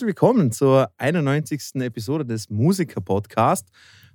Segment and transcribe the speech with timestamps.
[0.00, 1.74] Herzlich willkommen zur 91.
[1.74, 3.68] Episode des Musiker-Podcast.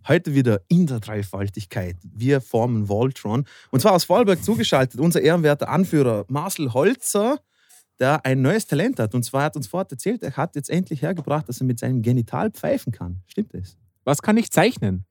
[0.08, 1.96] Heute wieder in der Dreifaltigkeit.
[2.02, 3.46] Wir formen Voltron.
[3.70, 7.40] Und zwar aus Vorarlberg zugeschaltet unser ehrenwerter Anführer Marcel Holzer,
[8.00, 9.14] der ein neues Talent hat.
[9.14, 12.02] Und zwar hat uns vorher erzählt, er hat jetzt endlich hergebracht, dass er mit seinem
[12.02, 13.22] Genital pfeifen kann.
[13.28, 13.78] Stimmt das?
[14.06, 15.06] Was kann ich zeichnen?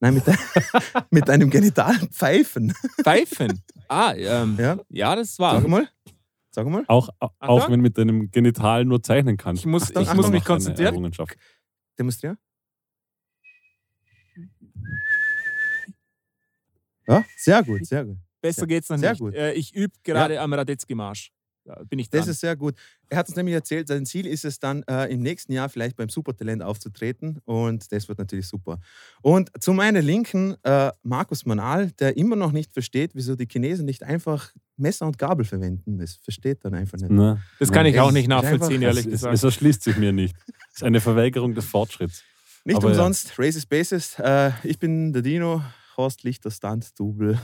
[0.00, 0.24] Nein, mit,
[1.10, 2.74] mit einem Genital pfeifen.
[3.04, 3.62] Pfeifen?
[3.86, 4.78] Ah, ähm, Ja.
[4.88, 5.14] ja.
[5.14, 5.60] das war.
[5.60, 5.86] Sag mal.
[6.54, 6.84] Sag mal.
[6.86, 9.62] Auch, auch wenn mit deinem Genital nur zeichnen kannst.
[9.62, 10.22] Ich muss, Achtung, ich Achtung.
[10.22, 10.94] muss mich konzentrieren.
[10.94, 11.34] Errungenschaft.
[11.98, 12.36] Demonstrier.
[17.08, 18.18] Ja, sehr gut, sehr gut.
[18.40, 19.20] Besser geht's noch Sehr nicht.
[19.20, 19.34] gut.
[19.34, 21.32] Äh, ich übe gerade am Radetzky-Marsch.
[21.88, 22.20] Bin ich dran.
[22.20, 22.74] Das ist sehr gut.
[23.08, 25.96] Er hat uns nämlich erzählt, sein Ziel ist es dann, äh, im nächsten Jahr vielleicht
[25.96, 27.38] beim Supertalent aufzutreten.
[27.44, 28.80] Und das wird natürlich super.
[29.20, 33.84] Und zu meiner Linken äh, Markus Manal, der immer noch nicht versteht, wieso die Chinesen
[33.84, 35.98] nicht einfach Messer und Gabel verwenden.
[35.98, 37.10] Das versteht dann einfach nicht.
[37.10, 37.40] Ne?
[37.58, 39.34] das kann ich auch nicht nachvollziehen, einfach- ehrlich es, es, gesagt.
[39.34, 40.36] es erschließt sich mir nicht.
[40.70, 42.22] Es ist eine Verweigerung des Fortschritts.
[42.64, 42.92] Nicht Aber ja.
[42.92, 44.18] umsonst, Racist Basis.
[44.18, 45.62] Äh, ich bin der Dino,
[45.96, 47.38] Horst Lichter, Stunt-Double.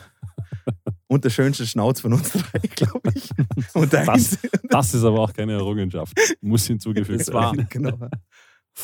[1.08, 3.30] Und der schönste Schnauz von uns drei, glaube ich.
[3.74, 6.16] Und Das, das ist aber auch keine Errungenschaft.
[6.40, 7.66] Muss hinzugefügt werden.
[7.70, 7.98] genau.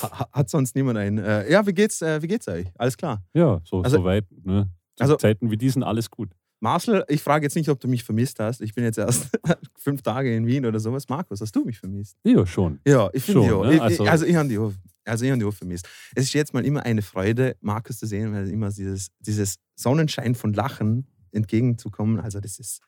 [0.03, 1.19] Ha- Hat sonst niemand einen.
[1.19, 2.67] Äh, ja, wie geht's, äh, wie geht's euch?
[2.77, 3.23] Alles klar.
[3.35, 4.25] Ja, so, Also- so weit.
[4.45, 4.69] Ne?
[4.97, 6.31] Zu Also- Zeiten wie diesen alles gut.
[6.61, 8.63] Marcel, ich frage jetzt nicht, ob du mich vermisst hast.
[8.63, 9.29] Ich bin jetzt erst
[9.79, 11.09] fünf Tage in Wien oder sowas.
[11.11, 12.17] Markus, hast du mich vermisst?
[12.25, 12.81] Ja, schon.
[12.87, 13.63] Ja, ich finde ja.
[13.71, 13.83] ne?
[13.83, 14.73] Also- ich, also ich habe die auch,
[15.05, 15.87] also ich habe die auch vermisst.
[16.15, 20.35] Es ist jetzt mal immer eine Freude, Markus zu sehen, weil immer dieses, dieses Sonnenschein
[20.35, 22.21] von Lachen entgegenzukommen.
[22.21, 22.81] Also das ist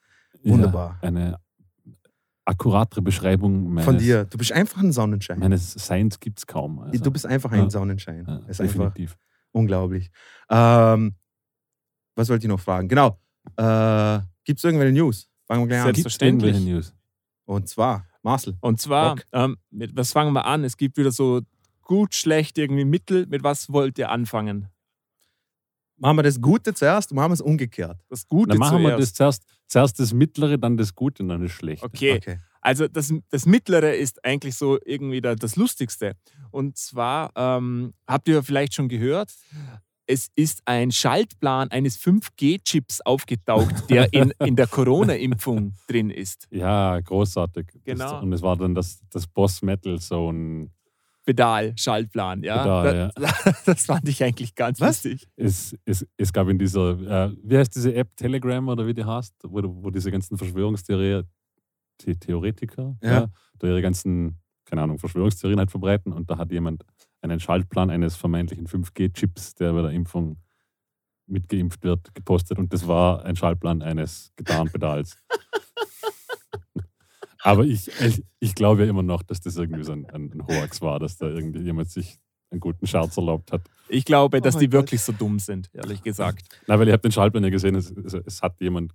[0.43, 0.99] Wunderbar.
[1.01, 1.39] Ja, eine
[2.45, 4.25] akkuratere Beschreibung meines, von dir.
[4.25, 5.39] Du bist einfach ein Sonnenschein.
[5.39, 6.79] meines Seins gibt es kaum.
[6.79, 7.69] Also, du bist einfach ein Ja.
[7.69, 8.25] Sonnenschein.
[8.27, 9.17] ja, das ist einfach definitiv.
[9.51, 10.09] unglaublich.
[10.49, 11.15] Ähm,
[12.15, 12.87] was wollte ich noch fragen?
[12.87, 13.19] Genau.
[13.57, 15.29] Äh, Gibt es irgendwelche News?
[15.45, 15.85] Fangen wir gleich an.
[15.87, 16.59] Selbstverständlich.
[16.61, 16.93] News?
[17.45, 18.57] Und zwar, Marcel.
[18.61, 20.63] Und zwar, ähm, mit was fangen wir an?
[20.63, 21.41] Es gibt wieder so
[21.81, 23.25] gut, schlecht, irgendwie Mittel.
[23.27, 24.67] Mit was wollt ihr anfangen?
[25.97, 27.99] Machen wir das Gute zuerst und machen wir es umgekehrt.
[28.09, 29.43] Das Gute Dann machen wir das zuerst.
[29.43, 31.85] zuerst, zuerst das Mittlere, dann das Gute, dann das Schlechte.
[31.85, 32.39] Okay.
[32.61, 36.13] Also das, das Mittlere ist eigentlich so irgendwie da, das Lustigste.
[36.51, 39.33] Und zwar ähm, habt ihr vielleicht schon gehört,
[40.07, 46.47] es ist ein Schaltplan eines 5G-Chips aufgetaucht, der in, in der Corona-Impfung drin ist.
[46.49, 47.67] Ja, großartig.
[47.83, 48.13] Genau.
[48.13, 50.69] Das, und es war dann das, das Boss Metal Zone.
[51.27, 52.57] Pedal-Schaltplan, ja.
[52.63, 55.03] Pedal, das, das fand ich eigentlich ganz Was?
[55.03, 55.27] lustig.
[55.35, 56.91] Es, es, es gab in dieser,
[57.27, 61.27] äh, wie heißt diese App, Telegram oder wie die heißt, wo, wo diese ganzen Verschwörungstheoretiker
[62.01, 63.27] The Theoretiker, Ja.
[63.59, 66.83] da ihre ganzen, keine Ahnung, Verschwörungstheorien halt verbreiten und da hat jemand
[67.21, 70.37] einen Schaltplan eines vermeintlichen 5G-Chips, der bei der Impfung
[71.25, 75.17] mitgeimpft wird, gepostet und das war ein Schaltplan eines Gitarrenpedals.
[77.41, 80.47] Aber ich, ich, ich glaube ja immer noch, dass das irgendwie so ein, ein, ein
[80.47, 82.17] Hoax war, dass da irgendjemand sich
[82.49, 83.61] einen guten Scherz erlaubt hat.
[83.89, 84.81] Ich glaube, dass Oh die mein Gott.
[84.83, 86.47] wirklich so dumm sind, ehrlich gesagt.
[86.67, 88.93] Na, weil ihr habt den Schaltplan ja gesehen, es, es, es hat jemand,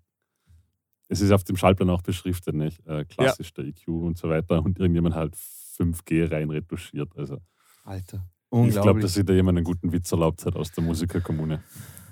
[1.09, 2.85] es ist auf dem Schaltplan auch beschriftet, nicht?
[2.87, 7.11] Äh, klassisch der EQ und so weiter und irgendjemand halt 5G rein retuschiert.
[7.17, 7.39] Also
[7.85, 8.27] Alter.
[8.27, 9.03] ich glaube, Unglaublich.
[9.05, 11.63] dass sich da jemand einen guten Witz erlaubt hat aus der Musikerkommune.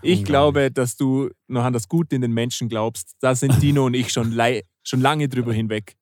[0.02, 0.24] Ich Unglaublich.
[0.24, 3.14] glaube, dass du noch an das Gute in den Menschen glaubst.
[3.20, 4.34] Da sind Dino und ich schon,
[4.82, 5.96] schon lange drüber hinweg.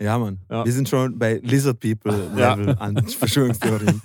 [0.00, 0.40] Ja, Mann.
[0.50, 0.64] Ja.
[0.64, 2.54] Wir sind schon bei Lizard People Ja.
[2.54, 4.00] Level an Verschwörungstheorien.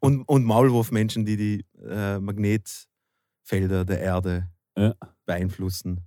[0.00, 4.94] und, und Maulwurfmenschen, die die äh, Magnetfelder der Erde Ja.
[5.24, 6.00] beeinflussen.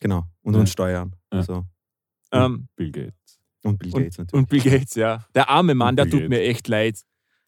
[0.00, 0.24] Genau.
[0.42, 1.14] Und uns steuern.
[1.42, 1.64] So.
[2.32, 3.38] Ähm, Bill Gates.
[3.62, 4.32] Und Bill Gates natürlich.
[4.34, 5.24] und Bill Gates, ja.
[5.34, 6.28] Der arme Mann, Und der Bill tut Gates.
[6.30, 7.00] mir echt leid.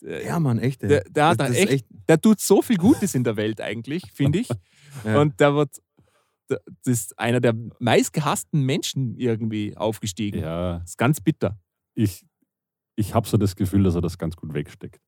[0.02, 0.82] Äh, ja, Mann, echt.
[0.82, 0.88] ey.
[0.88, 3.60] Der, der, Das- da das ist echt, der tut so viel Gutes in der Welt
[3.60, 4.48] eigentlich, finde ich.
[5.04, 5.76] Und der wird,
[6.48, 10.40] das ist einer der meistgehassten Menschen irgendwie aufgestiegen.
[10.40, 11.58] Ja, Das ist ganz bitter.
[11.94, 12.24] ich,
[12.96, 15.00] ich habe so das Gefühl, dass er das ganz gut wegsteckt.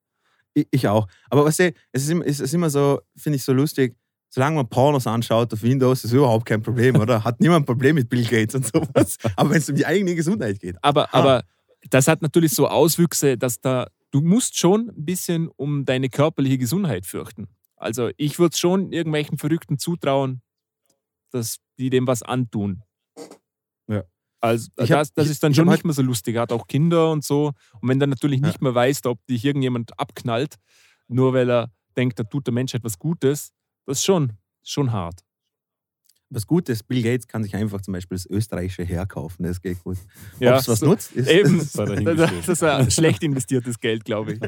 [0.54, 1.06] Ich, ich auch.
[1.28, 3.96] Aber weißt du, es ist immer, es ist immer so, finde ich so lustig,
[4.28, 7.25] solange man Pornos anschaut auf Windows, ist überhaupt kein Problem, oder?
[7.25, 9.16] Hat niemand ein Problem mit Bill Gates und sowas.
[9.36, 10.76] Aber wenn es um die eigene Gesundheit geht.
[10.82, 11.43] Aber, aber
[11.88, 16.58] das hat natürlich so Auswüchse, dass da, du musst schon ein bisschen um deine körperliche
[16.58, 17.48] Gesundheit fürchten.
[17.76, 20.43] Also ich würde schon irgendwelchen Verrückten zutrauen,
[21.31, 22.82] dass die dem was antun.
[23.88, 24.05] Ja.
[24.41, 26.37] Also hab- das, das ich- ist dann schon hab nicht mehr so lustig.
[26.37, 27.53] Er hat auch Kinder und so.
[27.81, 28.47] Und wenn dann natürlich Ja.
[28.49, 30.56] nicht mehr weißt, ob dich irgendjemand abknallt,
[31.09, 33.53] nur weil er denkt, da tut der Mensch etwas Gutes,
[33.87, 34.32] das ist schon,
[34.62, 35.21] schon hart.
[36.32, 39.44] Was gut ist, Bill Gates kann sich einfach zum Beispiel das österreichische herkaufen.
[39.44, 39.99] Das geht gut.
[40.38, 41.29] Ja, Ob es was so- nutzt, ist.
[41.29, 44.41] Eben, Das das ist ein schlecht investiertes Geld, glaube ich.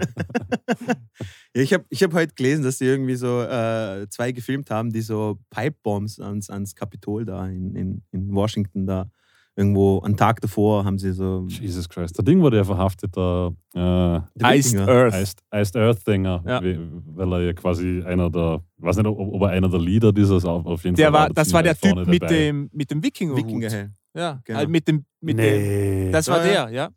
[1.54, 4.90] Ja, ich habe ich hab heute gelesen, dass sie irgendwie so äh, zwei gefilmt haben,
[4.90, 9.10] die so Pipebombs ans, ans Kapitol da in, in, in Washington da
[9.56, 12.16] irgendwo einen Tag davor haben sie so Jesus Christ.
[12.16, 13.78] Der Ding wurde ja verhaftet, der äh,
[14.38, 14.88] Der Iced Wikinger.
[14.88, 15.14] Earth.
[15.14, 16.60] Iced, Iced Earth Dinger, Ja.
[16.62, 20.12] weil er ja quasi einer der, ich weiß nicht, ob, ob er einer der Leader
[20.12, 22.34] dieses auf, auf jeden Der Fall war, das war der Typ vorne mit dabei.
[22.34, 23.44] dem, mit dem Wikingerhut.
[23.44, 23.90] Wikinger.
[24.14, 24.58] Ja, Genau.
[24.58, 26.88] halt mit dem, mit dem, nee, das war Ja, der, ja.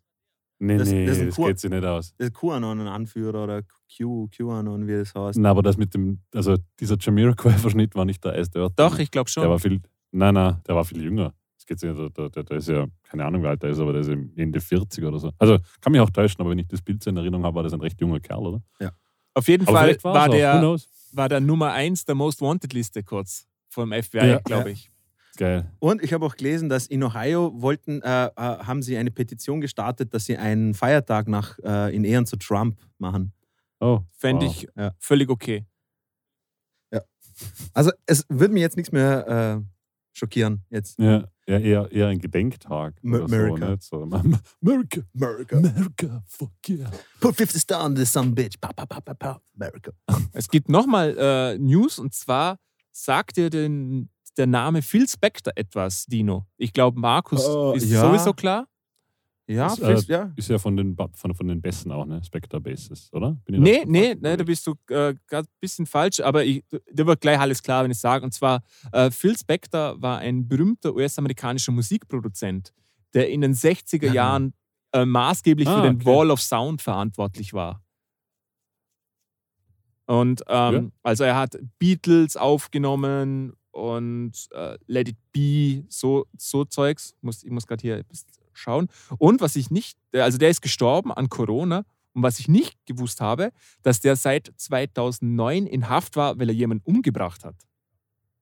[0.58, 2.14] nee, das- nee, das das, ein geht sich nicht aus.
[2.18, 3.62] Das ist QAnon-Anführer oder
[3.96, 5.38] Q, QAnon, wie das heißt.
[5.38, 8.72] Na, aber das mit dem, also dieser Jamiroquai-Verschnitt war nicht der Iced Earth.
[8.76, 9.48] Doch, ich glaube Der schon.
[9.50, 9.80] war viel,
[10.12, 11.32] nein, nein, der war viel jünger.
[11.68, 11.76] Der,
[12.10, 14.32] der, der, der ist ja, keine Ahnung, wie alt der ist, aber der ist im
[14.36, 15.32] Ende 40 oder so.
[15.38, 17.62] Also kann mich auch täuschen, aber wenn ich das Bild so in Erinnerung habe, war
[17.62, 18.62] das ein recht junger Kerl, oder?
[19.34, 20.78] Auf jeden Aber Fall war der,
[21.12, 24.38] war der Nummer 1 der Most Wanted Liste kurz vom FBI, Ja.
[24.38, 24.72] glaube Ja.
[24.74, 24.90] ich.
[25.36, 25.70] Geil.
[25.80, 29.60] Und ich habe auch gelesen, dass in Ohio wollten, äh, äh, haben sie eine Petition
[29.60, 33.34] gestartet, dass sie einen Feiertag nach, äh, in Ehren zu Trump machen.
[33.80, 34.52] Oh, Fände wow.
[34.62, 34.94] ich Ja.
[34.98, 35.66] völlig okay.
[37.74, 39.64] Also es würde mich jetzt nichts mehr äh,
[40.16, 40.64] schockieren.
[40.70, 40.98] Jetzt.
[40.98, 42.94] Ja, ja eher, eher ein Gedenktag.
[43.02, 43.70] M- oder so, America.
[43.70, 43.82] nicht?
[43.82, 44.02] So,
[44.62, 45.00] America.
[45.14, 45.56] America.
[45.56, 46.90] America, fuck yeah.
[47.20, 48.60] Put 50 stars on this some bitch.
[48.60, 49.40] Pa, pa, pa, pa, pa.
[49.58, 49.92] America.
[50.32, 52.58] Es gibt nochmal äh, News und zwar
[52.92, 56.46] sagt dir den, der Name Phil Spector etwas, Dino.
[56.56, 58.00] Ich glaube, Markus Oh, ist ja.
[58.00, 58.66] sowieso klar.
[59.48, 60.32] Ja, Das, Chris, ja.
[60.34, 62.20] Ist ja von den, von, von den Besten auch, ne?
[62.24, 63.36] Spectre Bases, oder?
[63.44, 66.44] Bin ich Nee, da- nee, nee, da bist du äh, gerade ein bisschen falsch, aber
[66.44, 68.24] ich, dir wird gleich alles klar, wenn ich sage.
[68.24, 68.62] Und zwar,
[68.92, 72.72] äh, Phil Spector war ein berühmter US-amerikanischer Musikproduzent,
[73.14, 74.12] der in den 60er Ja.
[74.14, 74.52] Jahren
[74.92, 76.06] äh, maßgeblich Ah, für den okay.
[76.06, 77.84] Wall of Sound verantwortlich war.
[80.06, 87.14] Und ähm, also er hat Beatles aufgenommen und äh, Let It Be, so, so Zeugs.
[87.20, 88.04] Muss, ich muss gerade hier
[88.58, 88.88] schauen.
[89.18, 91.84] Und was ich nicht, also der ist gestorben an Corona.
[92.12, 96.54] Und was ich nicht gewusst habe, dass der seit 2009 in Haft war, weil er
[96.54, 97.56] jemanden umgebracht hat.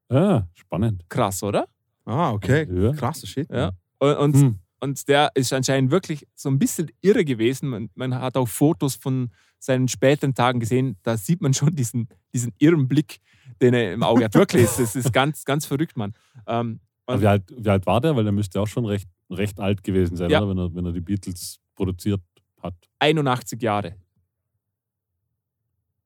[0.08, 1.04] Ah, spannend.
[1.08, 1.66] Krass, oder?
[2.04, 2.68] Ah, okay.
[2.72, 2.92] Ja.
[2.92, 3.50] Krasser Shit.
[3.50, 3.72] Ja.
[3.98, 4.58] Und, und, Hm.
[4.80, 7.68] und der ist anscheinend wirklich so ein bisschen irre gewesen.
[7.68, 10.96] Man, man hat auch Fotos von seinen späteren Tagen gesehen.
[11.02, 13.18] Da sieht man schon diesen, diesen irren Blick,
[13.60, 14.34] den er im Auge hat.
[14.34, 16.12] Wirklich, das ist ganz, ganz verrückt, Mann.
[16.46, 18.14] Ähm, wie, alt, wie alt war der?
[18.14, 20.40] Weil der müsste auch schon recht, recht alt gewesen sein, Ja.
[20.42, 20.50] oder?
[20.50, 22.20] Wenn er, wenn er die Beatles produziert
[22.62, 22.74] hat.
[22.98, 23.96] 81 Jahre.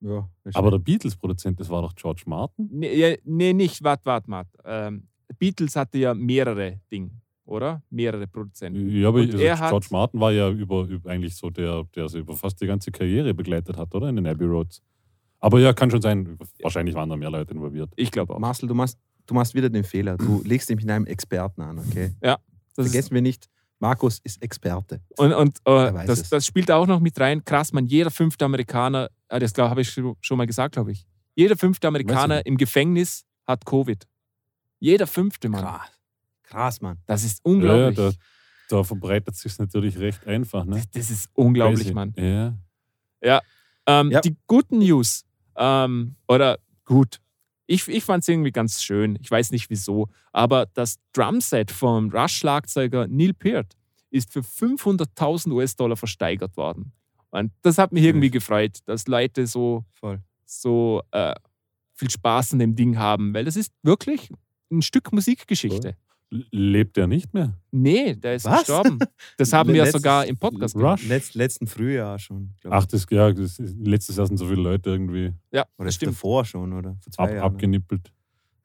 [0.01, 2.69] Ja, Aber der Beatles-Produzent, das war doch George Martin?
[2.71, 4.49] Nee, ja, nee nicht, warte, warte, warte.
[4.63, 5.07] Ähm,
[5.37, 7.11] Beatles hatte ja mehrere Dinge,
[7.43, 7.83] oder?
[7.89, 8.89] Mehrere Produzenten.
[8.89, 12.19] Ja, aber also hat- George Martin war ja über, über eigentlich so der, der sie
[12.19, 14.07] über fast die ganze Karriere begleitet hat, oder?
[14.07, 14.81] In den Abbey Roads.
[15.41, 16.37] Aber ja, kann schon sein.
[16.61, 17.91] Wahrscheinlich waren da mehr Leute involviert.
[17.97, 18.39] Ich glaube auch.
[18.39, 20.17] Marcel, du machst, du machst wieder den Fehler.
[20.17, 22.11] Du legst dich mit einem Experten an, okay?
[22.83, 23.47] Das Vergessen wir nicht,
[23.79, 25.01] Markus ist Experte.
[25.17, 27.43] und und äh, das, das spielt auch noch mit rein.
[27.45, 31.05] Krass, man, jeder fünfte Amerikaner, ah, das habe ich schon mal gesagt, glaube ich.
[31.35, 34.05] Jeder fünfte Amerikaner im Gefängnis hat Covid.
[34.79, 35.63] Jeder fünfte, Mann.
[35.63, 35.89] Krass.
[36.43, 36.97] Krass, Mann.
[37.05, 37.95] Das ist Ja, unglaublich.
[37.97, 38.11] da,
[38.77, 40.65] da verbreitet sich natürlich recht einfach.
[40.65, 40.81] Ne?
[40.93, 41.93] das ist unglaublich, Crazy.
[41.93, 42.13] Mann.
[43.21, 43.41] Ja.
[43.85, 44.21] Ähm, Ja.
[44.21, 47.19] Die guten News, ähm, oder gut,
[47.69, 49.17] ich, ich fand es irgendwie ganz schön.
[49.21, 53.77] Ich weiß nicht wieso, aber das Drumset vom Rush-Schlagzeuger Neil Peart
[54.09, 56.93] ist für 500.000 US-Dollar versteigert worden.
[57.29, 60.19] Und das hat mich irgendwie gefreut, dass Leute so, Voll.
[60.45, 61.35] so äh,
[61.93, 64.31] viel Spaß an dem Ding haben, weil das ist wirklich
[64.71, 65.89] ein Stück Musikgeschichte.
[65.89, 65.95] L-
[66.31, 67.53] Lebt er nicht mehr?
[67.71, 68.59] Nee, der ist Was?
[68.59, 68.99] gestorben.
[69.37, 71.07] Das haben wir Letztes- sogar im Podcast Rush?
[71.07, 72.53] Letzt, letzten Frühjahr schon.
[72.69, 75.95] Ach, das, ja, das, ist- letztes Jahr sind so viele Leute irgendwie Ja, Oder das
[75.95, 76.11] stimmt.
[76.13, 76.95] davor schon, oder?
[77.01, 77.43] Vor zwei ab, Jahren.
[77.53, 78.11] abgenippelt.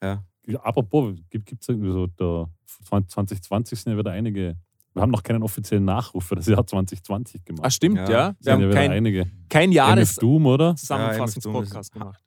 [0.03, 0.23] Ja.
[0.63, 2.51] Apropos, gibt es irgendwie so, der
[2.85, 4.57] 2020 sind ja wieder einige.
[4.93, 7.65] Wir haben noch keinen offiziellen Nachruf für das Jahr 2020 gemacht.
[7.65, 8.11] Ah, stimmt, Ja.
[8.11, 8.29] ja.
[8.29, 9.27] Wir sind ja haben wieder kein, einige.
[9.49, 10.77] kein MF Jahres Doom, oder?
[10.77, 12.23] Zusammenfassungspodcast gemacht.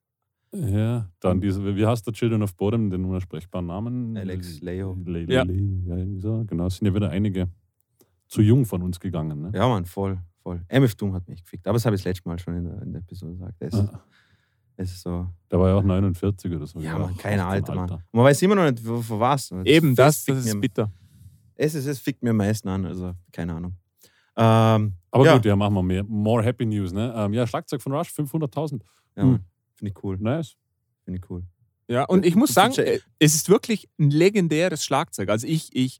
[0.66, 4.18] Ja, dann diese, wie heißt der Children of Bodom, den unersprechbaren Namen?
[4.18, 4.98] Alex Leo.
[5.06, 5.44] Le, Le, Ja.
[5.44, 6.44] Le, ja, irgendwie so.
[6.48, 7.50] Genau, es sind ja wieder einige
[8.28, 9.42] zu jung von uns gegangen.
[9.42, 9.52] Ne?
[9.54, 10.62] Ja, Mann, voll, voll.
[10.70, 11.68] MF Doom hat mich gefickt.
[11.68, 13.56] Aber das habe ich das letzte Mal schon in der, in der Episode gesagt.
[13.60, 14.02] Es, Ah,
[14.78, 15.28] ist so.
[15.52, 16.80] der war ja auch 49 oder so.
[16.80, 16.98] Ja?
[17.00, 17.90] Mann, kein Alter, Mann.
[17.90, 19.52] Und man weiß immer noch nicht, für was.
[19.64, 20.92] Eben, das, das ist mir, bitter.
[21.56, 23.74] Es, ist, es fickt mir am meisten an, also keine Ahnung.
[24.36, 26.04] Ähm, Aber ja, gut, ja, machen wir mehr.
[26.04, 26.94] More Happy News.
[26.94, 27.12] Ne?
[27.16, 28.82] Ähm, ja, Schlagzeug von Rush, 500.000.
[29.16, 29.40] Ja.
[29.78, 30.18] Finde ich cool.
[30.20, 30.56] Nice.
[31.06, 31.44] Finde ich cool.
[31.88, 35.30] Ja, und ich muss sagen, äh, es ist wirklich ein legendäres Schlagzeug.
[35.30, 36.00] Also ich, ich,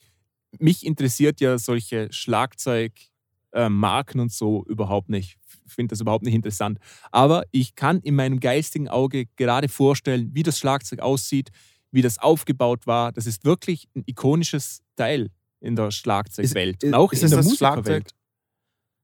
[0.60, 5.38] mich interessiert ja solche Schlagzeugmarken und so überhaupt nicht.
[5.66, 6.80] Ich finde das überhaupt nicht interessant.
[7.12, 11.50] Aber ich kann in meinem geistigen Auge gerade vorstellen, wie das Schlagzeug aussieht,
[11.92, 13.12] wie das aufgebaut war.
[13.12, 15.30] Das ist wirklich ein ikonisches Teil
[15.62, 16.84] in der Schlagzeugwelt.
[16.84, 18.12] Ist- auch ist in es der das Musikerwelt.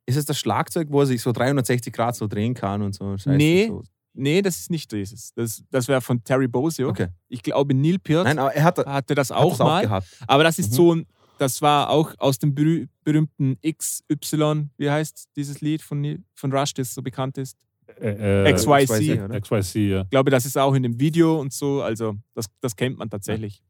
[0.06, 3.18] Ist es das Schlagzeug, wo er sich so 360 Grad so drehen kann und so?
[3.18, 3.68] Scheiße, Nee.
[3.68, 3.84] So.
[4.13, 5.34] Nee, das ist nicht dieses.
[5.34, 6.89] Das, das wäre von Terry Bozzio.
[6.89, 7.08] Okay.
[7.29, 9.82] Ich glaube, Neil Peart Nein, aber er hat, hat hatte das auch auch mal.
[9.84, 10.08] gehabt.
[10.27, 10.75] Aber das ist Mhm.
[10.75, 11.05] so ein
[11.39, 16.74] das war auch aus dem berüh berühmten XY, wie heißt dieses Lied von, von Rush,
[16.75, 17.58] das so bekannt ist?
[18.00, 18.86] Äh, äh, XYZ.
[18.89, 19.41] XYZ, oder?
[19.41, 20.01] XYZ, ja.
[20.03, 23.10] Ich glaube, das ist auch in dem Video und so, also das, das kennt man
[23.10, 23.62] tatsächlich.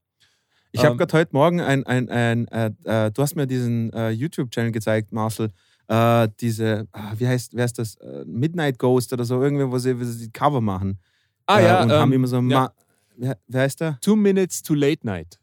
[0.71, 3.91] Ich habe Ähm, gerade heute Morgen ein, ein, ein äh, äh, du hast mir diesen
[3.93, 5.49] äh, YouTube-Channel gezeigt, Marcel.
[5.93, 7.95] Äh, diese, ah, wie heißt, wer ist das?
[7.97, 10.97] Äh, Midnight Ghost oder so, irgendwie, wo sie, wo sie die Cover machen.
[11.45, 12.71] Ah äh, ja, und ähm, haben immer so, ja.
[13.15, 13.99] Wer, wer heißt der?
[14.01, 15.39] Two Minutes to Late Night.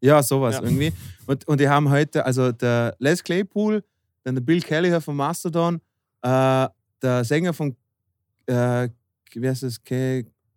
[0.00, 0.62] Ja, sowas Ja.
[0.62, 0.92] irgendwie.
[1.26, 3.84] Und, und die haben heute, also der Les Claypool,
[4.24, 5.80] dann der Bill Kelly von Mastodon,
[6.22, 6.66] äh,
[7.00, 7.76] der Sänger von,
[8.46, 8.88] äh,
[9.34, 9.80] wie heißt das,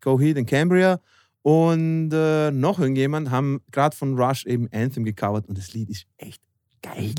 [0.02, 1.00] Coheed and Cambria
[1.44, 6.08] und äh, noch irgendjemand haben gerade von Rush eben Anthem gecovert und das Lied ist
[6.18, 6.42] echt
[6.82, 7.14] geil.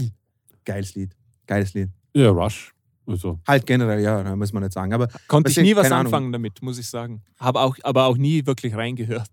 [0.65, 1.15] Geiles Lied.
[1.47, 1.91] Geiles Lied.
[2.15, 2.73] Ja, Rush.
[3.07, 4.95] Also, Halt generell, ja, da muss man nicht sagen.
[4.95, 6.07] Aber Konnte ich nie was keine Ahnung.
[6.15, 7.23] anfangen damit, muss ich sagen.
[7.39, 9.29] Habe auch, aber auch nie wirklich reingehört.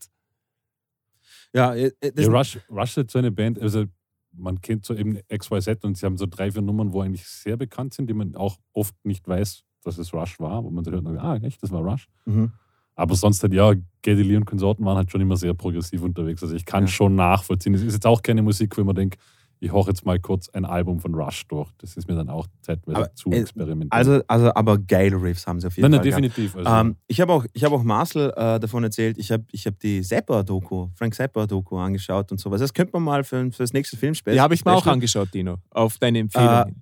[1.53, 3.85] ja, äh, das, ja, Rush, Rush ist so eine Band, also
[4.33, 7.57] man kennt so eben XYZ und sie haben so drei, vier Nummern, wo eigentlich sehr
[7.57, 10.91] bekannt sind, die man auch oft nicht weiß, dass es Rush war, wo man so
[10.91, 12.07] hört, ah, echt, das war Rush.
[12.25, 12.51] mhm.
[12.93, 16.43] Aber sonst halt, ja, Geddy Lee und Konsorten waren halt schon immer sehr progressiv unterwegs.
[16.43, 16.87] Also ich kann Ja.
[16.87, 17.73] schon nachvollziehen.
[17.73, 19.17] Es ist jetzt auch keine Musik, wo man denkt,
[19.63, 21.69] ich hoche jetzt mal kurz ein Album von Rush durch.
[21.77, 23.89] Das ist mir dann auch zeitweise Aber, zu äh, experimentell.
[23.91, 26.21] also, also, aber geile Riffs haben sie auf jeden nein, nein, Fall.
[26.21, 26.37] gehabt.
[26.37, 26.57] definitiv.
[26.57, 29.67] Also, Ähm, ich habe auch, ich hab auch Marcel äh, davon erzählt, ich habe ich
[29.67, 32.59] hab die Zappa-Doku, Frank Zappa-Doku angeschaut und sowas.
[32.59, 34.35] Das könnte man mal für, für das nächste Filmspecial.
[34.35, 36.49] Die habe ich mir auch angeschaut, Dino, auf deine Empfehlung.
[36.49, 36.73] Äh,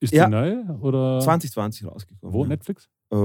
[0.00, 0.24] ist ja.
[0.24, 0.56] die neu?
[0.80, 2.32] Oder 2020 rausgekommen.
[2.32, 2.44] wo?
[2.44, 2.48] ja.
[2.48, 2.88] Netflix?
[3.12, 3.16] Äh,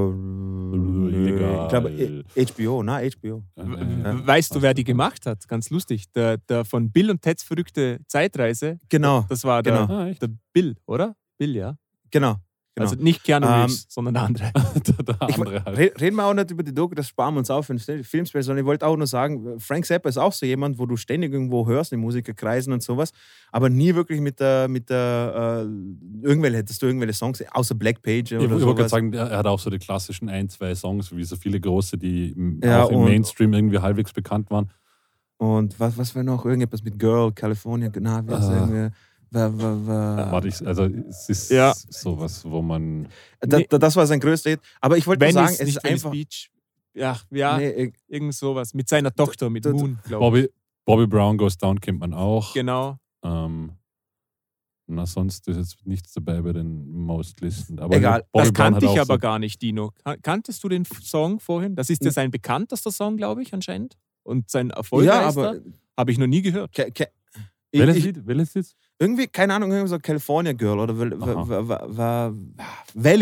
[1.29, 1.63] Egal.
[1.63, 3.43] ich glaube HBO, na HBO.
[3.55, 5.47] Weißt du, wer die gemacht hat?
[5.47, 6.11] Ganz lustig.
[6.13, 8.79] Der, der von Bill und Teds verrückte Zeitreise.
[8.89, 9.93] Genau, Das war der, Genau.
[9.93, 11.15] Ah, der Bill, oder?
[11.37, 11.77] Bill, ja.
[12.11, 12.35] genau.
[12.77, 12.89] Genau.
[12.91, 14.51] Also nicht Keanu Ähm, Reeves, sondern der andere.
[14.87, 15.77] der, der Ich, andere halt.
[15.77, 17.79] re- reden wir auch nicht über die Doku, das sparen wir uns auf für ein
[17.79, 20.95] Filmspecial, sondern ich wollte auch nur sagen, Frank Zappa ist auch so jemand, wo du
[20.95, 23.11] ständig irgendwo hörst in Musikerkreisen und sowas,
[23.51, 28.01] aber nie wirklich mit der, mit der, äh, irgendwelche, hättest du irgendwelche Songs, außer Black
[28.01, 30.73] Page Ich, oder ich wollte gerade sagen, er hat auch so die klassischen ein, zwei
[30.75, 34.69] Songs, wie so viele große, die im- Ja, auch im Mainstream irgendwie halbwegs bekannt waren.
[35.39, 36.45] Und was, was war noch?
[36.45, 38.53] Irgendetwas mit Girl, California, genau, wie Ah.
[38.59, 38.95] irgendwie.
[39.31, 41.73] War, Warte, ich, also es ist Ja.
[41.89, 43.07] sowas, wo man.
[43.39, 44.59] da, da, das war sein größter Hit.
[44.81, 46.11] Aber ich wollte nur sagen, es nicht ist einfach.
[46.11, 46.49] Beach.
[46.93, 48.73] Ja, ja Nee, äh, irgend sowas.
[48.73, 50.45] Mit seiner Tochter, mit Moon, glaube ich.
[50.45, 50.53] Bobby,
[50.85, 52.53] Bobby Brown Goes Down kennt man auch.
[52.53, 52.97] Genau.
[53.23, 53.73] Ähm,
[54.87, 57.77] na, sonst ist jetzt nichts dabei bei den Most-Listen.
[57.79, 59.91] Aber Egal, Bobby das Brown kannte ich aber so, gar nicht, Dino.
[60.03, 61.75] Kan- Kanntest du den Song vorhin?
[61.75, 63.97] Das ist ja sein bekanntester Song, glaube ich, anscheinend.
[64.23, 65.61] Und sein ja, erfolgreichster aber.
[65.97, 66.71] habe ich noch nie gehört.
[67.71, 68.25] Welches Lied?
[68.25, 68.75] Welches Lied?
[68.99, 71.17] Irgendwie, keine Ahnung, irgendwie so California Girl oder Valley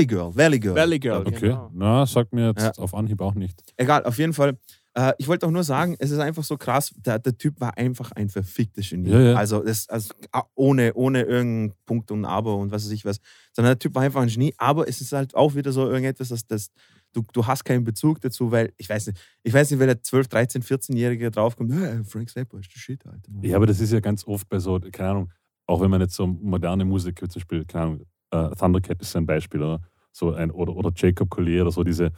[0.05, 0.35] Girl.
[0.35, 0.75] Valley Girl.
[0.75, 1.21] Valley Girl.
[1.27, 1.69] Okay, Genau.
[1.73, 2.71] na, sagt mir jetzt Ja.
[2.77, 3.61] auf Anhieb auch nicht.
[3.77, 4.57] Egal, auf jeden Fall.
[4.97, 7.77] Äh, ich wollte auch nur sagen, es ist einfach so krass, der, der Typ war
[7.77, 9.09] einfach ein verficktes Genie.
[9.09, 9.35] Ja, ja.
[9.35, 13.17] Also, das, also ah, ohne, ohne irgendeinen Punkt und Aber und was weiß ich was.
[13.51, 14.53] Sondern der Typ war einfach ein Genie.
[14.57, 16.69] Aber es ist halt auch wieder so irgendetwas, dass das,
[17.11, 20.01] du, du hast keinen Bezug dazu, weil ich weiß nicht, ich weiß nicht, wenn der
[20.01, 23.29] 12, 13, 14-Jährige draufkommt, hey, Frank Zappa ist der Shit, Alter.
[23.41, 25.29] Ja, aber das ist ja ganz oft bei so, keine Ahnung,
[25.67, 29.25] auch wenn man jetzt so moderne Musik, zum Beispiel, keine Ahnung, äh, Thundercat ist ein
[29.25, 29.81] Beispiel, oder?
[30.11, 32.11] So ein, oder, oder Jacob Collier oder so, diese,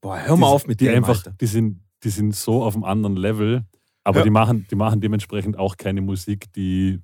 [0.00, 1.32] Boah, hör mal die, auf mit die dem, einfach, Alter.
[1.40, 3.64] die sind, die sind so auf einem anderen Level,
[4.04, 4.24] aber Ja.
[4.24, 7.00] die, machen, die machen dementsprechend auch keine Musik, die,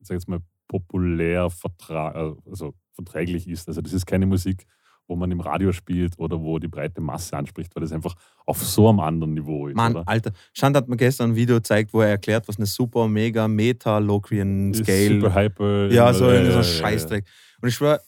[0.00, 2.08] ich sag jetzt mal, populär vertra
[2.46, 3.66] also verträglich ist.
[3.68, 4.66] Also das ist keine Musik,
[5.10, 8.14] wo man im Radio spielt oder wo die breite Masse anspricht, weil das einfach
[8.46, 9.74] auf so einem anderen Niveau ist.
[9.76, 10.08] Mann, oder?
[10.08, 10.30] Alter.
[10.54, 13.98] Schand hat mir gestern ein Video gezeigt, wo er erklärt, was eine super, mega, meta,
[13.98, 15.90] Locrian Ist Scale Super hyper.
[15.92, 17.24] Ja, so äh, so ein Scheißdreck.
[17.60, 18.00] Und ich schwöre,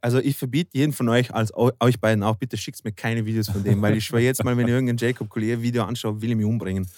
[0.00, 3.24] also ich verbiete jeden von euch, als eu- euch beiden auch, bitte schickt mir keine
[3.24, 6.20] Videos von dem, weil ich schwöre jetzt mal, wenn ich irgendein Jacob Collier Video anschaue,
[6.20, 6.88] will ich mich umbringen.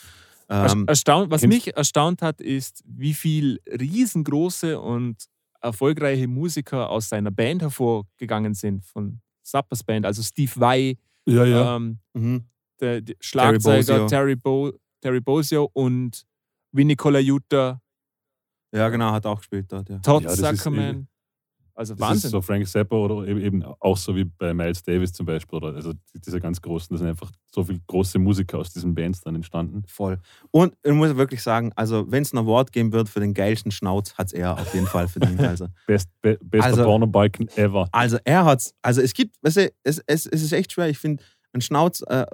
[0.48, 5.16] Ähm, Erstaunt, was mich erstaunt hat, ist, wie viel riesengroße und
[5.60, 11.76] erfolgreiche Musiker aus seiner Band hervorgegangen sind, von Zappas Band, also Steve Vai, Ja, ja.
[11.76, 12.44] ähm, mhm.
[12.80, 14.06] der, der Schlagzeuger Bosio.
[14.06, 16.24] Terry, Bo, Terry Bosio und
[16.72, 17.80] Vinny Colaiuta,
[18.72, 19.88] ja, genau, hat auch gespielt dort.
[19.88, 19.98] Ja.
[19.98, 21.08] Todd Ja, Zuckerman.
[21.80, 22.28] Also Das Wahnsinn.
[22.28, 25.56] ist so Frank Zappa oder eben- eben auch so wie bei Miles Davis zum Beispiel.
[25.56, 28.94] Oder also die- diese ganz großen, da sind einfach so viele große Musiker aus diesen
[28.94, 29.84] Bands dann entstanden.
[29.86, 30.18] Voll.
[30.50, 33.72] Und ich muss wirklich sagen, also wenn es ein Award geben wird für den geilsten
[33.72, 35.40] Schnauz, hat es er auf jeden Fall verdient.
[35.40, 37.88] Also, Best, be, bester Also- Porno-Balken ever.
[37.92, 40.98] also er hat's, also es gibt, weißt du, es, es, es ist echt schwer, ich
[40.98, 41.22] finde,
[41.54, 42.26] einen Schnauz äh,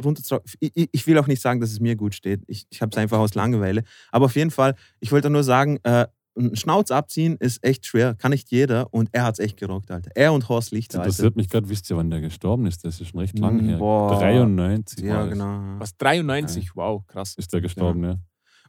[0.60, 2.42] ich- ich will auch nicht sagen, dass es mir gut steht.
[2.48, 3.82] Ich, ich habe es einfach aus Langeweile.
[4.10, 6.06] Aber auf jeden Fall, ich wollte nur sagen, äh,
[6.37, 8.14] einen Schnauz abziehen ist echt schwer.
[8.14, 8.93] Kann nicht jeder.
[8.93, 10.11] Und er hat es echt gerockt, Alter.
[10.14, 11.09] Er und Horst Das Lichter, Alter.
[11.09, 12.85] interessiert mich gerade, wisst ihr, wann der gestorben ist?
[12.85, 13.78] Das ist schon recht lang Mm, her.
[13.78, 14.19] boah.
[14.19, 15.31] 93 Ja, das.
[15.33, 15.61] genau.
[15.78, 17.35] Was 93, wow, krass.
[17.37, 18.16] ist der gestorben, ja.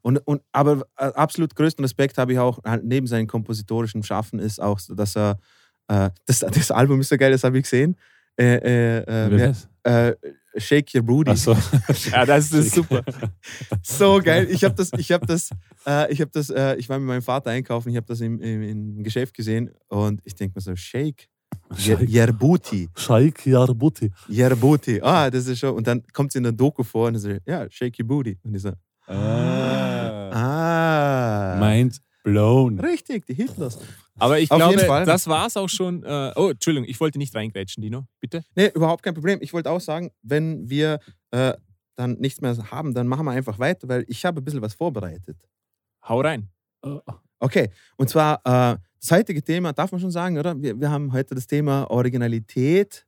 [0.02, 4.40] Und, und, aber äh, absolut größten Respekt habe ich auch halt neben seinem kompositorischen Schaffen
[4.40, 5.38] ist auch, so, dass er
[5.90, 7.98] äh, das, das Album ist so geil, das habe ich gesehen.
[8.40, 9.70] Äh, äh, äh, Wer ist
[10.58, 11.32] Shake Your Booty.
[11.32, 11.56] Ach so.
[12.12, 13.04] Ja, das ist super.
[13.82, 14.48] So geil.
[14.50, 15.50] Ich habe das, ich habe das,
[15.86, 18.40] äh, ich habe das, äh, ich war mit meinem Vater einkaufen, ich habe das im,
[18.42, 21.28] im, im Geschäft gesehen und ich denke mir so, Shake.
[22.96, 24.12] Scheik Yarbuti.
[24.30, 25.02] Your Booty.
[25.02, 25.76] Ah, das ist schon.
[25.76, 28.38] Und dann kommt es in der Doku vor und so, ja, Shake Your Booty.
[28.44, 28.72] Und ich so,
[29.08, 30.30] ah.
[31.60, 32.80] Mind blown.
[32.80, 33.80] Richtig, die Hitlers.
[34.20, 35.06] Aber ich Auf jeden glaube, Fall.
[35.06, 36.04] das war es auch schon.
[36.04, 38.08] Äh, oh, Entschuldigung, ich wollte nicht reingrätschen, Dino.
[38.20, 38.44] Bitte.
[38.56, 39.40] Nee, überhaupt kein Problem.
[39.42, 41.00] Ich wollte auch sagen, wenn wir
[41.32, 41.54] äh,
[41.96, 44.74] dann nichts mehr haben, dann machen wir einfach weiter, weil ich habe ein bisschen was
[44.74, 45.38] vorbereitet.
[46.08, 46.50] Hau rein.
[47.40, 50.60] Okay, und zwar äh, das heutige Thema, darf man schon sagen, oder?
[50.62, 53.06] Wir, wir haben heute das Thema Originalität,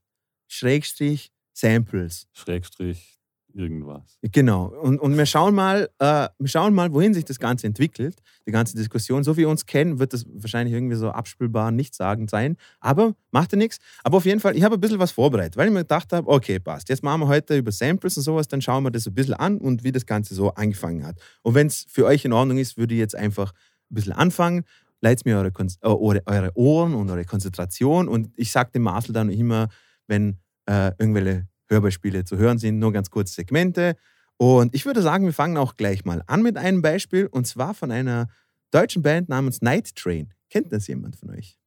[0.48, 2.28] Schrägstrich, Samples.
[2.34, 3.19] Schrägstrich
[3.54, 4.18] irgendwas.
[4.22, 4.68] Genau.
[4.68, 8.52] Und, und wir, schauen mal, äh, wir schauen mal, wohin sich das Ganze entwickelt, die
[8.52, 9.24] ganze Diskussion.
[9.24, 12.58] So wie wir uns kennen, wird das wahrscheinlich irgendwie so abspielbar, nichtssagend sein.
[12.80, 13.80] Aber macht ja nichts.
[14.04, 16.28] Aber auf jeden Fall, ich habe ein bisschen was vorbereitet, weil ich mir gedacht habe,
[16.28, 16.90] okay, passt.
[16.90, 19.58] Jetzt machen wir heute über Samples und sowas, dann schauen wir das ein bisschen an
[19.58, 21.18] und wie das Ganze so angefangen hat.
[21.42, 23.52] Und wenn es für euch in Ordnung ist, würde ich jetzt einfach
[23.92, 24.64] ein bisschen anfangen.
[25.02, 25.52] Leitet mir eure,
[25.82, 28.08] äh, eure Ohren und eure Konzentration.
[28.08, 29.70] Und ich sage dem Marcel dann immer,
[30.08, 33.96] wenn äh, irgendwelche Hörbeispiele zu hören sind, nur ganz kurze Segmente.
[34.38, 37.74] Und ich würde sagen, wir fangen auch gleich mal an mit einem Beispiel und zwar
[37.74, 38.28] von einer
[38.72, 40.34] deutschen Band namens Night Train.
[40.50, 41.58] Kennt das jemand von euch?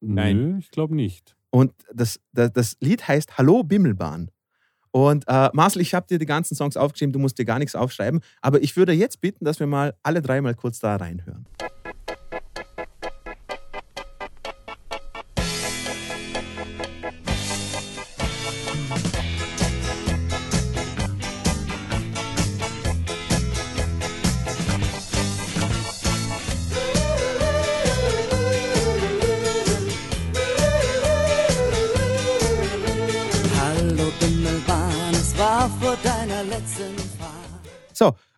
[0.00, 0.36] Nein.
[0.36, 1.36] Nö, ich glaube nicht.
[1.50, 4.30] Und das, das, das Lied heißt Hallo Bimmelbahn.
[4.90, 7.74] Und äh, Marcel, ich habe dir die ganzen Songs aufgeschrieben, du musst dir gar nichts
[7.74, 11.46] aufschreiben, aber ich würde jetzt bitten, dass wir mal alle drei mal kurz da reinhören.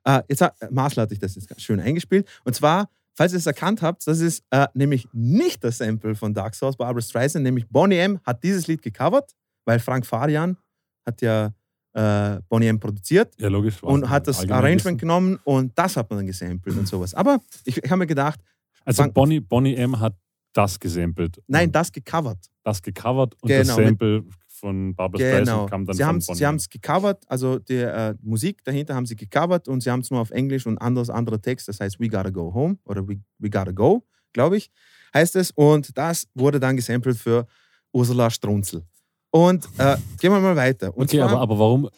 [0.05, 2.29] Äh, jetzt hat, äh, Marcel hat sich das jetzt ganz schön eingespielt.
[2.45, 6.35] Und zwar, falls ihr es erkannt habt, das ist äh, nämlich nicht das Sample von
[6.35, 8.21] Dark Souls Barbara Streisand, nämlich Bonnie M.
[8.25, 9.33] hat dieses Lied gecovert,
[9.65, 10.57] weil Frank Farian
[11.07, 11.53] hat ja
[11.95, 12.81] äh, Bonnie M.
[12.81, 13.83] produziert Ja, logisch.
[13.83, 14.99] und hat das Arrangement wissen.
[14.99, 17.15] genommen und das hat man dann gesampelt und sowas.
[17.15, 18.41] Aber ich, ich habe mir gedacht,
[18.85, 20.01] Also Frank- Bonnie, Bonnie M.
[20.01, 20.17] hat
[20.53, 21.41] das gesampelt.
[21.47, 22.39] nein, das gecovert.
[22.63, 24.25] das gecovert und Genau, das Sample
[24.65, 25.35] von Barbara Genau.
[25.43, 28.95] Streisand kam dann Sie von haben sie haben es gecovert, also die äh, Musik dahinter
[28.95, 31.81] haben sie gecovert und sie haben es nur auf Englisch und anderes anderer Text, das
[31.81, 34.71] heißt We Gotta Go Home oder We, We Gotta Go, glaube ich,
[35.13, 35.51] heißt es.
[35.51, 37.47] Und das wurde dann gesampelt für
[37.93, 38.83] Ursula Strunzel.
[39.31, 40.97] Und äh, gehen wir mal weiter.
[40.97, 41.91] Und Okay, zwar, aber, aber warum,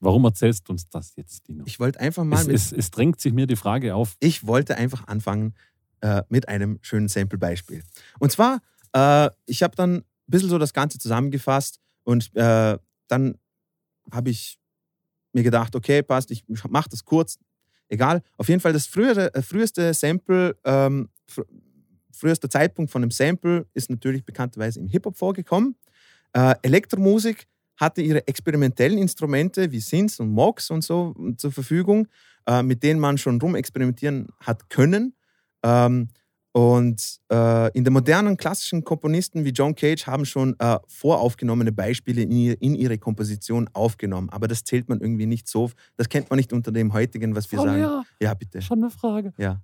[0.00, 1.64] warum erzählst du uns das jetzt, Dino?
[1.66, 4.16] ich wollte einfach mal Es, mit, es, es drängt sich mir die Frage auf.
[4.20, 5.54] ich wollte einfach anfangen
[6.00, 7.82] äh, mit einem schönen Sample-Beispiel.
[8.20, 8.60] Und zwar,
[8.92, 13.38] äh, ich habe dann ein bisschen so das Ganze zusammengefasst und äh, dann
[14.10, 14.58] habe ich
[15.32, 17.38] mir gedacht, okay, passt, ich mache das kurz,
[17.88, 18.22] egal.
[18.36, 21.42] Auf jeden Fall das frühere, äh, früheste Sample, ähm, fr
[22.16, 25.74] frühester Zeitpunkt von einem Sample ist natürlich bekannterweise im Hip-Hop vorgekommen.
[26.32, 32.06] Äh, Elektromusik hatte ihre experimentellen Instrumente wie Synths und Mogs und so zur Verfügung,
[32.46, 35.16] äh, mit denen man schon rumexperimentieren hat können.
[35.64, 36.08] Ähm,
[36.56, 42.22] und äh, in den modernen klassischen Komponisten wie John Cage haben schon äh, voraufgenommene Beispiele
[42.22, 44.30] in, ihr, in ihre Komposition aufgenommen.
[44.30, 45.72] Aber das zählt man irgendwie nicht so.
[45.96, 47.78] Das kennt man nicht unter dem heutigen, was wir Frau sagen.
[47.78, 48.62] Lehrer, Ja, bitte.
[48.62, 49.32] schon eine Frage.
[49.36, 49.60] Ja.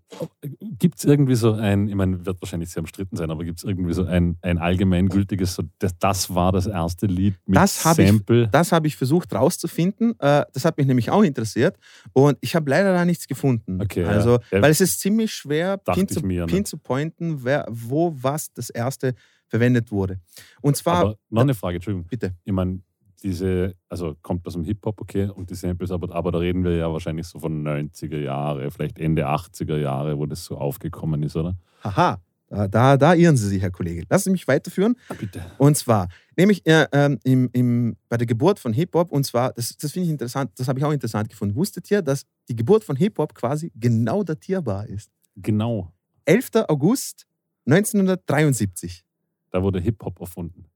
[0.81, 3.65] Gibt es irgendwie so ein, ich meine, wird wahrscheinlich sehr umstritten sein, aber gibt es
[3.65, 8.01] irgendwie so ein, ein allgemeingültiges, so, das, das war das erste Lied mit Das hab
[8.01, 8.49] ich- Sample?
[8.49, 10.19] Das habe ich versucht rauszufinden.
[10.19, 11.77] Äh, das hat mich nämlich auch interessiert.
[12.15, 13.81] Und ich habe leider da nichts gefunden.
[13.81, 14.61] Okay, also, Ja.
[14.61, 16.53] weil es ist ziemlich schwer, Dachte pin ich zu, mir, ne?
[16.53, 19.15] pin zu pointen, wer, wo was das erste
[19.49, 20.21] verwendet wurde.
[20.61, 22.07] Und zwar, aber noch eine Frage, Entschuldigung.
[22.07, 22.35] bitte.
[22.45, 22.81] Ich meine,
[23.23, 26.77] diese, also kommt aus dem Hip-Hop, okay, und die Samples, aber, aber da reden wir
[26.77, 31.37] ja wahrscheinlich so von 90er Jahre, vielleicht Ende 80er Jahre, wo das so aufgekommen ist,
[31.37, 31.57] oder?
[31.83, 34.05] Haha, da, da, irren Sie sich, Herr Kollege.
[34.09, 34.97] Lassen Sie mich weiterführen.
[35.19, 35.41] Bitte.
[35.59, 39.77] Und zwar, nämlich äh, ähm, im, im, bei der Geburt von Hip-Hop, und zwar, das,
[39.77, 41.55] das finde ich interessant, das habe ich auch interessant gefunden.
[41.55, 45.11] Wusstet ihr, dass die Geburt von Hip-Hop quasi genau datierbar ist?
[45.37, 45.93] Genau,
[46.25, 46.51] 11.
[46.69, 47.27] August
[47.67, 49.05] 1973.
[49.51, 50.67] da wurde Hip-Hop erfunden.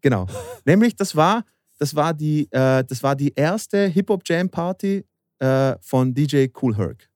[0.00, 0.26] Genau.
[0.64, 1.44] Nämlich, das war,
[1.78, 5.04] das war, die, äh, das war die erste Hip-Hop-Jam-Party
[5.38, 7.08] äh, von DJ Cool Herc.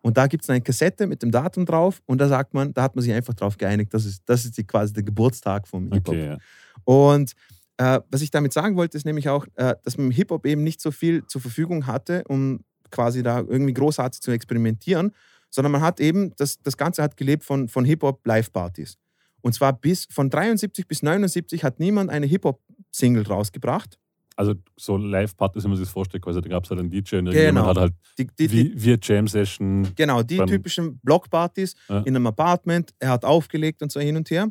[0.00, 2.82] Und da gibt es eine Kassette mit dem Datum drauf und da sagt man, da
[2.82, 5.92] hat man sich einfach drauf geeinigt, das ist, das ist die, quasi der Geburtstag vom
[5.92, 6.14] Hip-Hop.
[6.14, 6.38] Okay, ja.
[6.84, 7.34] Und
[7.76, 10.64] äh, was ich damit sagen wollte, ist nämlich auch, äh, dass man im Hip-Hop eben
[10.64, 15.12] nicht so viel zur Verfügung hatte, um quasi da irgendwie großartig zu experimentieren,
[15.54, 18.96] sondern man hat eben, das, das Ganze hat gelebt von, von Hip-Hop-Live-Partys.
[19.42, 23.98] Und zwar bis von 73 bis 79 hat niemand eine Hip-Hop-Single rausgebracht.
[24.34, 27.16] Also so Live-Partys, wenn man sich das vorstellt, quasi, da gab es halt einen DJ
[27.16, 27.66] und Genau.
[27.66, 29.92] hat halt Die, die, die, wie, wie Jam-Session.
[29.94, 31.98] Genau, die typischen Blockpartys Ja.
[32.00, 32.94] in einem Apartment.
[32.98, 34.48] Er hat aufgelegt und so hin und her.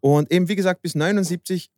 [0.00, 1.70] Und eben, wie gesagt, bis 79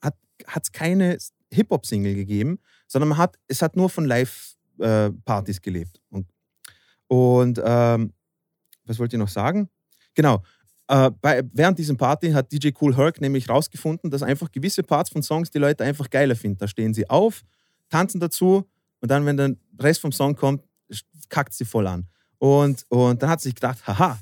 [0.00, 1.18] hat es keine
[1.52, 2.58] Hip-Hop-Single gegeben,
[2.88, 6.00] sondern man hat, es hat nur von Live-Partys gelebt.
[6.10, 6.26] Und,
[7.14, 8.12] und ähm,
[8.84, 9.68] was wollte ich noch sagen?
[10.14, 10.42] Genau.
[10.88, 15.10] Äh, bei, während diesem Party hat DJ Cool Herc nämlich rausgefunden, dass einfach gewisse Parts
[15.10, 16.58] von Songs die Leute einfach geiler finden.
[16.58, 17.42] Da stehen sie auf,
[17.88, 18.68] tanzen dazu
[19.00, 20.62] und dann, wenn der Rest vom Song kommt,
[21.28, 22.06] kackt sie voll an.
[22.38, 24.18] Und, und dann hat sie sich gedacht, haha.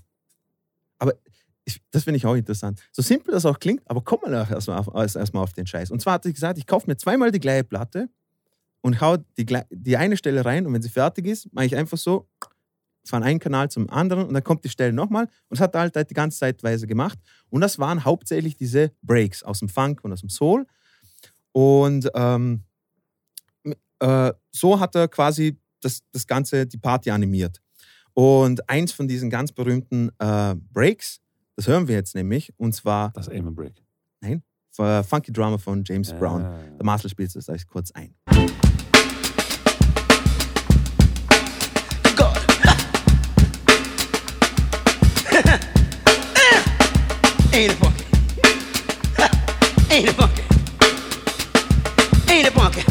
[0.98, 1.14] Aber
[1.64, 2.81] ich, das finde ich auch interessant.
[2.92, 5.90] So simpel das auch klingt, aber komm mal erstmal auf, erst- auf den Scheiß.
[5.90, 8.09] Und zwar hat sie gesagt, ich kaufe mir zweimal die gleiche Platte
[8.83, 11.98] und hau die, die eine Stelle rein und wenn sie fertig ist, mache ich einfach
[11.98, 12.28] so
[13.04, 15.24] von einem Kanal zum anderen und dann kommt die Stelle nochmal.
[15.24, 17.18] Und das hat er halt, halt die ganze Zeitweise gemacht.
[17.50, 20.66] Und das waren hauptsächlich diese Breaks aus dem Funk und aus dem Soul.
[21.52, 22.62] Und ähm,
[23.98, 27.60] äh, so hat er quasi das, das Ganze, die Party animiert.
[28.14, 31.20] Und eins von diesen ganz berühmten äh, Breaks,
[31.56, 33.82] das hören wir jetzt nämlich, und zwar Das Aim and Break.
[34.78, 36.42] äh, Funky Drama von James Brown.
[36.42, 36.58] Ah.
[36.78, 38.14] Der Marcel spielt das euch kurz ein.
[47.54, 48.04] Ain't it funky?
[49.90, 50.42] Ain't it funky?
[52.32, 52.82] Ain't it funky?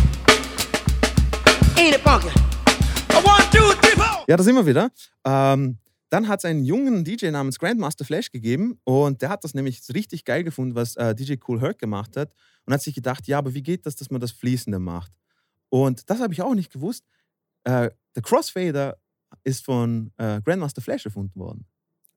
[1.80, 2.30] Ain't it funky?
[3.10, 4.24] A one, two, three, four.
[4.28, 4.92] Ja, da sind wir wieder.
[5.26, 9.56] Ähm, dann hat es einen jungen DJ namens Grandmaster Flash gegeben und der hat das
[9.56, 12.32] nämlich richtig geil gefunden, was äh, DJ Cool Herc gemacht hat
[12.66, 15.12] und hat sich gedacht, ja, aber wie geht das, dass man das Fließende macht?
[15.70, 17.04] Und das habe ich auch nicht gewusst.
[17.64, 19.00] Äh, der Crossfader
[19.44, 21.66] ist von äh, Grandmaster Flash erfunden worden.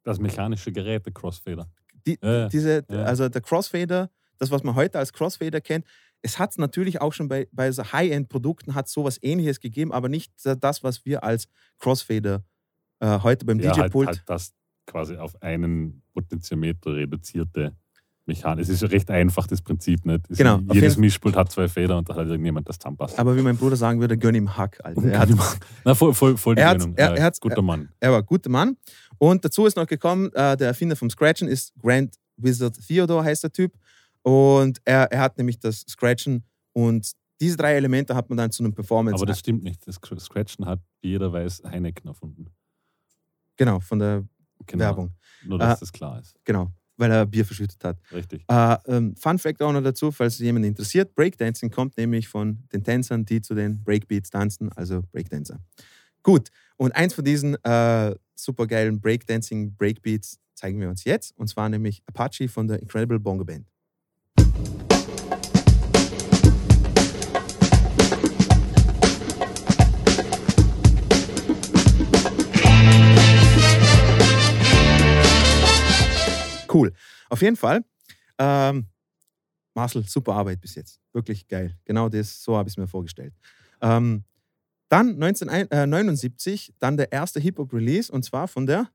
[0.02, 1.70] Das mechanische Gerät, der Crossfader.
[2.06, 3.02] Die, Ja, diese, Ja.
[3.04, 5.84] Also der Crossfader, das, was man heute als Crossfader kennt,
[6.22, 10.08] es hat es natürlich auch schon bei, bei so High-End-Produkten hat sowas ähnliches gegeben, aber
[10.08, 12.42] nicht das, was wir als Crossfader
[13.00, 14.08] äh, heute beim Ja, halt, DJ-Pult.
[14.08, 14.52] halt das
[14.86, 17.74] quasi auf einen Potentiometer reduzierte
[18.26, 18.62] Mechanik.
[18.62, 20.06] Es ist ja recht einfach, das Prinzip.
[20.06, 20.30] Nicht?
[20.30, 23.18] Es Genau, Jedes Mischpult hat zwei Federn und da hat irgendjemand das zusammenpasst.
[23.18, 25.02] Aber wie mein Bruder sagen würde, gönn ihm Hack, Alter.
[25.04, 25.28] Er, hat,
[25.84, 26.94] Na, voll, voll, voll die Er Gönnung.
[26.96, 27.90] er- er hat's- guter Mann.
[28.00, 28.78] er war ein guter Mann.
[29.18, 33.44] Und dazu ist noch gekommen, äh, der Erfinder vom Scratchen ist Grand Wizard Theodore, heißt
[33.44, 33.74] der Typ.
[34.22, 38.62] Und er, er hat nämlich das Scratchen und diese drei Elemente hat man dann zu
[38.62, 39.16] einem Performance.
[39.16, 39.86] Aber das stimmt nicht.
[39.86, 42.46] Das Scratchen hat jeder weiß Heineken erfunden.
[43.56, 44.24] genau, von der
[44.66, 44.84] Genau.
[44.84, 45.12] Werbung.
[45.44, 46.36] Nur, dass Äh, das klar ist.
[46.44, 47.98] Genau, weil er Bier verschüttet hat.
[48.12, 48.44] Richtig.
[48.48, 52.64] Äh, ähm, Fun Fact auch noch dazu, falls es jemand interessiert: Breakdancing kommt nämlich von
[52.72, 55.60] den Tänzern, die zu den Breakbeats tanzen, also Breakdancer.
[56.24, 61.68] Gut, und eins von diesen äh, supergeilen Breakdancing Breakbeats zeigen wir uns jetzt, und zwar
[61.68, 63.68] nämlich Apache von der Incredible Bongo Band.
[76.72, 76.90] Cool.
[77.28, 77.84] Auf jeden Fall.
[78.38, 78.86] Ähm,
[79.74, 81.02] Marcel, super Arbeit bis jetzt.
[81.12, 81.76] Wirklich geil.
[81.84, 83.34] Genau das, so habe ich es mir vorgestellt.
[83.82, 84.24] Ähm,
[84.88, 88.90] dann 1979, dann der erste Hip-Hop-Release und zwar von der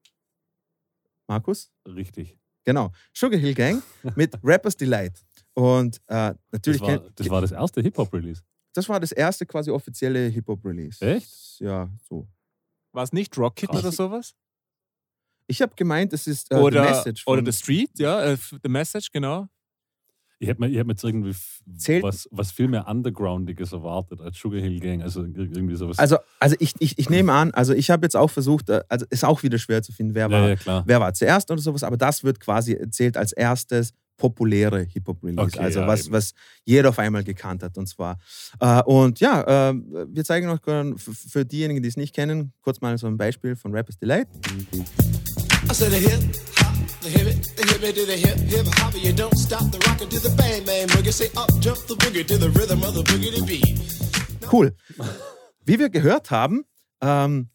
[1.27, 1.71] Markus?
[1.87, 2.37] Richtig.
[2.65, 2.91] Genau.
[3.13, 3.81] Sugar Hill Gang
[4.15, 5.23] mit Rapper's Delight.
[5.53, 8.41] Und äh, Das natürlich war, kennt- das war das erste Hip-Hop-Release.
[8.73, 11.03] das war das erste quasi offizielle Hip-Hop-Release.
[11.05, 11.59] Echt?
[11.59, 12.27] Ja, so.
[12.91, 14.33] War es nicht Rocket oder sowas?
[15.47, 17.27] Ich habe gemeint, es ist äh, oder, The Message.
[17.27, 19.47] oder The Street, ja, äh, The Message, genau.
[20.41, 21.35] Ich hätte mir, ich hätt mir jetzt irgendwie
[21.77, 25.01] Zählt- was, was viel mehr Undergroundiges erwartet als Sugar Hill Gang.
[25.01, 25.99] Also ir- irgendwie sowas.
[25.99, 29.05] Also, also ich, ich, ich nehme an, also ich habe jetzt auch versucht, äh, also
[29.09, 30.83] ist auch wieder schwer zu finden, wer war ja, ja, klar.
[30.85, 35.41] wer war zuerst oder sowas, aber das wird quasi erzählt als erstes populäre Hip-Hop-Release.
[35.41, 36.13] Okay, also ja, was, eben.
[36.13, 36.33] was
[36.65, 37.77] jeder auf einmal gekannt hat.
[37.77, 38.17] Und zwar.
[38.59, 39.73] Äh, und ja, äh,
[40.07, 43.73] wir zeigen noch für diejenigen, die es nicht kennen, kurz mal so ein Beispiel von
[43.75, 44.27] Rapper's Delight.
[44.73, 46.19] I said the hip
[46.61, 48.93] hop, the hip the hip the hip hip hop.
[48.95, 51.11] You don't stop the rockin' to the bang bang boogie.
[51.13, 53.79] Say up jump the boogie to the rhythm of the boogie to beat.
[54.51, 54.75] Cool.
[55.65, 56.63] Wie wir gehört haben,
[57.01, 57.49] ähm,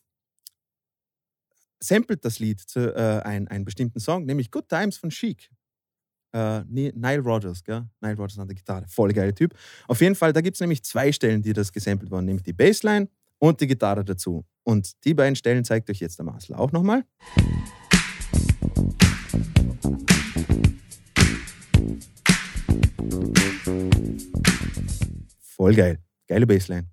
[1.80, 5.50] samplet das Lied zu äh, ein, einen bestimmten Song, nämlich Good Times von Chic.
[6.32, 7.86] Äh, Ni- Nile Rodgers, gell?
[8.00, 8.86] Nile Rodgers an der Gitarre.
[8.88, 9.54] Voll geile Typ.
[9.86, 12.52] Auf jeden Fall, da gibt es nämlich zwei Stellen, die das gesampelt wurden, nämlich die
[12.52, 14.44] Bassline und die Gitarre dazu.
[14.62, 17.04] Und die beiden Stellen zeigt euch jetzt der Marcel auch nochmal.
[25.54, 25.98] Voll geil.
[26.26, 26.88] Geile Bassline.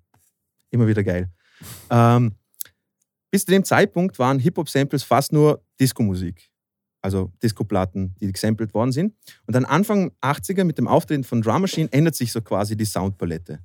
[0.70, 1.28] Immer wieder geil.
[1.90, 2.36] Ähm,
[3.30, 6.48] bis zu dem Zeitpunkt waren Hip-Hop-Samples fast nur Disco-Musik.
[7.00, 9.14] Also Disco-Platten, die gesampelt worden sind.
[9.46, 12.84] Und dann Anfang 80er mit dem Auftreten von Drum Machine ändert sich so quasi die
[12.84, 13.58] Soundpalette.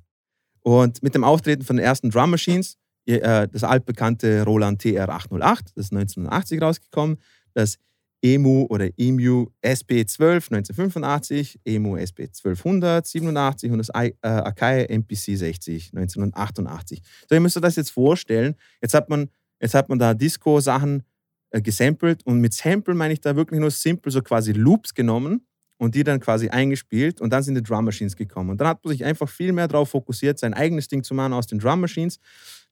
[0.60, 5.86] Und mit dem Auftreten von den ersten Drum Machines, äh, das altbekannte Roland TR-808, das
[5.86, 7.18] ist 1980 rausgekommen,
[7.54, 7.78] das
[8.22, 15.92] EMU oder EMU SP12 1985, EMU SP 1200 87 und das äh, Akai MPC 60
[15.94, 17.00] 1988.
[17.28, 18.56] So, ihr müsst euch das jetzt vorstellen.
[18.82, 19.28] Jetzt hat man,
[19.60, 21.04] jetzt hat man da Disco-Sachen
[21.50, 25.46] äh, gesampelt und mit Sample meine ich da wirklich nur simpel so quasi Loops genommen
[25.78, 28.50] und die dann quasi eingespielt und dann sind die Drum Machines gekommen.
[28.50, 31.32] Und dann hat man sich einfach viel mehr darauf fokussiert, sein eigenes Ding zu machen
[31.32, 32.18] aus den Drum Machines.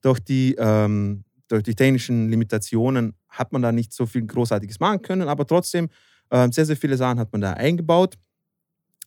[0.03, 5.03] Durch die, ähm, durch die technischen Limitationen hat man da nicht so viel Großartiges machen
[5.03, 5.89] können, aber trotzdem
[6.31, 8.17] äh, sehr, sehr viele Sachen hat man da eingebaut.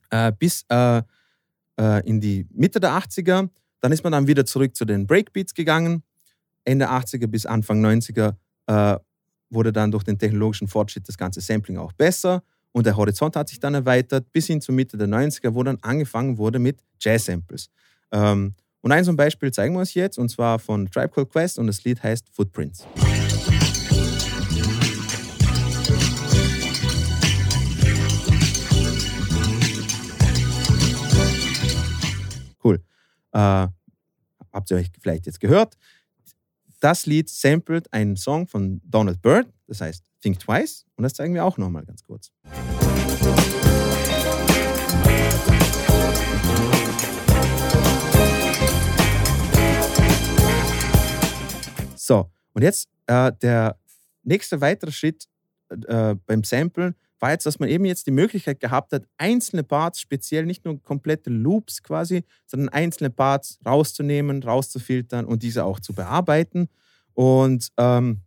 [0.09, 1.01] Äh, bis äh,
[1.79, 3.49] äh, in die Mitte der 80er.
[3.81, 6.03] Dann ist man dann wieder zurück zu den Breakbeats gegangen.
[6.65, 8.35] Ende 80er bis Anfang 90er
[8.67, 8.99] äh,
[9.49, 13.49] wurde dann durch den technologischen Fortschritt das ganze Sampling auch besser und der Horizont hat
[13.49, 17.69] sich dann erweitert bis hin zur Mitte der 90er, wo dann angefangen wurde mit Jazz-Samples.
[18.11, 21.29] Ähm, und ein so ein Beispiel zeigen wir euch jetzt, und zwar von Tribe Called
[21.29, 22.85] Quest und das Lied heißt Footprints.
[32.63, 32.81] Cool.
[33.31, 33.67] Äh,
[34.53, 35.75] habt ihr euch vielleicht jetzt gehört?
[36.79, 41.33] Das Lied samplet einen Song von Donald Byrd, das heißt Think Twice, und das zeigen
[41.33, 42.31] wir auch nochmal ganz kurz.
[52.09, 53.77] So, und jetzt äh, der
[54.23, 55.27] nächste weitere Schritt
[55.69, 60.01] äh, beim Samplen war jetzt, dass man eben jetzt die Möglichkeit gehabt hat, einzelne Parts,
[60.01, 65.93] speziell nicht nur komplette Loops quasi, sondern einzelne Parts rauszunehmen, rauszufiltern und diese auch zu
[65.93, 66.67] bearbeiten.
[67.13, 68.21] Und ähm,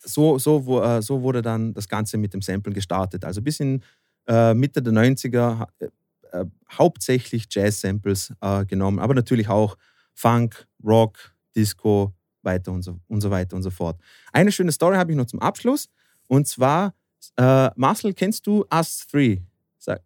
[0.00, 3.24] so, so, äh, so wurde dann das Ganze mit dem Sample gestartet.
[3.24, 3.82] Also bis in
[4.28, 5.86] äh, Mitte der 90er äh,
[6.32, 9.78] äh, hauptsächlich Jazz-Samples äh, genommen, aber natürlich auch
[10.12, 12.12] Funk, Rock, Disco,
[12.44, 14.00] weiter und so, und so weiter und so fort.
[14.32, 15.88] Eine schöne Story habe ich noch zum Abschluss.
[16.28, 16.94] Und zwar,
[17.36, 19.42] äh, Marcel, kennst du Us 3?
[19.78, 20.02] Sag,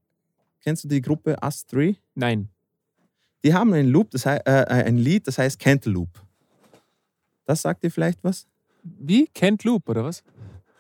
[0.61, 1.97] kennst du die Gruppe Us 3?
[2.15, 2.49] Nein.
[3.45, 6.21] Die haben einen Loop, das heißt, äh, ein Lied, das heißt Cantaloupe.
[7.45, 8.47] Das sagt dir vielleicht was?
[8.83, 9.27] Wie?
[9.29, 10.23] Kent Loop, oder was?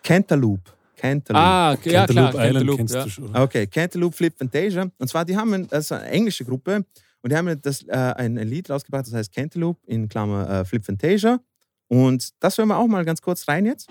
[0.02, 0.72] Cantaloupe.
[0.96, 1.44] Cantaloupe.
[1.44, 2.32] Ah, okay, ja klar.
[2.32, 3.04] Cantaloupe Island Cantaloupe, kennst ja.
[3.04, 3.36] du schon.
[3.36, 4.90] Okay, Cantaloupe Flip Fantasia.
[4.98, 6.84] Und zwar, die haben ein, das ist eine englische Gruppe
[7.26, 10.84] und die haben das, äh, ein, Lied rausgebracht, das heißt Cantaloupe in Klammer äh, Flip
[10.84, 11.40] Fantasia.
[11.88, 13.90] Und das hören wir auch mal ganz kurz rein jetzt.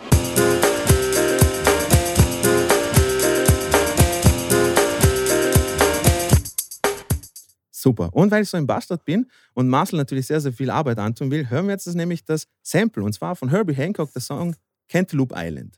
[7.71, 8.13] Super.
[8.13, 11.29] Und weil ich so ein Bastard bin und Marcel natürlich sehr, sehr viel Arbeit antun
[11.29, 14.55] will, hören wir jetzt das nämlich das Sample und zwar von Herbie Hancock, der Song
[14.87, 15.77] Cantaloupe Island.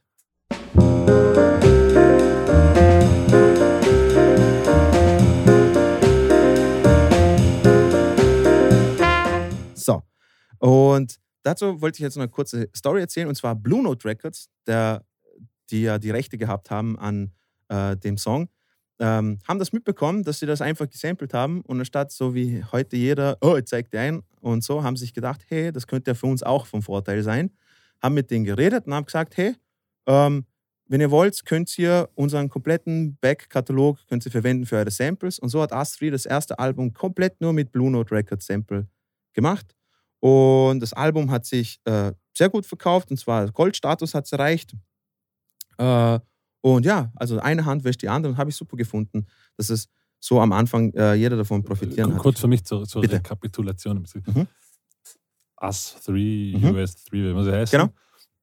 [3.30, 3.77] So,
[10.60, 13.28] und dazu wollte ich jetzt noch eine kurze Story erzählen.
[13.28, 15.04] Und zwar Blue Note Records, der,
[15.70, 17.32] die ja die Rechte gehabt haben an
[17.70, 18.50] äh, dem Song,
[19.00, 21.62] ähm, haben das mitbekommen, dass sie das einfach gesampelt haben.
[21.62, 25.14] Und anstatt so wie heute jeder, oh, ich zeig dir ein und so, haben sich
[25.14, 27.52] gedacht, hey, das könnte ja für uns auch vom Vorteil sein.
[28.02, 29.56] Haben mit denen geredet und haben gesagt, hey,
[30.08, 30.46] ähm,
[30.90, 35.38] wenn ihr wollt, könnt ihr unseren kompletten Back-Katalog verwenden für eure Samples.
[35.38, 38.88] Und so hat Astrid das erste Album komplett nur mit Blue Note Records Sample
[39.34, 39.77] gemacht.
[40.20, 44.74] Und das Album hat sich äh, sehr gut verkauft, und zwar Goldstatus hat es erreicht.
[45.78, 46.20] Äh,
[46.62, 49.28] und ja, also eine Hand wäscht die andere und habe ich super gefunden,
[49.58, 49.88] dass es
[50.20, 52.20] so am Anfang äh, jeder davon profitieren hat.
[52.22, 53.16] Kurz für mich zur, zur Bitte.
[53.18, 54.04] Rekapitulation.
[54.26, 54.48] Mhm.
[55.62, 56.76] Us 3, Mhm.
[56.76, 57.94] US 3, wie man sie heißen, Genau.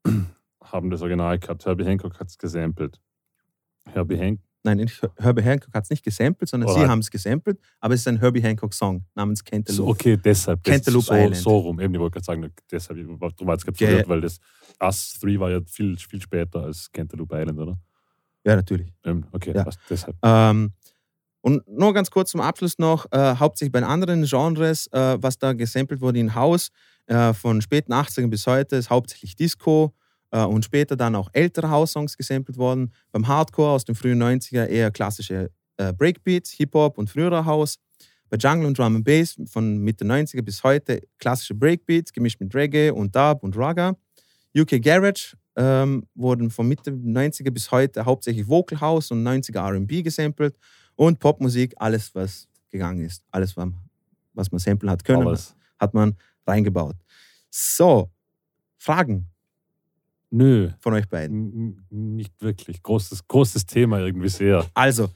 [0.62, 1.66] haben das Original gehabt.
[1.66, 3.00] Herbie Hancock hat es gesampelt.
[3.86, 6.90] Herbie Hancock, Nein, Herbie Hancock hat es nicht gesampelt, sondern sie Alright.
[6.90, 9.76] haben es gesampelt, aber es ist ein Herbie Hancock-Song namens Cantaloupe.
[9.76, 10.64] so, okay, deshalb.
[10.64, 11.36] Cantaloupe so, Island.
[11.36, 11.80] so rum.
[11.80, 14.40] Eben, ich wollte gerade sagen, deshalb, darum war jetzt gerade verwirrt, weil das
[14.82, 17.78] Us 3 war ja viel, viel später als Cantaloupe Island, oder?
[18.46, 18.90] Ja, natürlich.
[19.04, 19.64] Ähm, okay, Ja.
[19.64, 20.16] passt, deshalb.
[20.22, 20.72] Ähm,
[21.42, 25.52] und nur ganz kurz zum Abschluss noch, äh, hauptsächlich bei anderen Genres, äh, was da
[25.52, 26.70] gesampelt wurde in House,
[27.06, 29.92] äh, von späten 80ern bis heute, ist hauptsächlich Disco
[30.42, 32.92] und später dann auch ältere House-Songs gesampelt worden.
[33.12, 37.78] Beim Hardcore aus den frühen 90er eher klassische äh, Breakbeats, Hip-Hop und früherer House.
[38.30, 42.54] Bei Jungle und Drum and Bass von Mitte 90er bis heute klassische Breakbeats, gemischt mit
[42.54, 43.96] Reggae und Dub und Raga.
[44.56, 50.02] UK Garage ähm, wurden von Mitte 90er bis heute hauptsächlich Vocal House und 90er RB
[50.02, 50.56] gesampelt
[50.96, 53.24] und Popmusik, alles, was gegangen ist.
[53.30, 53.68] Alles, was
[54.34, 55.54] was man samplen hat können, Alles.
[55.78, 56.16] hat man
[56.46, 56.96] reingebaut.
[57.50, 58.10] So,
[58.76, 59.30] Fragen
[60.36, 61.78] Nö, von euch beiden?
[61.90, 62.82] n- nicht wirklich.
[62.82, 64.66] Großes, großes Thema irgendwie sehr.
[64.74, 65.10] Also,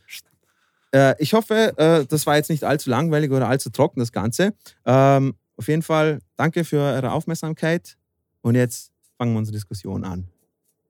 [0.92, 4.54] äh, ich hoffe, äh, das war jetzt nicht allzu langweilig oder allzu trocken, das Ganze.
[4.86, 7.96] Ähm, auf jeden Fall danke für eure Aufmerksamkeit
[8.42, 10.28] und jetzt fangen wir unsere Diskussion an.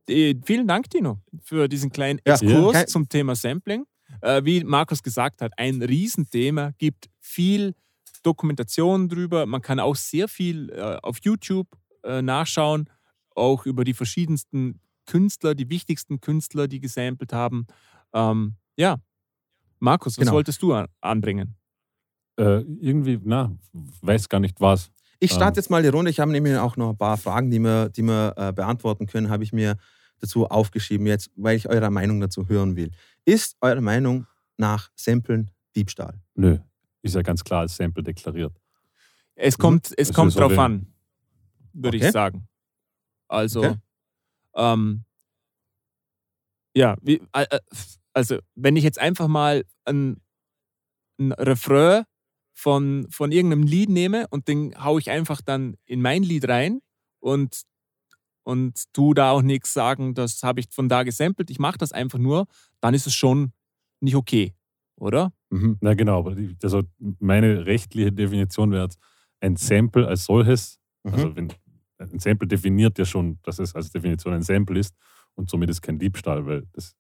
[0.08, 2.18] Äh, vielen Dank, Tino, für diesen kleinen.
[2.24, 2.86] Exkurs Ja.
[2.86, 3.86] zum Thema Sampling.
[4.20, 7.74] Äh, wie Markus gesagt hat, ein Riesenthema, gibt viel
[8.22, 9.46] Dokumentation drüber.
[9.46, 11.66] Man kann auch sehr viel äh, auf YouTube
[12.04, 12.88] äh, nachschauen,
[13.38, 17.66] auch über die verschiedensten Künstler, die wichtigsten Künstler, die gesampelt haben.
[18.12, 18.98] Ähm, ja,
[19.78, 20.32] Markus, was Genau.
[20.32, 21.54] wolltest du an anbringen?
[22.36, 23.52] Äh, irgendwie, na,
[24.02, 24.90] weiß gar nicht was.
[25.20, 25.62] Ich starte Ähm.
[25.62, 26.10] jetzt mal die Runde.
[26.10, 29.30] Ich habe nämlich auch noch ein paar Fragen, die wir, die wir äh, beantworten können,
[29.30, 29.76] habe ich mir
[30.20, 32.90] dazu aufgeschrieben, jetzt, weil ich eure Meinung dazu hören will.
[33.24, 36.20] Ist eure Meinung nach Samplen Diebstahl?
[36.34, 36.58] Nö,
[37.02, 38.52] ist ja ganz klar als Sample deklariert.
[39.34, 40.86] Es kommt, es Also kommt so drauf an,
[41.72, 42.06] würde Okay.
[42.06, 42.47] ich sagen.
[43.28, 43.76] Also, Okay.
[44.56, 45.04] ähm,
[46.74, 47.60] ja, wie, äh, äh,
[48.12, 50.20] also wenn ich jetzt einfach mal ein,
[51.18, 52.04] ein Refrain
[52.54, 56.80] von, von irgendeinem Lied nehme und den haue ich einfach dann in mein Lied rein
[57.20, 57.62] und,
[58.44, 61.92] und tu da auch nichts sagen, das habe ich von da gesampelt, ich mache das
[61.92, 62.46] einfach nur,
[62.80, 63.52] dann ist es schon
[64.00, 64.54] nicht okay,
[64.96, 65.32] oder?
[65.50, 65.78] Mhm.
[65.80, 66.82] Na genau, aber die, also
[67.20, 68.98] meine rechtliche Definition wäre jetzt
[69.40, 70.78] ein Sample als solches.
[71.04, 71.12] Mhm.
[71.12, 71.48] Also wenn
[71.98, 74.94] ein Sample definiert ja schon, dass es als Definition ein Sample ist
[75.34, 76.94] und somit ist kein Diebstahl, weil das,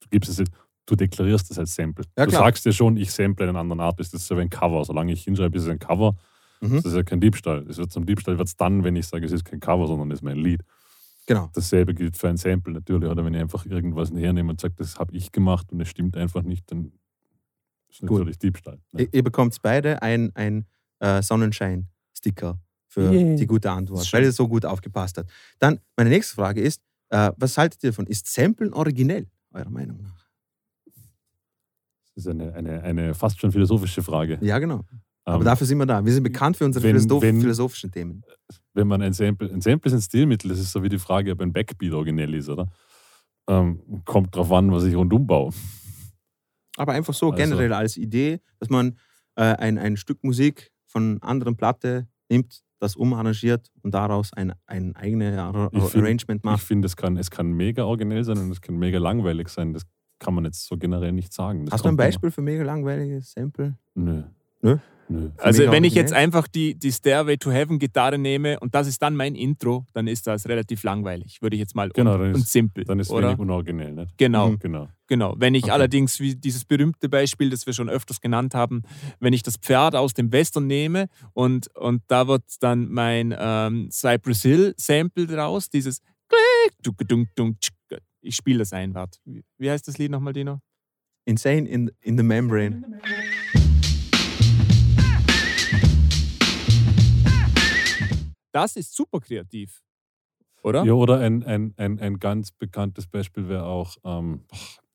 [0.00, 0.46] du gibst es,
[0.86, 2.04] du deklarierst es als Sample.
[2.18, 4.50] Ja, du sagst ja schon, ich sample einen anderen Artist, das ist so wie ein
[4.50, 4.84] Cover.
[4.84, 6.16] Solange ich hinschreibe, ist es ein Cover,
[6.60, 6.76] Mhm.
[6.76, 7.66] das ist ja kein Diebstahl.
[7.68, 10.10] Es wird zum Diebstahl wird es dann, wenn ich sage, es ist kein Cover, sondern
[10.12, 10.62] es ist mein Lied.
[11.26, 11.50] Genau.
[11.52, 13.08] Dasselbe gilt für ein Sample natürlich.
[13.10, 16.16] Oder wenn ich einfach irgendwas hernehme und sage, das habe ich gemacht und es stimmt
[16.16, 16.92] einfach nicht, dann
[17.90, 18.12] ist Gut.
[18.12, 18.78] natürlich Diebstahl.
[18.92, 19.02] ne?
[19.02, 20.64] Ihr, ihr bekommt beide ein, ein
[21.00, 22.58] äh, Sonnenschein-Sticker
[22.94, 23.36] für Yay.
[23.36, 25.30] die gute Antwort, weil ihr so gut aufgepasst habt.
[25.58, 26.80] Dann, meine nächste Frage ist,
[27.10, 28.06] äh, was haltet ihr davon?
[28.06, 30.24] Ist Samplen originell, eurer Meinung nach?
[32.14, 34.38] Das ist eine, eine, eine fast schon philosophische Frage.
[34.40, 34.84] Ja, genau.
[35.24, 36.04] Aber Ähm, dafür sind wir da.
[36.04, 38.22] Wir sind bekannt für unsere wenn- philosoph wenn- philosophischen Themen.
[38.74, 41.32] wenn man ein Sample, ein Sample ist ein Stilmittel, das ist so wie die Frage,
[41.32, 42.68] ob ein Backbeat originell ist, oder?
[43.48, 45.52] Ähm, kommt drauf an, was ich rundum baue.
[46.76, 48.96] Aber einfach so Also- generell als Idee, dass man
[49.36, 54.94] äh, ein, ein Stück Musik von anderen Platte nimmt, das umarrangiert und daraus ein, ein
[54.96, 56.62] eigenes Ar Ich find- Arrangement Ich macht.
[56.62, 59.72] finde, es kann, es kann mega originell sein und es kann mega langweilig sein.
[59.72, 59.82] Das
[60.18, 61.64] kann man jetzt so generell nicht sagen.
[61.66, 63.76] Das Hast du ein kommt immer- Beispiel für mega langweiliges Sample?
[63.94, 64.22] Nö.
[64.62, 64.78] Nö?
[65.08, 65.30] Nö.
[65.38, 69.02] Also wenn ich jetzt einfach die, die Stairway to Heaven Gitarre nehme und das ist
[69.02, 72.34] dann mein Intro, dann ist das relativ langweilig, würde ich jetzt mal Genau, und, ist-
[72.36, 73.28] und simpel, Dann ist oder?
[73.28, 73.92] wenig unoriginell.
[73.92, 74.16] Nicht?
[74.16, 74.58] Genau, Mhm.
[74.60, 74.88] Genau.
[75.06, 75.34] genau.
[75.38, 75.72] Wenn ich Okay.
[75.72, 78.82] allerdings wie dieses berühmte Beispiel, das wir schon öfters genannt haben,
[79.20, 83.88] wenn ich das Pferd aus dem Western nehme und, und da wird dann mein ähm,
[83.90, 86.00] Cypress Hill Sample draus, dieses
[88.22, 89.18] ich spiele das ein, warte.
[89.58, 90.60] Wie, heißt das Lied nochmal, Dino?
[91.26, 92.82] Insane in, in the Membrane.
[98.54, 99.82] Das ist super kreativ,
[100.62, 100.84] oder?
[100.84, 104.44] Ja, oder ein, ein, ein, ein ganz bekanntes Beispiel wäre auch ähm,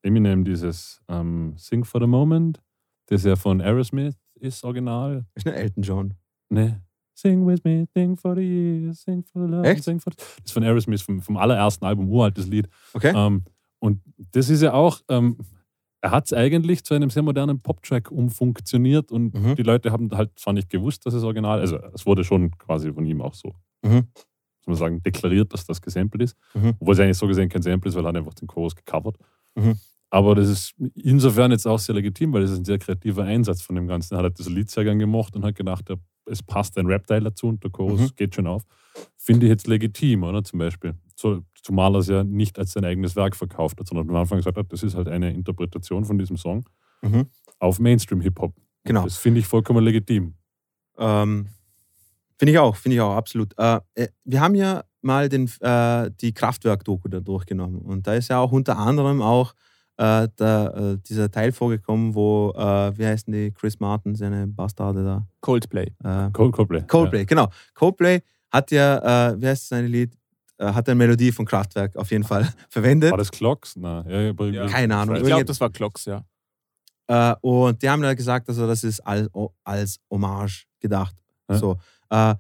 [0.01, 2.61] Eminem, dieses ähm, Sing for the Moment,
[3.07, 5.25] das ja von Aerosmith ist, original.
[5.35, 6.13] Ist nicht Elton John.
[6.47, 6.81] Ne.
[7.13, 9.83] Sing with me, sing for the years, sing for the love, Echt?
[9.83, 10.17] sing for the...
[10.17, 12.69] Das ist von Aerosmith, vom, vom allerersten Album, uraltes Lied.
[12.93, 13.11] Okay?
[13.13, 13.43] Ähm,
[13.79, 15.37] und das ist ja auch, ähm,
[16.01, 19.55] er hat es eigentlich zu einem sehr modernen Pop-Track umfunktioniert und Mhm.
[19.55, 22.91] die Leute haben halt zwar nicht gewusst, dass es original Also es wurde schon quasi
[22.93, 24.07] von ihm auch so, Mhm.
[24.65, 26.37] muss man sagen, deklariert, dass das gesampelt ist.
[26.53, 26.75] Mhm.
[26.79, 29.17] Obwohl es eigentlich so gesehen kein Sample ist, weil er hat einfach den Chorus gecovert.
[29.55, 29.75] Mhm.
[30.11, 33.61] Aber das ist insofern jetzt auch sehr legitim, weil es ist ein sehr kreativer Einsatz
[33.61, 34.15] von dem Ganzen.
[34.15, 35.95] Er hat halt das Lied sehr gern gemacht und hat gedacht, ja,
[36.29, 38.15] es passt ein Rap-Teil dazu und der Chorus Mhm.
[38.15, 38.63] geht schon auf.
[39.17, 40.43] Finde ich jetzt legitim, oder?
[40.43, 40.95] Zum Beispiel.
[41.15, 44.37] So, zumal er es ja nicht als sein eigenes Werk verkauft hat, sondern am Anfang
[44.37, 46.63] gesagt hat, das ist halt eine Interpretation von diesem Song
[47.01, 47.27] Mhm.
[47.59, 48.53] auf Mainstream-Hip-Hop.
[48.85, 49.03] Genau.
[49.03, 50.33] Das finde ich vollkommen legitim.
[50.97, 51.47] Ähm,
[52.37, 53.53] finde ich auch, finde ich auch, absolut.
[53.57, 58.29] Äh, äh, wir haben ja mal den, äh, die Kraftwerk-Doku da durchgenommen und da ist
[58.29, 59.53] ja auch unter anderem auch
[59.99, 65.03] äh, der, äh, dieser Teil vorgekommen, wo, äh, wie heißen die, Chris Martin, seine Bastarde
[65.03, 65.27] da?
[65.41, 65.93] Coldplay.
[66.03, 66.81] Äh, Cold Coldplay.
[66.87, 67.49] Coldplay, genau.
[67.73, 70.17] Coldplay hat ja, äh, wie heißt sein Lied?
[70.57, 73.09] Äh, hat eine Melodie von Kraftwerk auf jeden Fall verwendet.
[73.09, 73.11] Ja.
[73.11, 73.75] War das Clocks?
[73.75, 74.05] Nein.
[74.07, 74.67] Ja, Ja.
[74.67, 75.17] Keine Ahnung.
[75.17, 76.23] Ich glaube, das war Clocks, ja.
[77.07, 79.27] Äh, und die haben dann gesagt, also das ist als,
[79.65, 81.15] als Hommage gedacht.
[81.49, 81.57] Ja.
[81.57, 81.77] So.
[82.09, 82.35] Äh,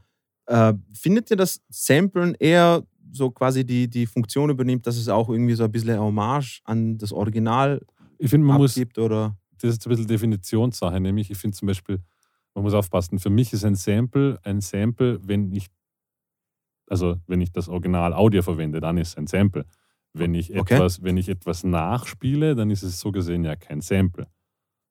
[0.45, 5.29] äh, findet ihr, dass Samplen eher so quasi die, die Funktion übernimmt, dass es auch
[5.29, 7.81] irgendwie so ein bisschen Hommage an das Original
[8.17, 8.97] Ich finde, man muss abgibt?
[8.97, 9.37] Oder?
[9.61, 11.99] das ist ein bisschen Definitionssache, nämlich ich finde zum Beispiel,
[12.55, 15.67] man muss aufpassen, für mich ist ein Sample ein Sample, wenn ich
[16.89, 19.65] also wenn ich das Original Audio verwende, dann ist es ein Sample.
[20.13, 20.73] Wenn ich, Okay.
[20.75, 24.27] etwas, wenn ich etwas nachspiele, dann ist es so gesehen ja kein Sample.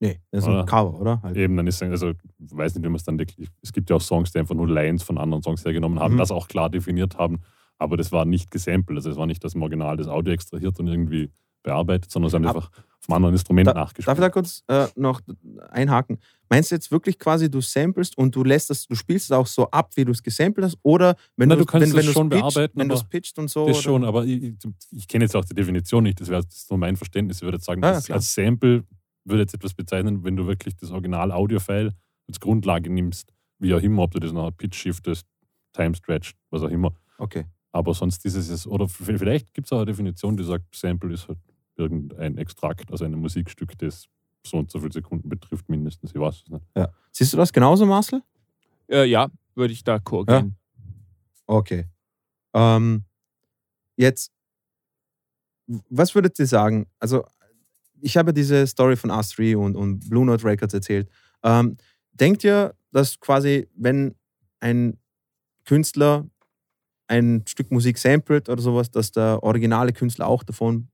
[0.00, 0.60] Nee, das ist Oder?
[0.60, 1.22] ein Cover, oder?
[1.22, 1.36] Halt.
[1.36, 3.48] Eben, dann ist also, ich weiß nicht, wie man es dann wirklich.
[3.62, 6.18] Es gibt ja auch Songs, die einfach nur Lines von anderen Songs hergenommen haben, Mhm.
[6.18, 7.40] das auch klar definiert haben,
[7.78, 8.96] aber das war nicht gesampelt.
[8.98, 11.30] Also es war nicht das im Original das Audio extrahiert und irgendwie
[11.62, 12.70] bearbeitet, sondern es haben Ab- einfach
[13.00, 14.16] vom anderen Instrument Da- Darf nachgespielt.
[14.16, 15.20] ich da kurz äh, noch
[15.70, 16.18] einhaken?
[16.48, 19.46] Meinst du jetzt wirklich quasi, du samplest und du lässt das, du spielst es auch
[19.46, 20.78] so ab, wie du es gesampelt hast?
[20.82, 23.38] Oder wenn Na, du du kannst wenn, du's schon pitcht, bearbeiten, wenn du es pitcht
[23.38, 23.66] und so?
[23.66, 23.82] das oder?
[23.82, 24.54] schon, aber ich,
[24.92, 27.38] ich- kenne jetzt auch die Definition nicht, das wäre nur mein Verständnis.
[27.38, 28.84] Ich würde jetzt sagen, Ah, ja, als Sample
[29.24, 31.92] würde jetzt etwas bezeichnen, wenn du wirklich das Original-Audio-File
[32.28, 35.26] als Grundlage nimmst, wie auch immer, ob du das nachher Pitch shiftest,
[35.72, 36.92] Time stretched, was auch immer.
[37.18, 37.44] Okay.
[37.72, 41.28] Aber sonst ist es, oder vielleicht gibt es auch eine Definition, die sagt, Sample ist
[41.28, 41.38] halt
[41.76, 44.08] irgendein Extrakt, also ein Musikstück, das
[44.44, 46.12] so und so viele Sekunden betrifft, mindestens.
[46.14, 46.64] Ich weiß es nicht.
[47.12, 48.22] Siehst du das genauso, Marcel?
[48.88, 50.56] Äh, ja, würde ich da korrigieren.
[51.46, 51.86] Okay.
[52.54, 53.04] Ähm,
[53.96, 54.32] jetzt,
[55.66, 56.86] was würdet ihr sagen?
[56.98, 57.24] Also,
[58.00, 61.10] ich habe diese Story von Us3 und, und Blue Note Records erzählt.
[61.42, 61.76] Ähm,
[62.12, 64.14] denkt ihr, dass quasi, wenn
[64.60, 64.98] ein
[65.64, 66.26] Künstler
[67.08, 70.88] ein Stück Musik samplet oder sowas, dass der originale Künstler auch davon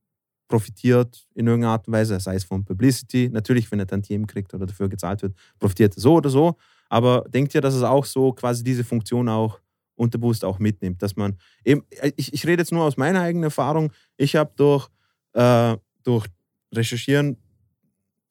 [0.47, 4.53] profitiert in irgendeiner Art und Weise, sei es von Publicity, natürlich, wenn er Tantiemen kriegt
[4.53, 6.55] oder dafür gezahlt wird, profitiert er so oder so.
[6.89, 9.59] Aber denkt ihr, dass es auch so quasi diese Funktion auch
[9.95, 11.83] unterbewusst auch mitnimmt, dass man eben,
[12.15, 14.89] ich, ich rede jetzt nur aus meiner eigenen Erfahrung, ich habe durch,
[15.33, 16.27] äh, durch
[16.73, 17.37] Recherchieren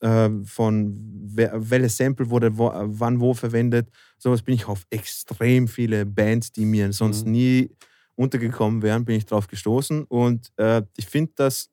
[0.04, 0.94] äh, von
[1.36, 3.88] wer, welches Sample wurde wo, wann wo verwendet,
[4.18, 7.32] sowas bin ich auf extrem viele Bands, die mir sonst Mhm.
[7.32, 7.70] nie
[8.16, 11.70] untergekommen wären, bin ich drauf gestoßen und äh, ich finde das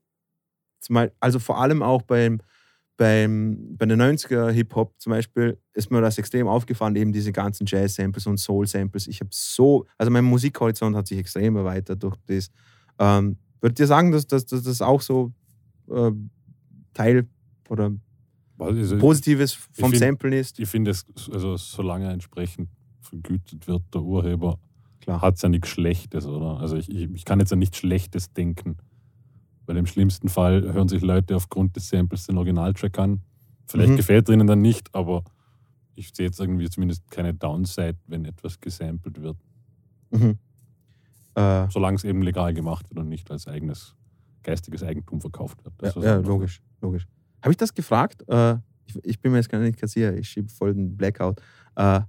[0.79, 2.41] zumal, also vor allem auch beim,
[2.97, 7.65] beim, bei den 90er Hip-Hop zum Beispiel ist mir das extrem aufgefallen, eben diese ganzen
[7.67, 9.07] Jazz-Samples und Soul-Samples.
[9.07, 12.49] Ich habe so, also mein Musikhorizont hat sich extrem erweitert durch das.
[12.99, 15.31] Ähm, würdet ihr sagen, dass das auch so
[15.89, 16.11] äh,
[16.93, 17.27] Teil
[17.69, 17.91] oder
[18.61, 20.59] Also, Positives vom find- Samplen ist?
[20.59, 22.69] ich finde es, also solange entsprechend
[23.01, 24.59] vergütet wird, der Urheber,
[25.07, 26.59] hat es ja nichts Schlechtes, oder?
[26.59, 28.77] Also ich, ich, ich kann jetzt ja nichts Schlechtes denken.
[29.65, 33.21] Weil im schlimmsten Fall hören sich Leute aufgrund des Samples den Originaltrack an.
[33.67, 33.95] Vielleicht Mhm.
[33.97, 35.23] gefällt ihnen dann nicht, aber
[35.95, 39.37] ich sehe jetzt irgendwie zumindest keine Downside, wenn etwas gesampelt wird.
[40.11, 40.37] Mhm.
[41.35, 43.95] Äh, Solange es eben legal gemacht wird und nicht als eigenes
[44.43, 45.73] geistiges Eigentum verkauft wird.
[45.77, 47.07] Das ja, ja, logisch, logisch.
[47.41, 48.23] Habe ich das gefragt?
[48.27, 51.41] Äh, ich, ich bin mir jetzt gar nicht kassier, ich schiebe voll den Blackout.
[51.75, 52.01] Äh,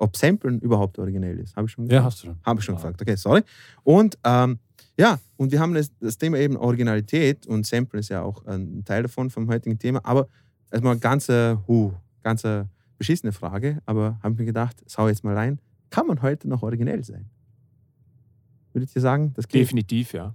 [0.00, 1.56] ob Samplen überhaupt originell ist.
[1.56, 2.04] Habe ich schon Ja, gefragt?
[2.06, 2.36] hast du schon.
[2.44, 2.80] Habe ich schon Ja.
[2.80, 3.02] gefragt.
[3.02, 3.42] Okay, sorry.
[3.82, 4.58] Und ähm,
[4.96, 8.84] ja, und wir haben das, das Thema eben Originalität und Sample ist ja auch ein
[8.84, 10.00] Teil davon vom heutigen Thema.
[10.04, 10.28] Aber
[10.70, 12.64] erstmal ganz, äh, huh, ganz äh,
[12.96, 15.60] beschissene Frage, aber habe ich mir gedacht, schau jetzt mal rein.
[15.90, 17.28] Kann man heute noch originell sein?
[18.72, 19.62] Würdet ihr sagen, das geht?
[19.62, 20.34] Definitiv, ja.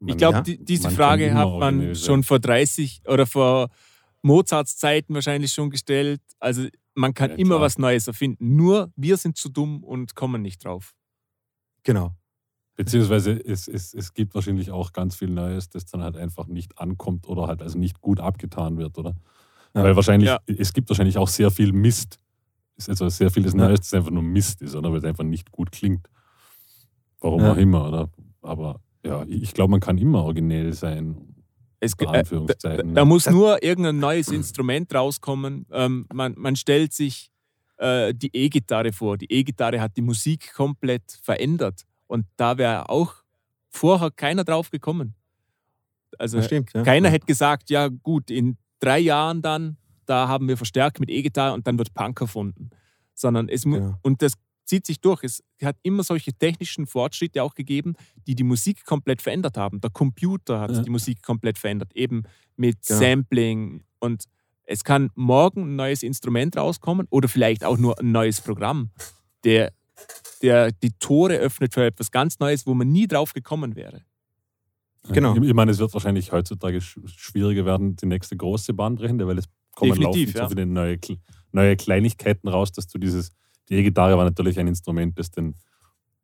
[0.00, 3.70] Ich Man- glaube, ja, die, diese man Frage hat man schon vor 30 oder vor
[4.22, 6.20] Mozarts Zeiten wahrscheinlich schon gestellt.
[6.38, 7.60] Also man kann Ja, immer klar.
[7.62, 8.56] was Neues erfinden.
[8.56, 10.94] Nur wir sind zu dumm und kommen nicht drauf.
[11.84, 12.14] Genau.
[12.76, 16.78] Beziehungsweise es, es, es gibt wahrscheinlich auch ganz viel Neues, das dann halt einfach nicht
[16.78, 19.14] ankommt oder halt also nicht gut abgetan wird, oder?
[19.74, 19.84] Ja.
[19.84, 20.40] Weil wahrscheinlich, Ja.
[20.46, 22.18] es gibt wahrscheinlich auch sehr viel Mist.
[22.76, 23.54] Es ist Also sehr vieles.
[23.54, 24.90] Neues, das einfach nur Mist ist, oder?
[24.90, 26.08] Weil es einfach nicht gut klingt.
[27.20, 27.52] Warum Ja.
[27.52, 28.10] auch immer, oder?
[28.42, 31.29] Aber ja, ich ich glaube, man kann immer originell sein.
[31.80, 32.06] Es, äh,
[32.62, 35.66] da, da muss nur irgendein neues Instrument rauskommen.
[35.72, 37.30] Ähm, man, man stellt sich
[37.78, 39.16] äh, die E-Gitarre vor.
[39.16, 41.82] Die E-Gitarre hat die Musik komplett verändert.
[42.06, 43.14] Und da wäre auch
[43.70, 45.14] vorher keiner drauf gekommen.
[46.18, 46.72] Also Das stimmt.
[46.74, 46.82] Ja.
[46.82, 51.54] keiner hätte gesagt, ja gut, in drei Jahren dann, da haben wir verstärkt mit E-Gitarre
[51.54, 52.70] und dann wird Punk erfunden.
[53.14, 53.94] Sondern es Genau.
[54.02, 54.34] und das
[54.70, 55.22] zieht sich durch.
[55.24, 57.94] Es hat immer solche technischen Fortschritte auch gegeben,
[58.26, 59.80] die die Musik komplett verändert haben.
[59.80, 60.82] Der Computer hat Ja.
[60.82, 62.22] die Musik komplett verändert, eben
[62.56, 63.00] mit Genau.
[63.00, 63.82] Sampling.
[63.98, 64.24] Und
[64.64, 68.90] es kann morgen ein neues Instrument rauskommen oder vielleicht auch nur ein neues Programm,
[69.44, 69.72] der,
[70.40, 74.04] der die Tore öffnet für etwas ganz Neues, wo man nie drauf gekommen wäre.
[75.08, 75.34] Genau.
[75.36, 79.18] Ich, ich meine, es wird wahrscheinlich heutzutage sch- schwieriger werden, die nächste große Bahn brechen,
[79.26, 80.42] weil es kommen Definitiv, laufend ja.
[80.44, 80.98] so viele neue,
[81.52, 83.30] neue Kleinigkeiten raus, dass du dieses,
[83.70, 85.54] die E-Gitarre war natürlich ein Instrument, das den,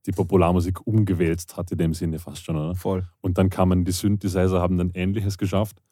[0.07, 2.75] die Popularmusik umgewälzt hat, in dem Sinne fast schon, oder?
[2.75, 3.09] Voll.
[3.21, 5.83] Und dann kamen die Synthesizer, haben dann Ähnliches geschafft.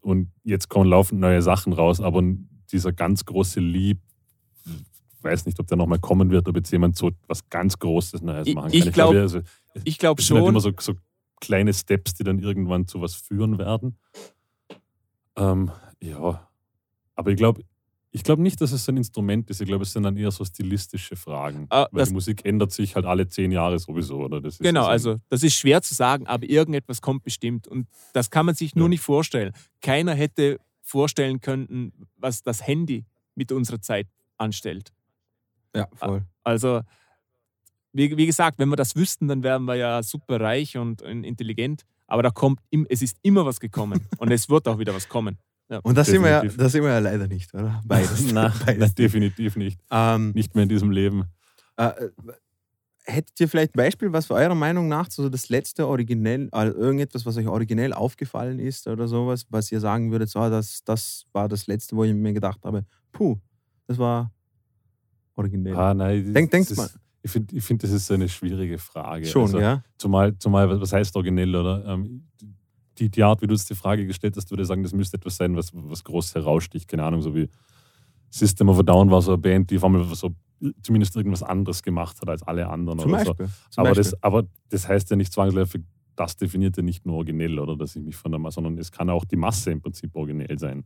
[0.00, 2.22] Und jetzt kommen laufend neue Sachen raus, aber
[2.70, 4.00] dieser ganz große Lieb,
[4.64, 8.22] ich weiß nicht, ob der nochmal kommen wird, ob jetzt jemand so was ganz Großes
[8.22, 8.92] Neues Ich- machen ich kann.
[8.92, 9.40] glaub- also,
[9.84, 10.50] Ich glaube es sind halt schon.
[10.54, 10.94] immer so, so
[11.40, 13.96] kleine Steps, die dann irgendwann zu was führen werden.
[15.36, 15.70] Ähm,
[16.02, 16.48] ja,
[17.14, 17.62] aber ich glaube,
[18.10, 19.60] Ich glaube nicht, dass es ein Instrument ist.
[19.60, 21.66] Ich glaube, es sind dann eher so stilistische Fragen.
[21.68, 24.40] Ah, weil die Musik ändert sich halt alle zehn Jahre sowieso, oder?
[24.40, 27.68] Das ist Genau, das also das ist schwer zu sagen, aber irgendetwas kommt bestimmt.
[27.68, 28.90] Und das kann man sich nur Ja.
[28.90, 29.52] nicht vorstellen.
[29.82, 33.04] Keiner hätte vorstellen können, was das Handy
[33.34, 34.06] mit unserer Zeit
[34.38, 34.90] anstellt.
[35.76, 36.24] Ja, voll.
[36.44, 36.80] Also,
[37.92, 41.82] wie, wie gesagt, wenn wir das wüssten, dann wären wir ja super reich und, intelligent.
[42.06, 45.36] Aber da kommt, es ist immer was gekommen und es wird auch wieder was kommen.
[45.82, 47.80] Und das sind, wir ja, das sind wir ja leider nicht, oder?
[47.86, 48.32] Beides.
[48.32, 48.78] Nein, Beides.
[48.80, 49.80] nein, definitiv nicht.
[49.90, 51.24] Ähm, Nicht mehr in diesem Leben.
[51.76, 52.10] äh, äh,
[53.04, 57.24] hättet ihr vielleicht ein Beispiel, was eurer Meinung nach so das letzte originell, also irgendetwas,
[57.26, 61.24] was euch originell aufgefallen ist oder sowas, was ihr sagen würdet, so, ah, das, das
[61.32, 63.38] war das letzte, wo ich mir gedacht habe, puh,
[63.86, 64.30] das war
[65.36, 65.74] originell.
[65.76, 66.90] Ah, nein, Denk- denkt das mal.
[67.22, 69.26] Ich finde, ich find, das ist eine schwierige Frage.
[69.26, 69.82] Schon, Also, ja.
[69.98, 71.84] Zumal, zumal, was heißt originell, oder?
[71.86, 72.26] Ähm,
[72.98, 75.16] die, die Art, wie du uns die Frage gestellt hast, würde ich sagen, das müsste
[75.16, 76.88] etwas sein, was, was groß heraussticht.
[76.88, 77.48] Keine Ahnung, so wie
[78.30, 80.34] System of a Down war so eine Band, die auf einmal so
[80.82, 82.98] zumindest irgendwas anderes gemacht hat als alle anderen.
[82.98, 83.46] Zum oder Beispiel.
[83.46, 83.52] So.
[83.70, 84.10] Zum Aber, Beispiel.
[84.12, 85.82] das, aber das heißt ja nicht zwangsläufig,
[86.16, 88.90] das definiert ja nicht nur originell, oder dass ich mich von der Masse, sondern es
[88.90, 90.84] kann auch die Masse im Prinzip originell sein.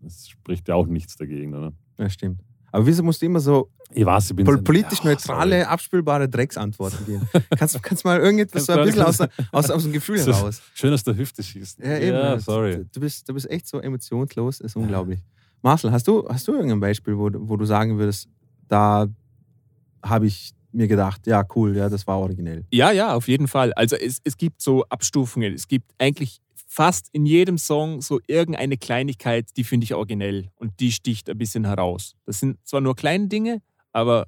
[0.00, 1.72] Das spricht ja auch nichts dagegen, oder?
[1.98, 2.42] ja, stimmt.
[2.72, 5.62] Aber wieso musst du immer so Ich weiß, ich bin pol politisch Ja, neutrale, sorry.
[5.64, 7.28] abspielbare Drecksantworten geben?
[7.58, 9.20] kannst du kannst mal irgendetwas so ein bisschen aus,
[9.52, 10.60] aus, aus dem Gefühl So- heraus?
[10.74, 11.84] Schön aus der Hüfte schießen.
[11.84, 12.16] Ja, eben.
[12.16, 12.78] Ja, sorry.
[12.78, 15.20] Du, du, bist, du bist echt so emotionslos, ist unglaublich.
[15.62, 18.28] Marcel, hast du, hast du irgendein Beispiel, wo, du- wo du sagen würdest,
[18.68, 19.06] da
[20.04, 22.64] habe ich mir gedacht, ja, cool, ja, das war originell.
[22.72, 23.72] Ja, ja, auf jeden Fall.
[23.74, 25.52] Also es, es gibt so Abstufungen.
[25.52, 26.40] Es gibt eigentlich
[26.74, 31.36] fast in jedem Song so irgendeine Kleinigkeit, die finde ich originell und die sticht ein
[31.36, 32.14] bisschen heraus.
[32.24, 33.60] Das sind zwar nur kleine Dinge,
[33.92, 34.26] aber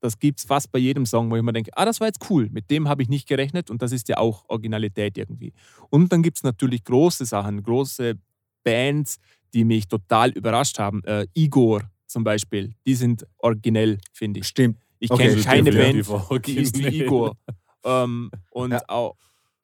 [0.00, 2.28] das gibt es fast bei jedem Song, wo ich mir denke, ah, das war jetzt
[2.28, 5.52] cool, mit dem habe ich nicht gerechnet und das ist ja auch Originalität irgendwie.
[5.88, 8.14] Und dann gibt es natürlich große Sachen, große
[8.64, 9.18] Bands,
[9.54, 11.04] die mich total überrascht haben.
[11.04, 14.48] Äh, Igor zum Beispiel, die sind originell, finde ich.
[14.48, 14.78] Stimmt.
[14.98, 15.82] Ich Okay, kenne stimmt, keine ja.
[15.82, 17.02] Band, Definitiv die ist wie.
[17.04, 17.36] Igor.
[17.84, 18.82] ähm, und Ja.
[18.88, 19.16] auch,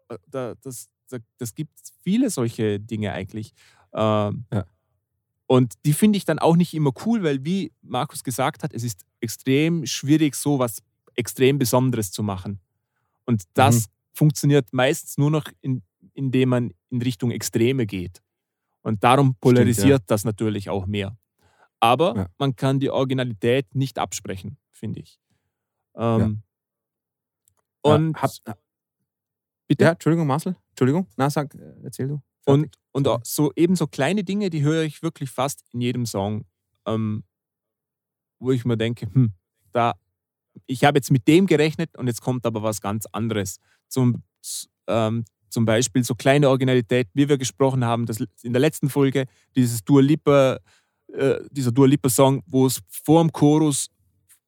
[0.09, 0.92] äh, da, das, da,
[1.39, 3.53] das gibt viele solche Dinge eigentlich.
[3.95, 4.65] Ähm, Ja.
[5.47, 8.85] Und die finde ich dann auch nicht immer cool, weil, wie Markus gesagt hat, es
[8.85, 10.83] ist extrem schwierig, so was
[11.15, 12.59] extrem Besonderes zu machen.
[13.27, 13.93] Und das Mhm.
[14.15, 15.83] funktioniert meistens nur noch, in,
[16.15, 18.23] indem man in Richtung Extreme geht.
[18.83, 21.17] Und darum polarisiert das natürlich auch mehr.
[21.81, 22.27] Aber Ja.
[22.39, 25.19] man kann die Originalität nicht absprechen, finde ich.
[25.97, 26.43] Ähm,
[27.83, 28.31] Und, ja, hab,
[29.67, 29.85] bitte?
[29.85, 30.57] ja, Entschuldigung, Marcel.
[30.73, 31.07] Entschuldigung.
[31.17, 32.23] Na, sag, äh, erzähl du.
[32.45, 36.07] Und, und auch so eben so kleine Dinge, die höre ich wirklich fast in jedem
[36.07, 36.45] Song,
[36.87, 37.25] ähm,
[38.41, 39.33] wo ich mir denke, hm,
[39.73, 39.95] da,
[40.67, 43.59] ich habe jetzt mit dem gerechnet und jetzt kommt aber was ganz anderes.
[43.89, 44.23] Zum,
[44.89, 49.27] ähm, zum Beispiel so kleine Originalität, wie wir gesprochen haben, das, in der letzten Folge,
[49.55, 50.59] dieses Dua Lipa,
[51.13, 53.89] äh, dieser Dua Lipa Song, wo es vor dem Chorus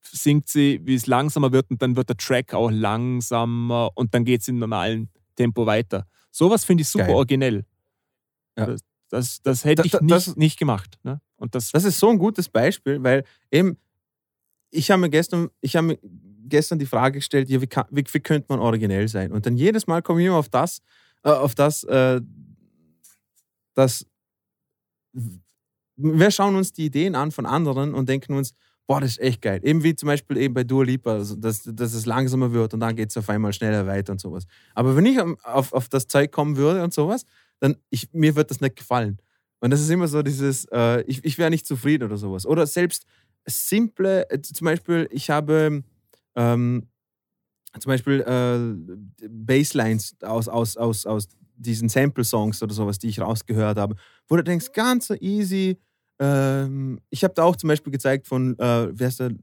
[0.03, 4.25] singt sie, wie es langsamer wird und dann wird der Track auch langsamer und dann
[4.25, 6.07] geht es im normalen Tempo weiter.
[6.31, 7.15] Sowas finde ich super Geil.
[7.15, 7.65] originell.
[8.59, 8.67] Ja.
[8.67, 8.81] Das,
[9.11, 10.99] das, das hätte Da- ich da- nicht, das- nicht gemacht.
[11.03, 11.21] Ne?
[11.37, 13.77] Und das, Das ist so ein gutes Beispiel, weil eben,
[14.71, 15.99] ich habe mir gestern, ich habe mir
[16.47, 19.33] gestern die Frage gestellt, ja, wie, kann, wie, wie könnte man originell sein?
[19.33, 20.81] Und dann jedes Mal komme ich immer auf das,
[21.23, 22.21] äh, auf das, äh,
[23.75, 24.07] dass
[25.97, 28.53] wir schauen uns die Ideen an von anderen und denken uns,
[28.87, 29.61] boah, das ist echt geil.
[29.63, 32.81] Eben wie zum Beispiel eben bei Dua Lipa, also dass, dass es langsamer wird und
[32.81, 34.45] dann geht es auf einmal schneller weiter und sowas.
[34.75, 37.25] Aber wenn ich auf, auf das Zeug kommen würde und sowas,
[37.61, 39.19] dann ich, mir wird das nicht gefallen.
[39.61, 42.45] Und das ist immer so dieses, äh, ich, ich wäre nicht zufrieden oder sowas.
[42.45, 43.07] Oder selbst
[43.47, 45.83] simple, äh, zum Beispiel, ich habe
[46.35, 46.89] ähm,
[47.79, 53.79] zum Beispiel äh, Basslines aus, aus, aus, aus diesen Sample-Songs oder sowas, die ich rausgehört
[53.79, 53.97] habe,
[54.29, 55.79] wo du denkst, ganz so easy.
[56.19, 59.31] Ähm, ich habe da auch zum Beispiel gezeigt von, äh, wer ist der?
[59.31, 59.35] Äh,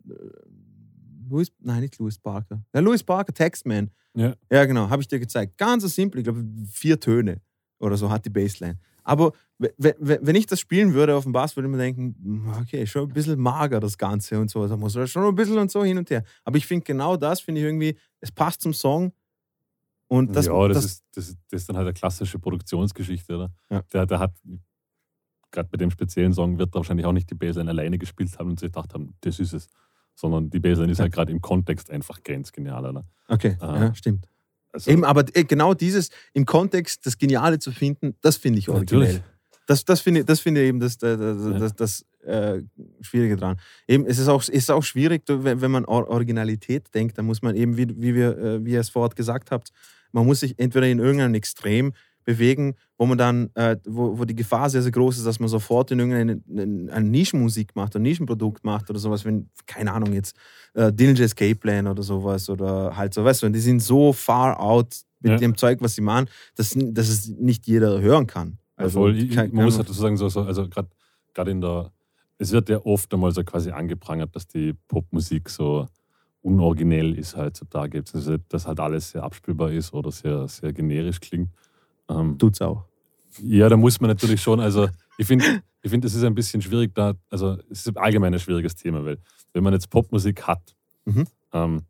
[1.30, 2.61] Louis, nein, nicht Louis Parker.
[2.74, 3.89] Ja, Louis Parker, Textman.
[4.13, 4.34] Ja.
[4.51, 5.57] Ja, genau, habe ich dir gezeigt.
[5.57, 7.39] Ganz so simpel, ich glaube, vier Töne
[7.80, 8.78] oder so hat die Bassline.
[9.03, 11.78] Aber we- we- we- wenn ich das spielen würde auf dem Bass, würde ich mir
[11.78, 14.67] denken, hm, okay, schon ein bisschen mager das Ganze und so.
[14.67, 16.24] Da muss er schon ein bisschen und so hin und her.
[16.43, 19.13] Aber ich finde genau das, finde ich irgendwie, es passt zum Song.
[20.07, 23.34] Und das, ja, das, das, ist, das, ist, das ist dann halt eine klassische Produktionsgeschichte,
[23.36, 23.51] oder?
[23.69, 23.82] Ja.
[23.93, 24.34] Der, der hat,
[25.51, 28.59] gerade bei dem speziellen Song, wird wahrscheinlich auch nicht die Bassline alleine gespielt haben und
[28.59, 29.67] sich gedacht haben, das ist es.
[30.15, 31.03] Sondern die Bassline ist Ja.
[31.03, 33.03] halt gerade im Kontext einfach grenzgenial, oder?
[33.27, 33.79] okay, Ah.
[33.85, 34.27] ja, stimmt.
[34.73, 38.69] Also, Eben, aber äh, genau dieses im Kontext das Geniale zu finden, das finde ich
[38.69, 39.05] originell.
[39.07, 39.23] Natürlich.
[39.67, 42.61] Das, das finde ich, das finde ich eben das, das, das, das, äh,
[43.01, 43.59] Schwierige dran.
[43.87, 47.25] Eben, es ist auch, es ist auch schwierig, wenn, wenn man Or Originalität denkt, dann
[47.25, 49.71] muss man eben, wie, wie, wir, äh, wie ihr es vorher gesagt habt,
[50.11, 51.93] man muss sich entweder in irgendeinem Extrem
[52.24, 55.49] bewegen, wo man dann, äh, wo, wo die Gefahr sehr, sehr groß ist, dass man
[55.49, 60.13] sofort in irgendeine eine, eine Nischenmusik macht oder Nischenprodukt macht oder sowas, wenn, keine Ahnung,
[60.13, 60.36] jetzt
[60.74, 64.59] äh, Dillinger Escape Plan oder sowas oder halt so, weißt du, die sind so far
[64.59, 65.38] out mit Ja.
[65.38, 68.57] dem Zeug, was sie machen, dass, dass es nicht jeder hören kann.
[68.76, 71.91] Also, ich, kein- man muss kein- halt dazu sagen, so, so, also gerade in der,
[72.39, 75.88] es wird ja oft einmal so quasi angeprangert, dass die Popmusik so
[76.41, 81.49] unoriginell ist heutzutage, also, dass halt alles sehr abspielbar ist oder sehr, sehr generisch klingt.
[82.12, 82.84] Ähm, tut's auch.
[83.41, 85.45] ja, da muss man natürlich schon, also ich finde,
[85.82, 89.03] ich finde, es ist ein bisschen schwierig da, also es ist allgemein ein schwieriges Thema,
[89.05, 89.18] weil
[89.53, 91.26] wenn man jetzt Popmusik hat, Mhm.
[91.53, 91.82] ähm,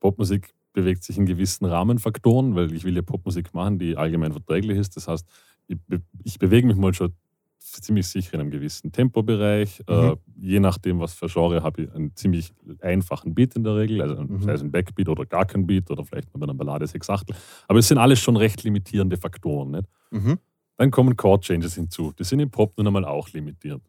[0.00, 4.78] Popmusik bewegt sich in gewissen Rahmenfaktoren, weil ich will ja Popmusik machen, die allgemein verträglich
[4.78, 4.96] ist.
[4.96, 5.26] Das heißt,
[5.68, 7.12] ich, be ich bewege mich mal schon
[7.58, 9.82] ziemlich sicher in einem gewissen Tempobereich.
[9.88, 14.00] Äh, je nachdem, was für Genre habe ich einen ziemlich einfachen Beat in der Regel,
[14.02, 14.42] also Mhm.
[14.42, 17.08] sei es ein Backbeat oder gar kein Beat oder vielleicht mal bei einer Ballade sechs
[17.10, 17.36] Achtel.
[17.66, 19.70] Aber es sind alles schon recht limitierende Faktoren.
[19.72, 19.84] Nicht?
[20.10, 20.38] Mhm.
[20.76, 22.12] Dann kommen Chord Changes hinzu.
[22.18, 23.82] Die sind im Pop nun einmal auch limitiert.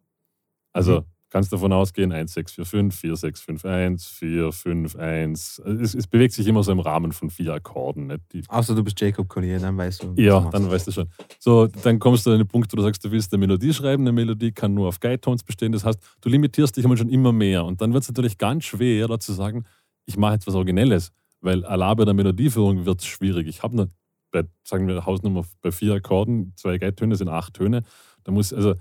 [0.74, 1.06] Also Mhm.
[1.30, 5.62] Kannst davon ausgehen, 1, 6, 4, 5, 4, 6, 5, 1, 4, 5, 1.
[5.64, 8.08] Also Es, es bewegt sich immer so im Rahmen von vier Akkorden.
[8.08, 8.22] Nicht?
[8.34, 10.14] Die, Außer du bist Jacob Collier, dann weißt du.
[10.16, 11.08] ja, du dann weißt du schon.
[11.40, 14.04] So, dann kommst du an den Punkt, wo du sagst, du willst eine Melodie schreiben.
[14.04, 15.72] Eine Melodie kann nur auf Guide-Tones bestehen.
[15.72, 17.66] Das heißt, du limitierst dich einmal schon immer mehr.
[17.66, 19.66] Und dann wird es natürlich ganz schwer, da zu sagen,
[20.06, 21.12] ich mache jetzt was Originelles.
[21.42, 23.48] Weil allein bei der Melodieführung wird es schwierig.
[23.48, 23.90] Ich habe
[24.32, 27.84] bei, sagen wir, Hausnummer bei vier Akkorden, zwei Guide-Töne sind acht Töne.
[28.24, 28.76] Da muss, also,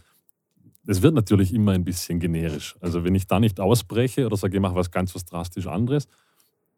[0.88, 2.74] es wird natürlich immer ein bisschen generisch.
[2.80, 6.08] Also, wenn ich da nicht ausbreche oder sage, ich mache was ganz was drastisch anderes,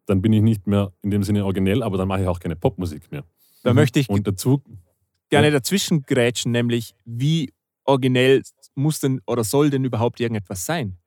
[0.06, 2.56] dann bin ich nicht mehr in dem Sinne originell, aber dann mache ich auch keine
[2.56, 3.24] Popmusik mehr.
[3.62, 4.62] Da möchte ich Und dazu,
[5.28, 7.52] gerne dazwischen grätschen, nämlich wie
[7.84, 8.42] originell
[8.74, 10.98] muss denn oder soll denn überhaupt irgendetwas sein?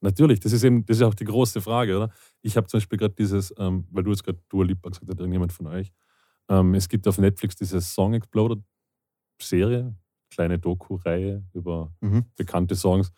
[0.00, 2.10] Natürlich, das ist eben, das ist auch die große Frage, oder?
[2.40, 5.18] Ich habe zum Beispiel gerade dieses, ähm, weil du jetzt gerade Dua Lipa gesagt hast,
[5.18, 5.92] irgendjemand von euch.
[6.48, 8.56] Ähm, es gibt auf Netflix diese Song Exploder
[9.42, 9.94] Serie,
[10.30, 12.24] kleine Doku-Reihe über Mhm.
[12.36, 13.12] bekannte Songs.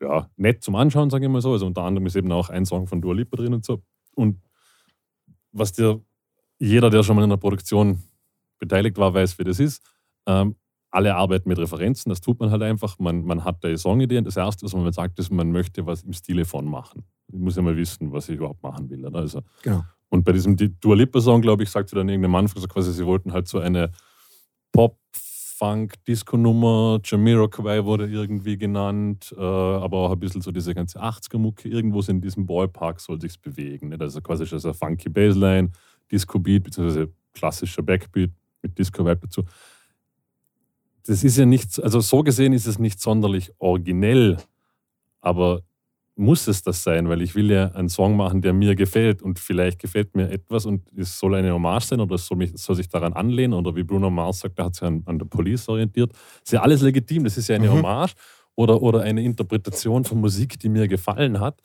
[0.00, 1.52] Ja, nett zum Anschauen, sage ich mal so.
[1.52, 3.82] Also unter anderem ist eben auch ein Song von Dua Lipa drin und so.
[4.14, 4.40] Und
[5.52, 6.00] was dir
[6.58, 8.02] jeder, der schon mal in einer Produktion
[8.58, 9.82] beteiligt war, weiß, wie das ist.
[10.26, 10.56] Ähm,
[10.90, 12.98] alle arbeiten mit Referenzen, das tut man halt einfach.
[13.00, 14.24] Man, man hat da Songideen.
[14.24, 17.02] Das Erste, was man sagt, ist, man möchte was im Stile von machen.
[17.32, 19.04] Ich muss ja mal wissen, was ich überhaupt machen will.
[19.04, 19.18] Oder?
[19.20, 19.82] Also, Genau.
[20.10, 22.92] Und bei diesem Di- Dua Lipa-Song, glaube ich, sagt sie dann irgendeinem Anfang so quasi,
[22.92, 23.90] sie wollten halt so eine
[25.64, 27.00] Pop-Funk-Disco-Nummer.
[27.02, 31.68] Jamiroquai wurde irgendwie genannt, äh, aber auch ein bisschen so diese ganze 80er-Mucke.
[31.68, 33.88] Irgendwo in diesem Ballpark soll sich's bewegen.
[33.88, 34.00] Nicht?
[34.00, 35.70] Also quasi so eine funky Bassline,
[36.10, 38.30] Disco-Beat, beziehungsweise klassischer Backbeat
[38.62, 39.44] mit Disco-Vibe dazu.
[41.06, 44.38] Das ist ja nicht, also so gesehen ist es nicht sonderlich originell,
[45.20, 45.62] aber
[46.16, 49.38] muss es das sein, weil ich will ja einen Song machen, der mir gefällt und
[49.38, 52.76] vielleicht gefällt mir etwas und es soll eine Hommage sein oder es soll, mich, soll
[52.76, 55.68] sich daran anlehnen oder wie Bruno Mars sagt, er hat sich an, an der Police
[55.68, 56.12] orientiert.
[56.12, 57.72] Das ist ja alles legitim, das ist ja eine Mhm.
[57.72, 58.14] Hommage
[58.54, 61.60] oder, oder eine Interpretation von Musik, die mir gefallen hat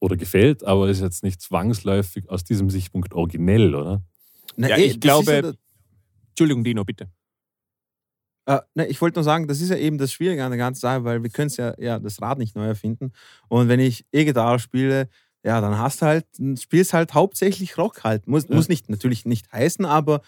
[0.00, 4.02] oder gefällt, aber ist jetzt nicht zwangsläufig aus diesem Sichtpunkt originell, oder?
[4.56, 5.52] Na, Ja, eh, ich glaube- ja
[6.30, 7.08] Entschuldigung, Dino, bitte.
[8.46, 10.80] Äh, ne, ich wollte nur sagen, das ist ja eben das Schwierige an der ganzen
[10.80, 13.12] Sache, weil wir können es ja, ja das Rad nicht neu erfinden.
[13.48, 15.08] Und wenn ich E-Gitarre spiele,
[15.44, 16.26] ja, dann hast du halt,
[16.60, 18.26] spielst halt hauptsächlich Rock halt.
[18.26, 18.54] Muss, Ja.
[18.56, 20.20] muss nicht, natürlich nicht heißen, aber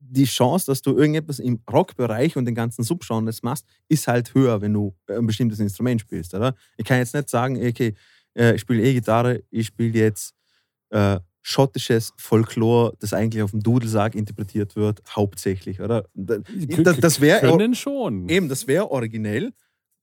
[0.00, 4.60] die Chance, dass du irgendetwas im Rockbereich und den ganzen Subgenres machst, ist halt höher,
[4.60, 6.54] wenn du ein bestimmtes Instrument spielst, oder?
[6.76, 7.94] Ich kann jetzt nicht sagen, okay,
[8.36, 10.34] äh, ich spiele E-Gitarre, ich spiele jetzt
[10.90, 16.08] äh, schottisches Folklore, das eigentlich auf dem Dudelsack interpretiert wird, hauptsächlich, oder?
[16.14, 18.28] Da- Das, das wäre Können schon.
[18.30, 19.52] Eben, das wäre originell.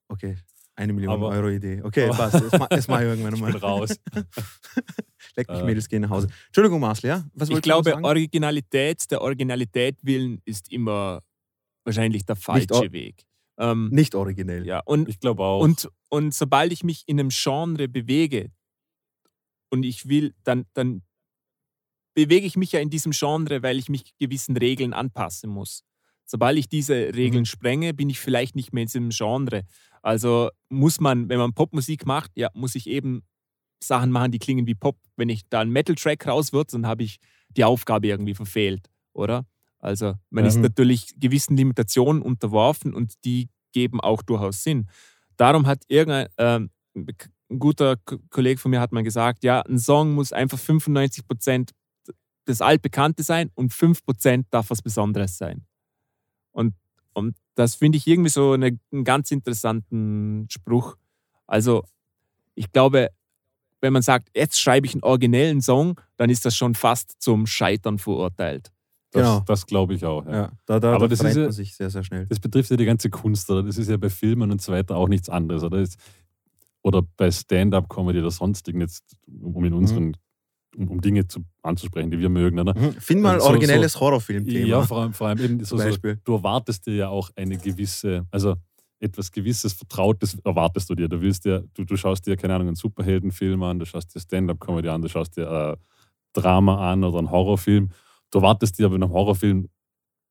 [0.08, 0.38] Okay,
[0.76, 1.82] eine Million Aber- Euro Idee.
[1.84, 2.36] Okay, aber- passt.
[2.36, 3.52] Das, ma- das mache ich irgendwann Ich mal.
[3.54, 3.90] bin raus.
[5.36, 5.64] Leck mich, Äh.
[5.64, 6.28] Mädels, gehen nach Hause.
[6.48, 7.26] Entschuldigung, Marcel, ja?
[7.34, 7.96] Was Ich glaube?
[8.04, 11.22] Originalität, der Originalität willen ist immer
[11.84, 13.24] wahrscheinlich der falsche or- Weg.
[13.58, 14.66] Ähm, Nicht originell.
[14.68, 15.62] ja, und, Ich glaube auch.
[15.62, 18.52] und, und sobald ich mich in einem Genre bewege
[19.72, 21.02] und ich will, dann, dann
[22.14, 25.84] bewege ich mich ja in diesem Genre, weil ich mich gewissen Regeln anpassen muss.
[26.26, 27.46] Sobald ich diese Regeln Mhm.
[27.46, 29.64] sprenge, bin ich vielleicht nicht mehr in diesem Genre.
[30.02, 33.24] Also muss man, wenn man Popmusik macht, ja, muss ich eben
[33.84, 34.98] Sachen machen, die klingen wie Pop.
[35.18, 37.18] Wenn ich da ein Metal-Track raus wird, dann habe ich
[37.50, 39.46] die Aufgabe irgendwie verfehlt, oder?
[39.80, 40.62] Also man ist Mhm.
[40.64, 44.88] natürlich gewissen Limitationen unterworfen und die geben auch durchaus Sinn.
[45.38, 47.98] Darum hat irgendein ähm, ein guter
[48.30, 51.72] Kollege von mir hat mal gesagt, ja, ein Song muss einfach 95%
[52.46, 55.66] das Altbekannte sein und 5% darf was Besonderes sein.
[56.52, 56.74] Und,
[57.14, 60.96] und das finde ich irgendwie so eine, einen ganz interessanten Spruch.
[61.48, 61.84] Also
[62.56, 63.10] ich glaube,
[63.82, 67.46] wenn man sagt, jetzt schreibe ich einen originellen Song, dann ist das schon fast zum
[67.48, 68.72] Scheitern verurteilt.
[69.12, 69.40] Das, Genau.
[69.42, 70.26] das glaube ich auch.
[70.26, 70.32] Ja.
[70.34, 72.26] Ja, da, da, Aber da das ist ja- man sich sehr, sehr schnell.
[72.28, 73.64] Das betrifft ja die ganze Kunst, oder?
[73.64, 75.80] Das ist ja bei Filmen und so weiter auch nichts anderes, oder?
[75.82, 75.98] Das-
[76.84, 80.18] Oder bei Stand-up-Comedy oder sonstigen, jetzt, um in unseren,
[80.78, 82.78] um, um Dinge zu, anzusprechen, die wir mögen, oder?
[82.78, 82.94] Mhm.
[82.94, 84.66] Find mal Also so- originelles Horrorfilm-Thema.
[84.68, 88.26] Ja, vor allem, vor allem eben so, so, du erwartest dir ja auch eine gewisse,
[88.32, 88.56] also
[89.00, 91.08] etwas gewisses Vertrautes erwartest du dir.
[91.10, 94.20] Du willst ja, du, du schaust dir, keine Ahnung, einen Superheldenfilm an, du schaust dir
[94.20, 95.78] Stand-up-Comedy an, du schaust dir äh,
[96.34, 97.90] Drama an oder einen Horrorfilm.
[98.30, 99.68] Du erwartest dir aber in einem Horrorfilm,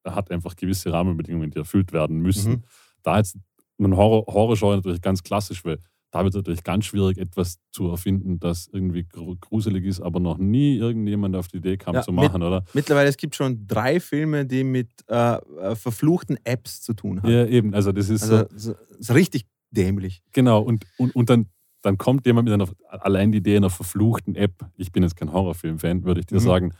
[0.04, 2.52] er hat einfach gewisse Rahmenbedingungen, die erfüllt werden müssen.
[2.52, 2.62] Mhm.
[3.02, 3.36] Da jetzt
[3.78, 5.78] ein Horror, Horrorgenre natürlich ganz klassisch, weil
[6.10, 10.18] da wird es natürlich ganz schwierig, etwas zu erfinden, das irgendwie gru- gruselig ist, aber
[10.20, 12.64] noch nie irgendjemand auf die Idee kam Ja, zu mit- machen, oder?
[12.74, 17.30] Mittlerweile, es gibt schon drei Filme, die mit äh, äh, verfluchten Apps zu tun haben.
[17.30, 17.74] Ja, eben.
[17.74, 20.22] Also das ist so, also, so, so richtig dämlich.
[20.32, 21.46] Genau, und, und, und dann,
[21.82, 25.32] dann kommt jemand mit einer, allein die Idee einer verfluchten App, ich bin jetzt kein
[25.32, 26.40] Horrorfilm-Fan, würde ich dir Mhm.
[26.40, 26.74] sagen,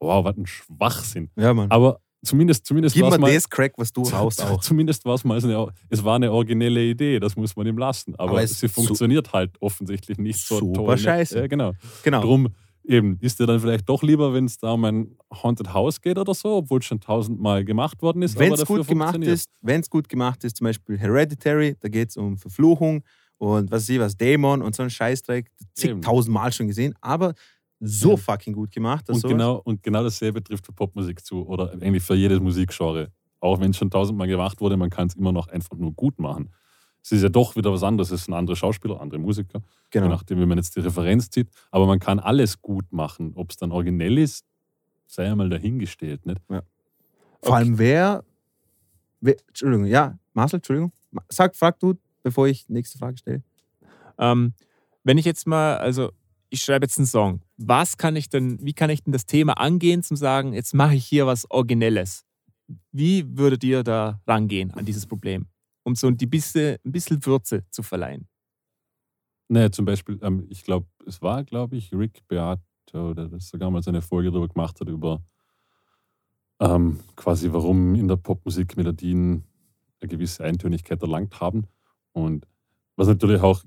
[0.00, 1.30] wow, was ein Schwachsinn.
[1.36, 1.70] Ja, Mann.
[1.70, 4.60] Aber zumindest, zumindest Gib war mir es mal, das Crack, was du raus auch.
[4.60, 7.78] zumindest war es mal so eine, es war eine originelle Idee, das muss man ihm
[7.78, 8.14] lassen.
[8.16, 10.94] Aber, Aber sie funktioniert halt offensichtlich nicht so Super toll.
[10.94, 10.98] ne?
[10.98, 11.38] scheiße.
[11.38, 11.72] Ja, genau.
[12.02, 12.22] Genau.
[12.22, 12.48] Drum
[12.84, 16.18] eben, ist dir dann vielleicht doch lieber, wenn es da um ein Haunted House geht
[16.18, 18.38] oder so, obwohl es schon tausendmal gemacht worden ist.
[18.38, 22.10] Wenn es gut gemacht ist, wenn es gut gemacht ist, zum Beispiel Hereditary, da geht
[22.10, 23.02] es um Verfluchung
[23.38, 27.34] und was weiß ich was, Dämon und so ein Scheißdreck, zigtausendmal schon gesehen, aber
[27.80, 28.16] so Ja.
[28.16, 29.08] fucking gut gemacht.
[29.08, 33.10] Und sowas- genau, und genau dasselbe trifft für Popmusik zu oder eigentlich für jedes Musikgenre.
[33.40, 36.18] Auch wenn es schon tausendmal gemacht wurde, man kann es immer noch einfach nur gut
[36.18, 36.50] machen.
[37.02, 38.10] Es ist ja doch wieder was anderes.
[38.10, 39.64] Es sind andere Schauspieler, andere Musiker, je
[40.00, 40.08] genau.
[40.08, 41.48] nachdem, wie man jetzt die Referenz zieht.
[41.70, 43.32] Aber man kann alles gut machen.
[43.36, 44.44] Ob es dann originell ist,
[45.06, 46.26] sei einmal dahingestellt.
[46.26, 46.40] Nicht?
[47.42, 48.24] Vor allem wer,
[49.20, 50.92] wer, Entschuldigung, ja, Marcel, Entschuldigung,
[51.28, 53.42] sag, frag du, bevor ich nächste Frage stelle.
[54.18, 54.54] Ähm,
[55.04, 56.10] wenn ich jetzt mal, also
[56.50, 59.54] ich schreibe jetzt einen Song, was kann ich denn, wie kann ich denn das Thema
[59.54, 62.24] angehen, zum sagen, jetzt mache ich hier was Originelles?
[62.92, 65.46] Wie würdet ihr da rangehen an dieses Problem,
[65.84, 68.28] um so die bisschen, ein bisschen Würze zu verleihen?
[69.48, 73.70] Naja, zum Beispiel, ähm, ich glaube, es war, glaube ich, Rick Beato, der das sogar
[73.70, 75.22] mal seine Folge darüber gemacht hat, über
[76.60, 79.44] ähm, quasi, warum in der Popmusik Melodien
[80.00, 81.66] eine gewisse Eintönigkeit erlangt haben.
[82.12, 82.46] Und
[82.96, 83.62] was natürlich auch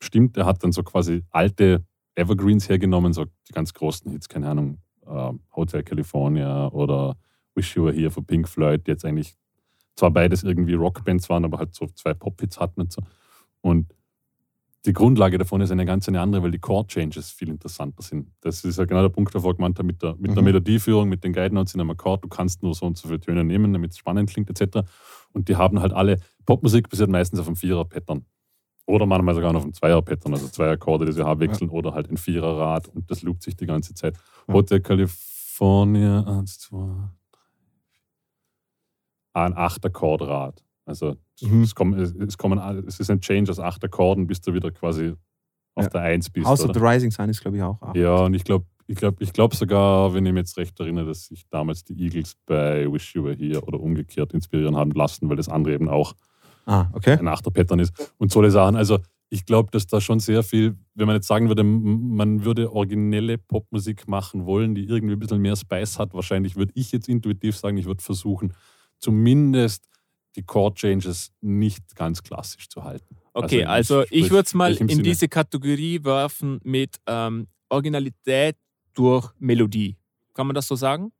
[0.00, 1.84] stimmt, er hat dann so quasi alte
[2.14, 7.16] Evergreens hergenommen, so die ganz großen Hits, keine Ahnung, ähm, Hotel California oder
[7.54, 9.34] Wish You Were Here von Pink Floyd, die jetzt eigentlich
[9.96, 13.02] zwar beides irgendwie Rockbands waren, aber halt so zwei Pop-Hits hatten und so.
[13.60, 13.92] Und
[14.86, 18.30] die Grundlage davon ist eine ganz eine andere, weil die Chord-Changes viel interessanter sind.
[18.42, 20.44] Das ist ja genau der Punkt, der vorher gemeint hat, mit der, mit der Mhm.
[20.44, 22.22] Melodieführung, mit den Guide Notes in einem Akkord.
[22.22, 24.86] Du kannst nur so und so viele Töne nehmen, damit es spannend klingt, etc.
[25.32, 28.26] Und die haben halt alle, Popmusik basiert meistens auf einem Vierer-Pattern.
[28.86, 31.94] Oder manchmal sogar noch auf einem Zweier-Pattern, also zwei Akkorde, die sie haben wechseln, oder
[31.94, 34.16] halt ein Viererrad und das loopt sich die ganze Zeit.
[34.46, 34.54] Ja.
[34.54, 36.86] Hotel California, eins, zwei,
[37.32, 37.40] drei,
[39.32, 40.62] ein Achterkordrad.
[40.84, 41.62] Also Mhm.
[41.62, 45.14] es, kommen, es, kommen, es ist ein Change aus acht Akkorden, bis du wieder quasi
[45.74, 45.90] auf Ja.
[45.90, 46.46] der Eins bist.
[46.46, 47.80] House of the Rising Sun ist, glaube ich, auch.
[47.82, 47.96] acht.
[47.96, 51.06] Ja, und ich glaube ich glaub, ich glaub sogar, wenn ich mich jetzt recht erinnere,
[51.06, 55.26] dass sich damals die Eagles bei Wish You Were Here oder umgekehrt inspirieren haben lassen,
[55.30, 56.12] weil das andere eben auch
[56.66, 57.18] Ah, okay.
[57.18, 58.76] ein Achterpattern ist und solche Sachen.
[58.76, 58.98] Also
[59.30, 63.36] ich glaube, dass da schon sehr viel, wenn man jetzt sagen würde, man würde originelle
[63.38, 67.56] Popmusik machen wollen, die irgendwie ein bisschen mehr Spice hat, wahrscheinlich würde ich jetzt intuitiv
[67.56, 68.52] sagen, ich würde versuchen,
[68.98, 69.88] zumindest
[70.36, 73.16] die Chord Changes nicht ganz klassisch zu halten.
[73.32, 75.02] Okay, im- also, ich würde es mal in Sinne?
[75.02, 78.56] diese Kategorie werfen mit ähm, Originalität
[78.94, 79.96] durch Melodie.
[80.34, 81.12] Kann man das so sagen?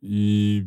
[0.00, 0.64] Ich,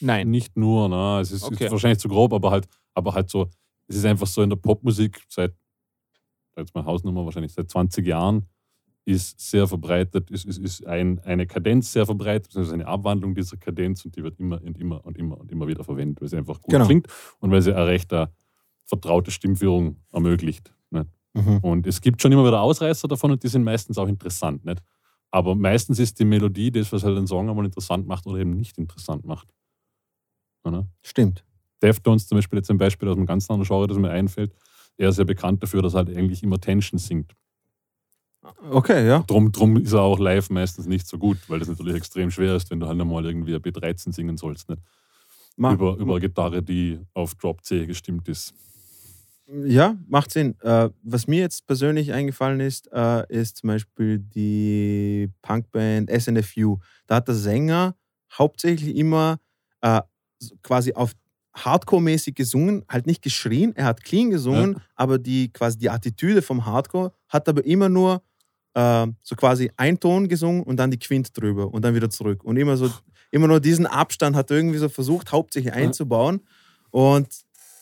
[0.00, 0.30] Nein.
[0.30, 1.20] Nicht nur, ne?
[1.20, 1.66] es ist, Okay.
[1.66, 3.48] ist wahrscheinlich zu grob, aber halt, aber halt so,
[3.88, 5.54] es ist einfach so in der Popmusik seit,
[6.56, 8.46] jetzt mal Hausnummer, wahrscheinlich seit 20 Jahren,
[9.04, 13.56] ist sehr verbreitet, ist, ist, ist ein, eine Kadenz sehr verbreitet, beziehungsweise eine Abwandlung dieser
[13.56, 16.36] Kadenz und die wird immer und immer und immer und immer wieder verwendet, weil sie
[16.36, 16.86] einfach gut Genau.
[16.86, 17.06] klingt
[17.38, 18.12] und weil sie eine recht
[18.84, 20.74] vertraute Stimmführung ermöglicht.
[20.90, 21.06] Ne?
[21.34, 21.58] Mhm.
[21.58, 24.64] Und es gibt schon immer wieder Ausreißer davon und die sind meistens auch interessant.
[24.64, 24.82] Nicht?
[25.30, 28.56] Aber meistens ist die Melodie das, was halt einen Song einmal interessant macht oder eben
[28.56, 29.52] nicht interessant macht.
[30.66, 30.86] Oder?
[31.02, 31.44] Stimmt.
[31.82, 34.52] Deftones zum Beispiel jetzt ein Beispiel aus einem ganz anderen Genre, das mir einfällt.
[34.96, 37.32] Er ist ja bekannt dafür, dass er halt eigentlich immer Tension singt.
[38.70, 39.24] Okay, ja.
[39.26, 42.54] Drum, drum ist er auch live meistens nicht so gut, weil das natürlich extrem schwer
[42.54, 44.68] ist, wenn du halt einmal irgendwie ein B13 singen sollst.
[44.68, 44.80] Nicht?
[45.56, 48.54] Ma über, über eine Gitarre, die auf Drop C gestimmt ist.
[49.48, 50.56] Ja, macht Sinn.
[50.60, 56.78] Äh, was mir jetzt persönlich eingefallen ist, äh, ist zum Beispiel die Punkband SNFU.
[57.06, 57.96] Da hat der Sänger
[58.32, 59.38] hauptsächlich immer
[59.82, 60.00] äh,
[60.62, 61.12] quasi auf
[61.54, 66.66] Hardcore-mäßig gesungen, halt nicht geschrien, er hat clean gesungen, aber die quasi die Attitüde vom
[66.66, 68.22] Hardcore hat aber immer nur
[68.74, 72.44] äh, so quasi ein Ton gesungen und dann die Quint drüber und dann wieder zurück.
[72.44, 72.90] Und immer so,
[73.30, 76.40] immer nur diesen Abstand hat er irgendwie so versucht, hauptsächlich einzubauen.
[76.90, 77.28] Und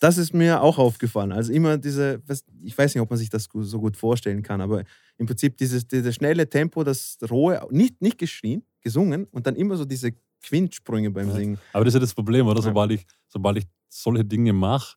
[0.01, 1.33] das ist mir auch aufgefallen.
[1.33, 2.23] Also immer diese,
[2.63, 4.85] ich weiß nicht, ob man sich das so gut vorstellen kann, aber
[5.17, 9.77] im Prinzip dieses, dieses schnelle Tempo, das rohe, nicht, nicht geschrien, gesungen und dann immer
[9.77, 10.13] so diese
[10.49, 11.31] Quintsprünge beim.
[11.33, 11.59] Singen.
[11.73, 12.63] Aber das ist ja das Problem, oder?
[12.63, 14.97] Sobald ich, sobald ich solche Dinge mache,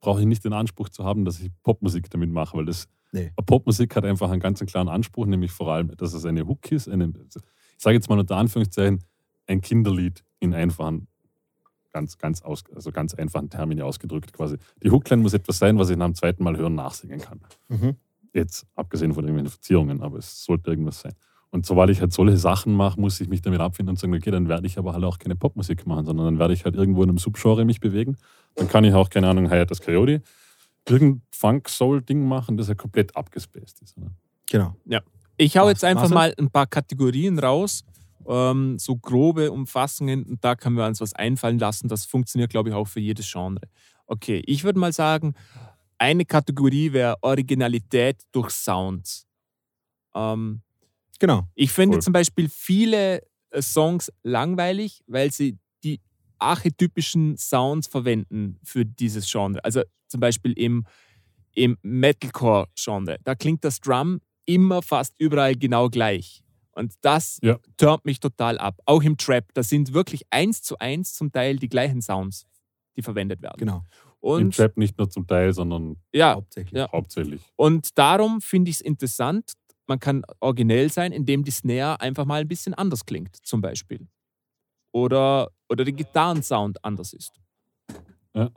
[0.00, 3.32] brauche ich nicht den Anspruch zu haben, dass ich Popmusik damit mache, weil das Nee.
[3.46, 6.88] Popmusik hat einfach einen ganz klaren Anspruch, nämlich vor allem, dass es eine Hook ist,
[6.88, 7.42] eine, ich
[7.78, 9.02] sage jetzt mal unter Anführungszeichen,
[9.46, 11.06] ein Kinderlied in einfachen,
[11.92, 14.56] ganz, ganz, aus, also ganz einfachen Termini ausgedrückt quasi.
[14.82, 17.40] Die Hookline muss etwas sein, was ich nach dem zweiten Mal hören nachsingen kann.
[17.68, 17.96] Mhm.
[18.34, 21.14] Jetzt abgesehen von irgendwelchen Verzierungen, aber es sollte irgendwas sein.
[21.56, 24.30] Und sobald ich halt solche Sachen mache, muss ich mich damit abfinden und sagen, okay,
[24.30, 27.02] dann werde ich aber halt auch keine Popmusik machen, sondern dann werde ich halt irgendwo
[27.02, 28.18] in einem Subgenre mich bewegen.
[28.56, 30.22] Dann kann ich auch, keine Ahnung, Hayat das Coyote,
[30.86, 33.96] irgendein Funk-Soul-Ding machen, das ja komplett abgespaced ist.
[33.96, 34.10] Oder?
[34.50, 34.76] Genau.
[35.38, 37.84] Ich hau jetzt einfach mal ein paar Kategorien raus,
[38.28, 41.88] ähm, so grobe Umfassungen und da können wir uns was einfallen lassen.
[41.88, 43.62] Das funktioniert, glaube ich, auch für jedes Genre.
[44.06, 45.32] Okay, ich würde mal sagen,
[45.96, 49.26] eine Kategorie wäre Originalität durch Sounds.
[50.14, 50.60] Ähm,
[51.18, 51.48] Genau.
[51.54, 52.02] ich finde Cool.
[52.02, 56.00] zum Beispiel viele äh, Songs langweilig, weil sie die
[56.38, 59.62] archetypischen Sounds verwenden für dieses Genre.
[59.64, 60.84] Also zum Beispiel im,
[61.54, 63.18] im Metalcore-Genre.
[63.24, 66.42] Da klingt das Drum immer fast überall genau gleich.
[66.72, 67.58] Und das Ja.
[67.78, 68.78] turnt mich total ab.
[68.84, 72.46] Auch im Trap, da sind wirklich eins zu eins zum Teil die gleichen Sounds,
[72.96, 73.56] die verwendet werden.
[73.58, 73.82] Genau.
[74.22, 76.78] Im Und Trap nicht nur zum Teil, sondern ja, Hauptsächlich.
[76.78, 76.90] Ja.
[76.92, 77.40] hauptsächlich.
[77.56, 79.52] und darum finde ich es interessant,
[79.86, 84.06] man kann originell sein, indem die Snare einfach mal ein bisschen anders klingt, zum Beispiel.
[84.92, 87.40] Oder, oder der Gitarrensound anders ist.
[88.34, 88.50] Ja.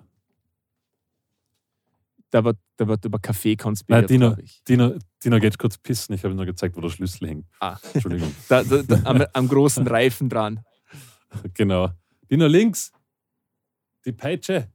[2.31, 4.63] Da wird, da wird über Kaffee konspiriert, Nein, Dino, ich.
[4.63, 6.13] Dino, Dino geht kurz pissen.
[6.13, 7.45] Ich habe ihm nur gezeigt, wo der Schlüssel hängt.
[7.59, 7.77] Ah.
[7.93, 8.33] Entschuldigung.
[8.47, 10.63] Da, da, da, am, am großen Reifen dran.
[11.55, 11.89] genau.
[12.29, 12.91] Dino links.
[14.05, 14.71] Die Peitsche.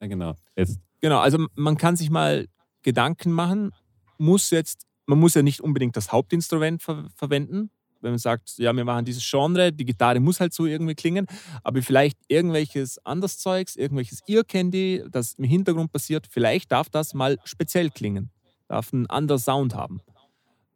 [0.00, 0.36] Ja, genau.
[0.54, 0.80] Jetzt.
[1.00, 2.48] Genau, also man kann sich mal
[2.82, 3.72] Gedanken machen,
[4.18, 8.72] muss jetzt, man muss ja nicht unbedingt das Hauptinstrument ver verwenden, wenn man sagt, ja,
[8.72, 11.26] wir machen dieses Genre, die Gitarre muss halt so irgendwie klingen,
[11.64, 17.38] aber vielleicht irgendwelches anderes Zeugs, irgendwelches Ear-Candy, das im Hintergrund passiert, vielleicht darf das mal
[17.44, 18.30] speziell klingen,
[18.68, 20.00] darf einen anderen Sound haben.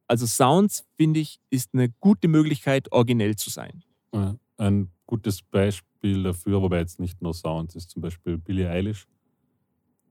[0.08, 3.84] Also Sounds, finde ich, ist eine gute Möglichkeit, originell zu sein.
[4.56, 9.06] Ein gutes Beispiel dafür, wobei jetzt nicht nur Sounds, ist zum Beispiel Billie Eilish.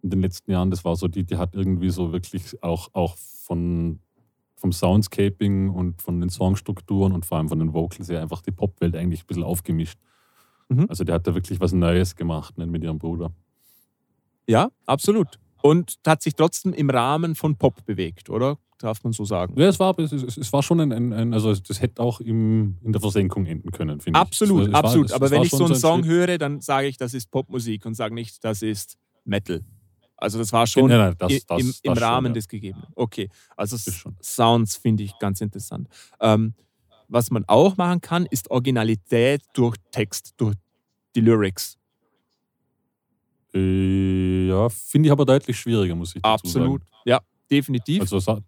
[0.04, 3.18] In den letzten Jahren, das war so, die, die hat irgendwie so wirklich auch, auch
[3.18, 4.00] von,
[4.62, 8.52] vom Soundscaping und von den Songstrukturen und vor allem von den Vocals her einfach die
[8.52, 9.98] Popwelt eigentlich ein bisschen aufgemischt.
[10.70, 10.86] Mhm.
[10.88, 13.34] Also die hat da wirklich was Neues gemacht ne, mit ihrem Bruder.
[14.48, 15.40] Ja, absolut.
[15.62, 18.58] Und hat sich trotzdem im Rahmen von Pop bewegt, oder?
[18.80, 19.54] Darf man so sagen.
[19.60, 22.78] Ja, es war, es, es, war schon ein, ein, ein, also das hätte auch im,
[22.82, 24.22] in der Versenkung enden können, finde ich.
[24.22, 25.06] Absolut, Es war- es war- absolut.
[25.08, 27.30] es- Aber wenn ich so einen ein Song Schritt- höre, dann sage ich, das ist
[27.30, 29.62] Popmusik und sage nicht, das ist Metal.
[30.22, 32.34] Also das war schon Nein, nein, das- das- im, im schon, Rahmen ja.
[32.34, 32.88] des Gegebenen.
[32.96, 34.16] Okay, also schon.
[34.22, 35.88] Sounds finde ich ganz interessant.
[36.20, 36.54] Ähm,
[37.08, 40.56] was man auch machen kann, ist Originalität durch Text, durch
[41.16, 41.78] die Lyrics.
[43.54, 46.82] Äh, ja, finde ich aber deutlich schwieriger, muss ich dazu Absolut.
[46.84, 46.92] sagen.
[47.06, 47.20] Ja,
[47.50, 48.02] definitiv.
[48.02, 48.40] Also, sa-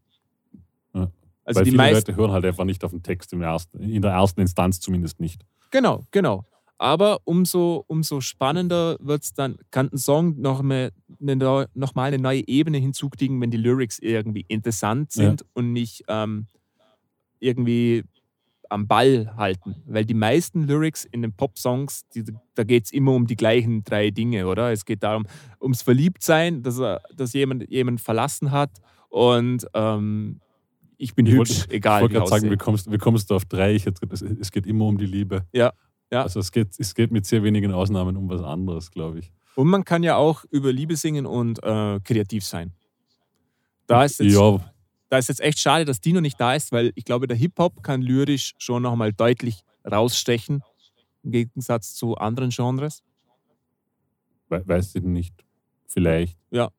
[1.45, 2.11] Also, weil die viele meisten.
[2.11, 5.19] Leute hören halt einfach nicht auf den Text im ersten, in der ersten Instanz zumindest
[5.19, 5.43] nicht.
[5.71, 6.45] Genau, genau.
[6.77, 12.17] Aber umso, umso spannender wird's dann, kann ein Song noch, mehr, eine, noch mal eine
[12.19, 15.23] neue Ebene hinzukriegen, wenn die Lyrics irgendwie interessant Ja.
[15.29, 16.47] sind und nicht ähm,
[17.39, 18.03] irgendwie
[18.69, 19.75] am Ball halten.
[19.85, 22.23] Weil die meisten Lyrics in den Pop-Songs, die,
[22.55, 24.71] da geht es immer um die gleichen drei Dinge, oder?
[24.71, 25.25] Es geht darum,
[25.61, 28.71] ums Verliebtsein, dass, er, dass jemand jemand verlassen hat
[29.09, 30.39] und ähm,
[30.97, 33.35] ich bin Ich hübsch, wollte- egal ich wollte gerade sagen, wie kommst, wie kommst du
[33.35, 33.75] auf drei?
[33.75, 35.45] Ich es, es geht immer um die Liebe.
[35.53, 35.71] Ja,
[36.13, 36.23] ja.
[36.23, 39.31] Also es geht, es geht mit sehr wenigen Ausnahmen um was anderes, glaube ich.
[39.55, 42.71] Und man kann ja auch über Liebe singen und äh, kreativ sein.
[43.87, 44.59] Da ist, jetzt, Ja,
[45.09, 47.83] da ist jetzt echt schade, dass Dino nicht da ist, weil ich glaube, der Hip-Hop
[47.83, 50.63] kann lyrisch schon nochmal deutlich rausstechen,
[51.23, 53.03] im Gegensatz zu anderen Genres.
[54.49, 55.33] we- weiß ich nicht.
[55.87, 56.37] Vielleicht.
[56.51, 56.69] Ja.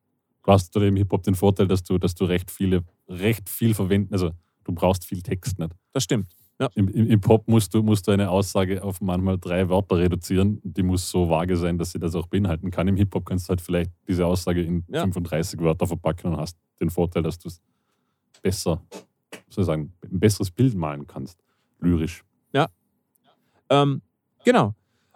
[0.43, 4.13] Du hast im Hip-Hop den Vorteil, dass du, dass du recht viele, recht viel verwenden,
[4.13, 4.31] also
[4.63, 5.71] du brauchst viel Text nicht.
[5.93, 6.27] Das stimmt.
[6.75, 10.61] Im, im, Im Pop musst du, musst du eine Aussage auf manchmal drei Wörter reduzieren.
[10.63, 12.87] Die muss so vage sein, dass sie das auch beinhalten kann.
[12.87, 15.01] Im Hip-Hop kannst du halt vielleicht diese Aussage in Ja.
[15.01, 17.61] 35 Wörter verpacken und hast den Vorteil, dass du es
[18.41, 18.81] besser,
[19.49, 21.43] soll ich sagen, ein besseres Bild malen kannst.
[21.79, 22.23] Lyrisch.
[23.69, 24.01] Ähm,
[24.43, 24.75] genau.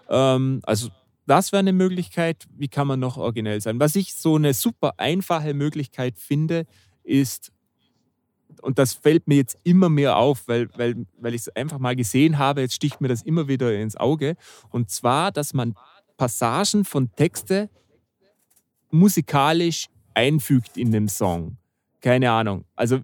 [0.10, 0.90] Ähm, also
[1.26, 2.48] das wäre eine Möglichkeit.
[2.56, 3.80] Wie kann man noch originell sein?
[3.80, 6.66] Was ich so eine super einfache Möglichkeit finde,
[7.04, 7.52] ist
[8.62, 11.96] und das fällt mir jetzt immer mehr auf, weil, weil, weil ich es einfach mal
[11.96, 14.36] gesehen habe, jetzt sticht mir das immer wieder ins Auge.
[14.70, 15.76] Und zwar, dass man
[16.18, 17.70] Passagen von Texte
[18.92, 21.58] musikalisch einfügt in den Song.
[22.02, 22.66] Keine Ahnung.
[22.76, 23.00] Also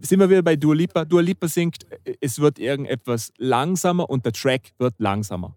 [0.00, 1.04] sind wir wieder bei Dua Lipa.
[1.04, 1.86] Dua Lipa singt,
[2.20, 5.56] es wird irgendetwas langsamer und der Track wird langsamer.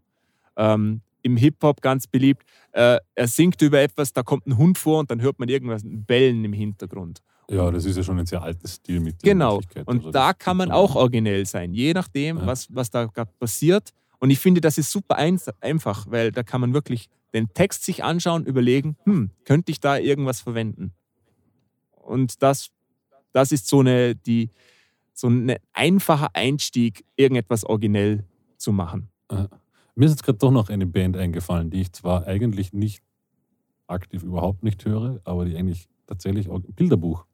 [0.56, 5.00] Ähm, Im Hip-Hop ganz beliebt, äh, er singt über etwas, da kommt ein Hund vor
[5.00, 7.22] und dann hört man irgendwas, Bellen im Hintergrund.
[7.50, 9.28] Ja, das ist ja schon ein sehr altes Stilmittel.
[9.28, 9.62] in Genau.
[9.86, 12.46] Und Also da kann man auch originell sein, je nachdem, Ja.
[12.46, 13.92] was, was da gerade passiert.
[14.20, 15.18] Und ich finde, das ist super
[15.62, 19.98] einfach, weil da kann man wirklich den Text sich anschauen, überlegen, hm, könnte ich da
[19.98, 20.94] irgendwas verwenden?
[21.92, 22.70] Und das,
[23.34, 24.50] das ist so, eine, die,
[25.14, 28.26] so ein einfacher Einstieg, irgendetwas originell
[28.58, 29.10] zu machen.
[29.98, 33.02] Mir ist jetzt gerade doch noch eine Band eingefallen, die ich zwar eigentlich nicht
[33.88, 37.26] aktiv überhaupt nicht höre, aber die eigentlich tatsächlich auch Bilderbuch.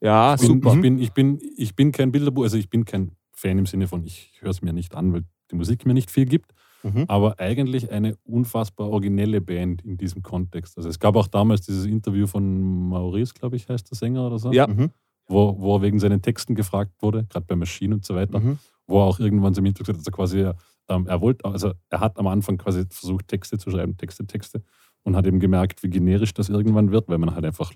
[0.00, 0.74] Ja, Ich bin, super.
[0.74, 3.86] ich, bin, ich, bin, ich bin kein Bilderbuch, also ich bin kein Fan im Sinne
[3.86, 6.52] von, ich höre es mir nicht an, weil die Musik mir nicht viel gibt,
[6.84, 7.06] Mhm.
[7.08, 10.76] aber eigentlich eine unfassbar originelle Band in diesem Kontext.
[10.76, 14.38] Also es gab auch damals dieses Interview von Maurice, glaube ich, heißt der Sänger oder
[14.38, 14.68] so, Ja.
[14.68, 14.90] Mhm.
[15.26, 18.58] wo, wo er wegen seinen Texten gefragt wurde, gerade bei Maschinen und so weiter, Mhm.
[18.86, 20.16] wo er auch irgendwann so im Interview gesagt hat, dass er
[20.52, 20.58] quasi,
[20.88, 24.62] ähm, er wollte, also er hat am Anfang quasi versucht, Texte zu schreiben, Texte, Texte,
[25.02, 27.72] und hat eben gemerkt, wie generisch das irgendwann wird, weil man halt einfach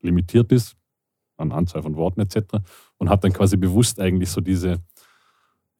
[0.00, 0.76] limitiert ist
[1.36, 2.56] an Anzahl von Worten etc.
[2.98, 4.78] Und hat dann quasi bewusst eigentlich so diese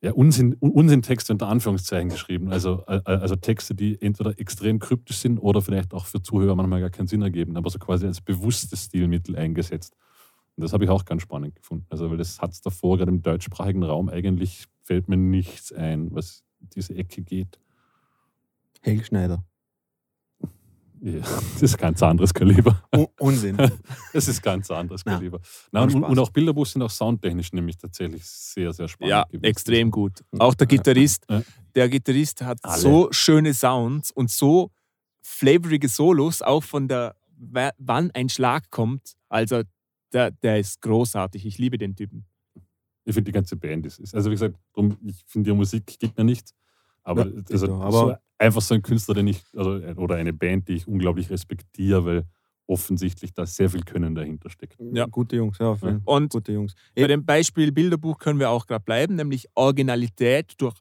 [0.02, 2.50] ja, Unsinn, Un- Unsinntexte unter Anführungszeichen geschrieben.
[2.50, 6.90] Also, also Texte, die entweder extrem kryptisch sind oder vielleicht auch für Zuhörer manchmal gar
[6.90, 9.96] keinen Sinn ergeben, aber so quasi als bewusstes Stilmittel eingesetzt.
[10.56, 11.86] Und das habe ich auch ganz spannend gefunden.
[11.88, 16.14] Also, weil das hat es davor, gerade im deutschsprachigen Raum, eigentlich fällt mir nichts ein,
[16.14, 17.58] was diese Ecke geht.
[18.82, 19.44] Helge Schneider.
[21.00, 21.20] Ja,
[21.52, 22.82] das ist ganz anderes Kaliber.
[22.94, 23.56] Un Unsinn.
[24.12, 25.12] Das ist ganz anderes Ja.
[25.14, 25.40] Kaliber.
[25.70, 29.44] Na, und, und auch Bilderbus sind auch soundtechnisch nämlich tatsächlich sehr, sehr spannend Ja, gewesen.
[29.44, 30.24] extrem gut.
[30.38, 31.26] Auch der Gitarrist,
[31.74, 32.80] der Gitarrist hat Alle.
[32.80, 34.70] so schöne Sounds und so
[35.20, 39.16] flavorige Solos, auch von der, wa- wann ein Schlag kommt.
[39.28, 39.62] Also,
[40.14, 41.44] der, der ist großartig.
[41.44, 42.24] Ich liebe den Typen.
[43.08, 45.86] Ich finde die ganze Band ist, ist also wie gesagt, drum, ich finde die Musik
[45.98, 46.52] gibt mir nichts.
[47.02, 50.68] Aber, Ja, also, aber- so einfach so ein Künstler, den ich, also, oder eine Band,
[50.68, 52.24] die ich unglaublich respektiere, weil
[52.66, 54.76] offensichtlich da sehr viel Können dahinter steckt.
[54.92, 55.06] Ja.
[55.06, 55.76] Gute Jungs, ja.
[55.76, 56.02] Fall.
[56.04, 56.74] Und Gute Jungs.
[56.96, 60.74] bei dem Beispiel Bilderbuch können wir auch gerade bleiben, nämlich Originalität durch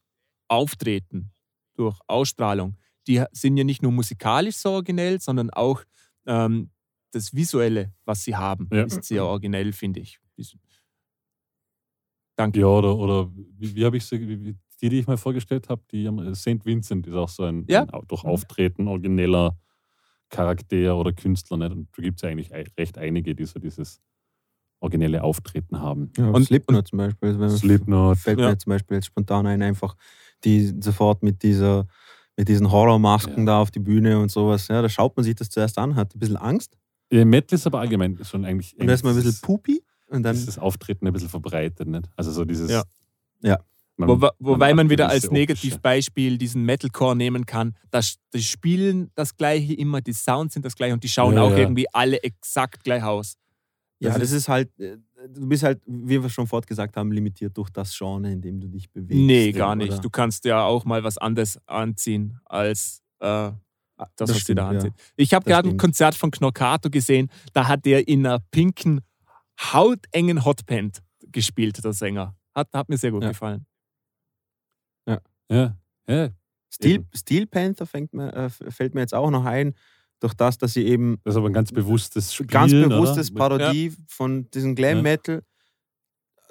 [0.48, 1.32] Auftreten,
[1.76, 2.76] durch Ausstrahlung.
[3.08, 5.84] Die sind ja nicht nur musikalisch so originell, sondern auch
[6.26, 6.72] ähm,
[7.12, 8.84] das Visuelle, was sie haben, Ja.
[8.84, 10.20] ist sehr originell, finde ich.
[12.36, 12.60] Danke.
[12.60, 15.82] Ja, oder, oder wie, wie habe ich sie, wie, die, die ich mal vorgestellt habe,
[15.92, 16.66] die am- St.
[16.66, 17.84] Vincent ist auch so ein, Ja.
[17.84, 19.58] ein durch Auftreten origineller
[20.30, 21.58] Charakter oder Künstler.
[21.58, 21.72] Nicht?
[21.72, 24.02] Und da gibt es ja eigentlich ei- recht einige, die so dieses
[24.80, 26.12] originelle Auftreten haben.
[26.18, 27.32] Ja, Und- Slipknot zum Beispiel.
[27.34, 28.50] Wenn man- Slipknot, fällt Ja.
[28.50, 29.96] mir zum Beispiel jetzt spontan ein, einfach
[30.44, 31.88] die sofort mit dieser
[32.38, 33.46] mit diesen Horrormasken Ja.
[33.46, 34.68] da auf die Bühne und sowas.
[34.68, 36.78] Ja, da schaut man sich das zuerst an, hat ein bisschen Angst
[37.10, 38.78] Ja, Metal ist aber allgemein schon eigentlich.
[38.78, 41.88] und da ist man ein bisschen pupi und dann ist das Auftreten ein bisschen verbreitet,
[41.88, 42.10] nicht?
[42.16, 42.70] Also so dieses.
[42.72, 42.84] Ja.
[43.41, 43.58] Ja.
[43.97, 47.76] Man- Wo, wobei hat man wieder als Negativbeispiel diesen Metalcore nehmen kann.
[47.91, 51.43] Das, die spielen das gleiche immer, die Sounds sind das gleiche und die schauen Ja,
[51.43, 51.60] auch ja.
[51.60, 53.36] irgendwie alle exakt gleich aus.
[53.99, 54.97] ja, das das ist halt äh,
[55.30, 58.68] du bist halt, wie wir schon fortgesagt haben, limitiert durch das Genre, in dem du
[58.68, 59.18] dich bewegst.
[59.18, 59.93] Nee, ja, gar nicht.
[59.93, 60.01] oder?
[60.01, 63.26] Du kannst ja auch mal was anderes anziehen als äh,
[63.97, 64.70] das, das was sie stimmt, da ja.
[64.72, 64.93] anziehen.
[65.16, 65.78] Ich habe Das gerade ein.
[65.78, 68.99] Konzert von Knorkato gesehen, da hat der in einer pinken,
[69.60, 71.01] hautengen Hotpant
[71.32, 72.36] gespielt, der Sänger.
[72.53, 73.30] Hat, hat mir sehr gut Ja.
[73.30, 73.66] gefallen.
[75.49, 75.76] Ja,
[76.08, 76.30] ja.
[76.70, 77.08] Steel, Eben.
[77.16, 79.74] Steel Panther fängt mir, äh, fällt mir jetzt auch noch ein,
[80.20, 82.47] durch das, dass sie eben Das ist aber ein ganz bewusstes Spiel.
[82.47, 83.58] ganz bewusstes oder?
[83.58, 85.03] Parodie von diesem Glam Ja.
[85.03, 85.43] Metal.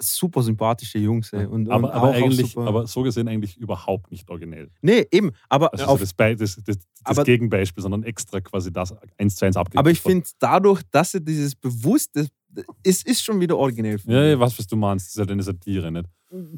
[0.01, 1.33] Super sympathische Jungs.
[1.33, 1.47] Ey.
[1.47, 4.71] Und, aber, und aber, auch eigentlich, super, aber so gesehen eigentlich überhaupt nicht originell.
[4.83, 5.31] Nee, eben.
[5.49, 9.37] Aber, Also auf, das, Be das, das, das Aber- Gegenbeispiel, sondern extra quasi das eins
[9.37, 9.79] zu eins abgegeben.
[9.79, 12.27] aber ich finde dadurch, dass sie dieses bewusste,
[12.83, 13.99] es ist schon wieder originell.
[14.07, 16.07] Ja, ja, was, was du meinst, das ist ja eine Satire, nicht?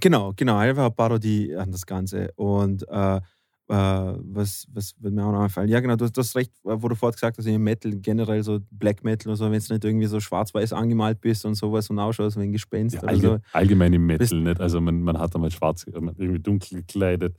[0.00, 2.30] Genau, genau, einfach eine Parodie an das Ganze.
[2.36, 3.20] Und äh, äh,
[3.68, 5.68] was, was wird mir auch noch einfallen?
[5.68, 8.60] Ja, genau, du, hast recht, äh, wo du vorhin gesagt hast, im Metal generell so
[8.70, 11.98] Black Metal oder so, wenn du nicht irgendwie so schwarz-weiß angemalt bist und sowas und
[11.98, 13.38] ausschaust wie ein Gespenst Ja, oder allge so.
[13.52, 14.60] allgemein im Metal, Bist- nicht?
[14.60, 17.36] Also man, man hat einmal schwarz, äh, irgendwie dunkel gekleidet,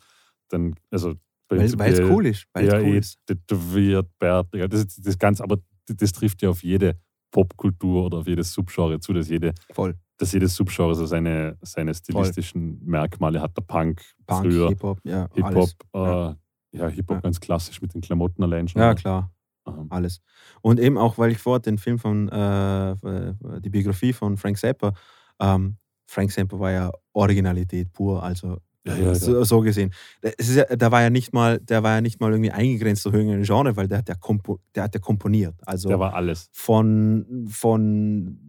[0.50, 1.16] dann, also
[1.50, 1.76] Weil es
[2.10, 2.46] cool ist.
[2.54, 3.18] Weil es ja, cool eh ist.
[3.26, 7.00] tätowiert, Bärte, das, ist- das Ganze, aber das trifft ja auf jede
[7.32, 9.96] Popkultur oder auf jedes Subgenre zu, dass, jede, Voll.
[10.18, 13.56] dass jedes Subgenre so seine, seine stilistischen Merkmale hat.
[13.58, 16.38] Der Punk, Punk, früher Hip-Hop, ja, Hip-Hop, äh, Ja.
[16.72, 17.22] ja, Hip-Hop Ja.
[17.22, 18.82] ganz klassisch mit den Klamotten allein schon.
[18.82, 19.32] Ja, klar.
[19.68, 20.22] Ähm, alles.
[20.62, 24.58] Und eben auch, weil ich vorher den Film von, äh, äh, die Biografie von Frank
[24.58, 24.94] Zappa
[25.40, 25.78] Ähm,
[26.10, 28.58] Frank Zappa war ja Originalität pur, also
[28.88, 29.94] Ja, ja, so, so gesehen.
[30.22, 33.06] Es ist ja, der war ja nicht mal, der war ja nicht mal irgendwie eingegrenzt
[33.06, 35.56] durch irgendein Genre, weil der hat ja, kompo, der hat ja komponiert.
[35.66, 36.50] Also Der war alles.
[36.52, 38.40] von, von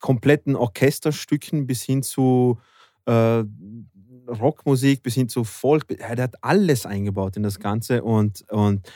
[0.00, 2.58] kompletten Orchesterstücken bis hin zu
[3.06, 3.42] äh,
[4.28, 5.88] Rockmusik, bis hin zu Folk.
[5.88, 8.88] Der hat alles eingebaut in das Ganze und, und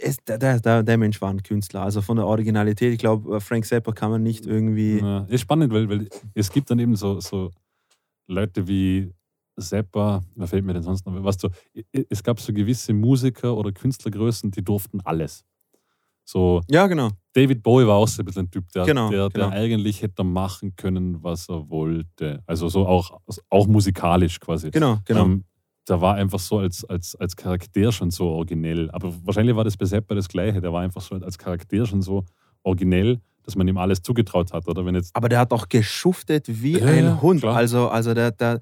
[0.00, 1.82] es, der, der, der der Mensch war ein Künstler.
[1.82, 4.98] Also von der Originalität, ich glaube, Frank Zappa kann man nicht irgendwie.
[5.00, 7.50] Ja, ist spannend, weil, weil es gibt dann eben so, so
[8.26, 9.12] Leute wie
[9.58, 11.22] Zappa, wer fällt mir denn sonst noch?
[11.22, 11.48] Weißt du,
[12.08, 15.44] es gab so gewisse Musiker oder Künstlergrößen, die durften alles.
[16.24, 17.10] So, Ja, genau.
[17.34, 19.50] David Bowie war auch so ein bisschen ein Typ, der, Genau, der, genau.
[19.50, 22.42] der eigentlich hätte machen können, was er wollte.
[22.46, 23.18] Also so auch,
[23.50, 24.70] auch musikalisch quasi.
[24.70, 25.24] Genau, genau.
[25.24, 25.44] Ähm,
[25.88, 28.88] der war einfach so als, als, als Charakter schon so originell.
[28.92, 30.60] Aber wahrscheinlich war das bei Zappa das Gleiche.
[30.60, 32.24] Der war einfach so als Charakter schon so
[32.62, 34.68] originell, dass man ihm alles zugetraut hat.
[34.68, 37.40] Oder wenn jetzt Aber der hat auch geschuftet wie Ja, ein ja, Hund.
[37.40, 37.56] klar.
[37.56, 38.60] Also, also der, der,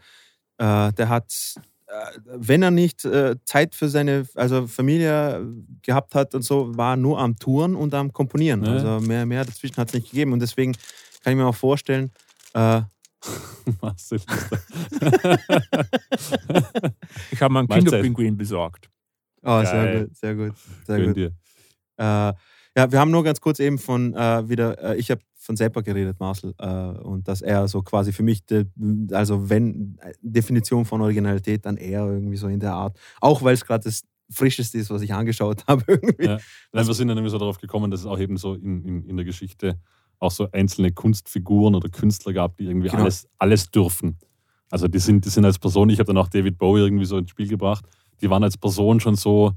[0.61, 1.32] äh, der hat,
[1.86, 5.46] äh, wenn er nicht äh, Zeit für seine also Familie
[5.82, 8.62] gehabt hat und so, war nur am Touren und am Komponieren.
[8.64, 8.72] Ja.
[8.72, 10.34] Also mehr, mehr dazwischen hat es nicht gegeben.
[10.34, 10.74] Und deswegen
[11.24, 12.12] kann ich mir auch vorstellen,
[12.52, 12.82] äh,
[13.80, 14.20] Marcel.
[17.32, 17.68] Ich habe mal einen.
[17.68, 18.88] Kinderpinguin besorgt.
[19.42, 20.04] oh, sehr Geil.
[20.04, 20.52] gut, sehr gut,
[20.86, 21.16] sehr Gönn gut.
[21.16, 21.32] dir.
[21.96, 22.32] Äh,
[22.76, 25.20] ja, wir haben nur ganz kurz eben von äh, wieder, äh, ich habe
[25.51, 28.66] von Zappa geredet, Marcel, äh, und dass er so quasi für mich, de,
[29.11, 33.64] also wenn Definition von Originalität, dann eher irgendwie so in der Art, auch weil es
[33.64, 36.24] gerade das Frischeste ist, was ich angeschaut habe irgendwie.
[36.24, 36.38] Ja.
[36.72, 39.05] Nein, wir sind dann nämlich so darauf gekommen, dass es auch eben so in, in,
[39.07, 39.76] in der Geschichte
[40.20, 43.03] auch so einzelne Kunstfiguren oder Künstler gab, die irgendwie Genau.
[43.03, 44.18] alles, alles dürfen.
[44.70, 47.18] Also die sind, die sind als Person, ich habe dann auch David Bowie irgendwie so
[47.18, 47.84] ins Spiel gebracht,
[48.20, 49.51] die waren als Person schon so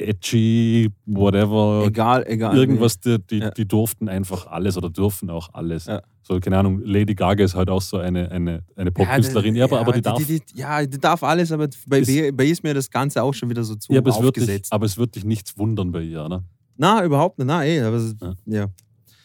[0.00, 2.56] edgy, whatever, Egal, egal.
[2.56, 3.50] irgendwas, die, die, Ja.
[3.50, 5.86] die durften einfach alles oder dürfen auch alles.
[5.86, 6.02] Ja.
[6.22, 9.64] So, keine Ahnung, Lady Gaga ist halt auch so eine, eine, eine Ja, Popkünstlerin, ja,
[9.64, 10.18] aber, aber die darf.
[10.24, 13.22] Die, die, ja, die darf alles, aber bei, Ist- bei ihr ist mir das Ganze
[13.22, 14.72] auch schon wieder so zu ja, aber es, wird dich, aufgesetzt.
[14.72, 16.44] aber es wird dich nichts wundern bei ihr, ne?
[16.76, 17.46] Na, überhaupt nicht.
[17.46, 18.34] Na, eh, aber Ja.
[18.46, 18.66] ja.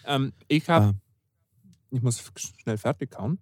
[0.07, 0.93] Ähm, ich habe, Ah.
[1.91, 2.23] ich muss
[2.61, 3.39] schnell fertig kauen.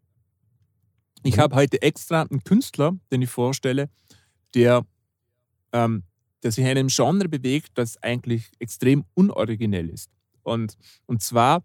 [1.23, 3.89] Ich habe heute extra einen Künstler, den ich vorstelle,
[4.55, 4.85] der,
[5.71, 6.03] ähm,
[6.43, 10.09] der sich in einem Genre bewegt, das eigentlich extrem unoriginell ist.
[10.43, 11.63] Und, und zwar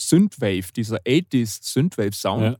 [0.00, 2.56] Synthwave, dieser 80s Synthwave-Sound, Ja.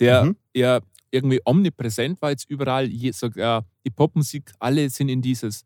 [0.00, 0.36] der Mhm.
[0.54, 0.80] ja
[1.10, 2.86] irgendwie omnipräsent war jetzt überall.
[2.88, 5.64] Je, sogar die Popmusik, alle sind in dieses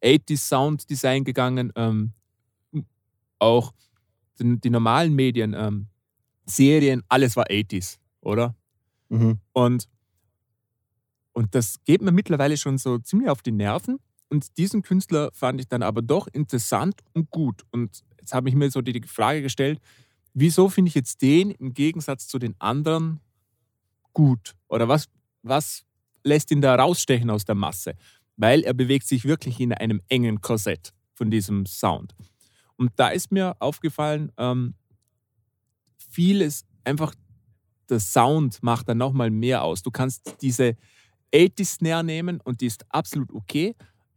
[0.00, 1.72] 80s Sound-Design gegangen.
[1.74, 2.12] Ähm,
[3.38, 3.72] auch
[4.38, 5.88] die, die normalen Medien, ähm,
[6.46, 8.54] Serien, alles war 80s, oder?
[9.08, 9.40] Mhm.
[9.52, 9.88] Und,
[11.32, 13.98] und das geht mir mittlerweile schon so ziemlich auf die Nerven.
[14.28, 17.64] Und diesen Künstler fand ich dann aber doch interessant und gut.
[17.70, 19.80] Und jetzt habe ich mir so die, Frage gestellt,
[20.34, 23.20] wieso finde ich jetzt den im Gegensatz zu den anderen
[24.12, 24.54] gut?
[24.68, 25.06] Oder was,
[25.42, 25.84] was
[26.24, 27.94] lässt ihn da rausstechen aus der Masse?
[28.36, 32.14] Weil er bewegt sich wirklich in einem engen Korsett von diesem Sound.
[32.76, 34.74] Und da ist mir aufgefallen, ähm,
[35.96, 37.14] vieles einfach
[37.88, 39.82] der Sound macht dann nochmal mehr aus.
[39.82, 40.76] Du kannst diese
[41.34, 43.74] 80 Snare nehmen und die ist absolut okay,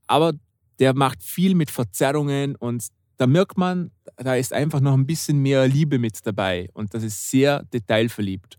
[0.10, 0.34] aber
[0.80, 2.88] der macht viel mit Verzerrungen und
[3.18, 7.04] da merkt man, da ist einfach noch ein bisschen mehr Liebe mit dabei und das
[7.04, 8.58] ist sehr detailverliebt.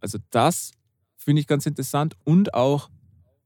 [0.00, 0.72] Also das
[1.16, 2.90] finde ich ganz interessant und auch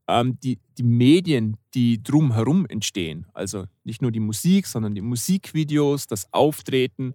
[0.08, 3.26] ähm, die, die Medien, die drumherum entstehen.
[3.32, 7.14] Also nicht nur die Musik, sondern die Musikvideos, das Auftreten.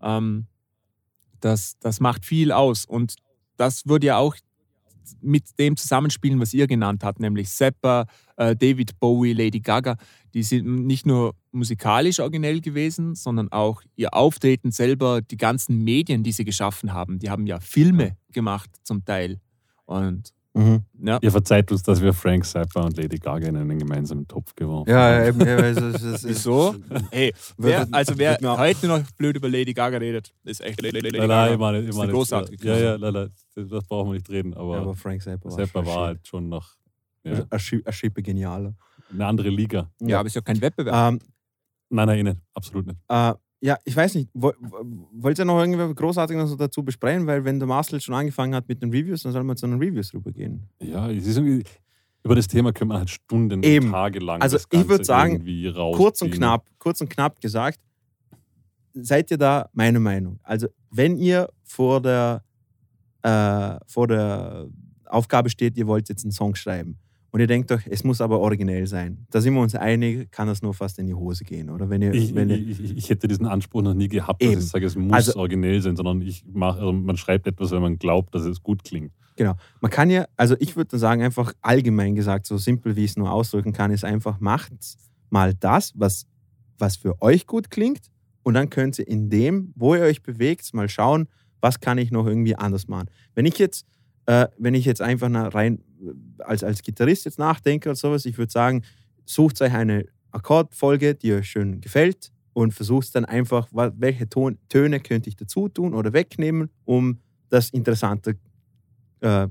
[0.00, 0.46] Ähm,
[1.40, 2.84] das, das macht viel aus.
[2.84, 3.16] Und
[3.56, 4.36] das würde ja auch
[5.20, 8.06] mit dem zusammenspielen, was ihr genannt habt, nämlich Zappa,
[8.36, 9.96] äh, David Bowie, Lady Gaga.
[10.34, 16.22] Die sind nicht nur musikalisch originell gewesen, sondern auch ihr Auftreten selber, die ganzen Medien,
[16.22, 17.18] die sie geschaffen haben.
[17.18, 19.40] Die haben ja Filme gemacht zum Teil.
[19.84, 20.84] Und Mhm.
[21.02, 24.54] ja, Ihr verzeiht uns, dass wir Frank Zappa und Lady Gaga in einen gemeinsamen Topf
[24.54, 25.26] geworfen Ja, haben.
[25.26, 26.76] eben, ja, es ist- es ist- wieso?
[27.10, 31.12] Hey, wer, also wer heute noch blöd über Lady Gaga redet, ist echt Lady Nein,
[31.12, 31.26] Gaga.
[31.26, 34.30] nein, ich meine, ich meine eine großartige Ja, ja, nein, nein, das, brauchen wir nicht
[34.30, 36.68] reden, aber, Ja, aber Frank Zappa war, Zappa schon war halt schon noch
[37.24, 38.74] ja, eine Schi- eine Schippe genialer.
[39.12, 39.90] eine andere Liga.
[40.00, 40.94] Ja, aber ist ja kein Wettbewerb.
[41.14, 41.18] Ähm,
[41.90, 42.38] Nein, nein, eh nicht.
[42.54, 42.98] absolut nicht.
[43.08, 46.82] äh, ja, ich weiß nicht, wo- wo- wollt ihr noch irgendwie großartig noch so dazu
[46.84, 47.26] besprechen?
[47.26, 49.78] Weil wenn der Marcel schon angefangen hat mit den Reviews, dann soll man zu den
[49.78, 50.68] Reviews rübergehen.
[50.82, 51.62] Ja, es ist irgendwie,
[52.22, 53.90] über das Thema können wir halt Stunden, Eben.
[53.90, 55.42] Tage lang Also ich würd Ganze sagen,
[55.96, 57.80] kurz und knapp, kurz und knapp gesagt,
[58.92, 60.38] seid ihr da meine Meinung?
[60.42, 62.44] Also, wenn ihr vor der,
[63.22, 64.68] äh, vor der
[65.06, 66.98] Aufgabe steht, ihr wollt jetzt einen Song schreiben
[67.34, 69.26] und ihr denkt euch, es muss aber originell sein.
[69.28, 71.68] Da sind wir uns einig, kann das nur fast in die Hose gehen.
[71.68, 74.54] Oder wenn ihr, Ich, wenn ihr, ich, ich, hätte diesen Anspruch noch nie gehabt, Eben.
[74.54, 77.72] dass ich sage, es muss Also- originell sein, sondern ich mach, also man schreibt etwas,
[77.72, 79.10] wenn man glaubt, dass es gut klingt.
[79.34, 79.54] Genau.
[79.80, 83.16] Man kann ja, also ich würde sagen, einfach allgemein gesagt, so simpel wie ich es
[83.16, 84.72] nur ausdrücken kann, ist einfach, macht
[85.28, 86.26] mal das, was,
[86.78, 88.12] was für euch gut klingt.
[88.44, 91.26] Und dann könnt ihr in dem, wo ihr euch bewegt, mal schauen,
[91.60, 93.08] was kann ich noch irgendwie anders machen.
[93.34, 93.88] Wenn ich jetzt,
[94.26, 95.80] äh, wenn ich jetzt einfach rein
[96.38, 98.82] als, als Gitarrist jetzt nachdenke oder sowas, ich würde sagen,
[99.24, 105.00] sucht euch eine Akkordfolge, die euch schön gefällt und versucht dann einfach, welche Ton, Töne
[105.00, 107.18] könnte ich dazu tun oder wegnehmen, um
[107.48, 108.32] das interessanter
[109.20, 109.48] äh,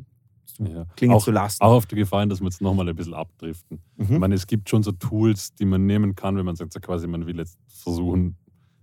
[0.60, 0.86] Ja.
[0.96, 1.62] klingen auch, zu lassen.
[1.64, 3.80] auch auf die Gefallen, dass wir jetzt nochmal ein bisschen abdriften.
[3.98, 4.20] Ich Mhm.
[4.20, 7.08] meine, es gibt schon so Tools, die man nehmen kann, wenn man sagt, so quasi,
[7.08, 8.38] man will jetzt versuchen,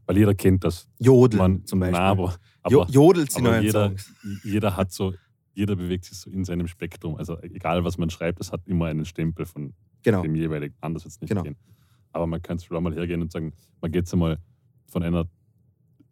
[0.06, 0.88] weil jeder kennt das.
[0.98, 1.98] Jodeln Man, zum Beispiel.
[2.00, 4.12] Na, aber, aber, Jodelt die aber jeder, Songs.
[4.42, 5.14] jeder hat so,
[5.60, 7.16] jeder bewegt sich so in seinem Spektrum.
[7.16, 10.22] Also egal, was man schreibt, es hat immer einen Stempel von Genau.
[10.22, 10.74] dem jeweiligen.
[10.80, 11.42] Anders wird es nicht Genau.
[11.42, 11.56] gehen.
[12.12, 14.38] Aber man kann schon mal hergehen und sagen, man geht jetzt einmal
[14.86, 15.26] von einer,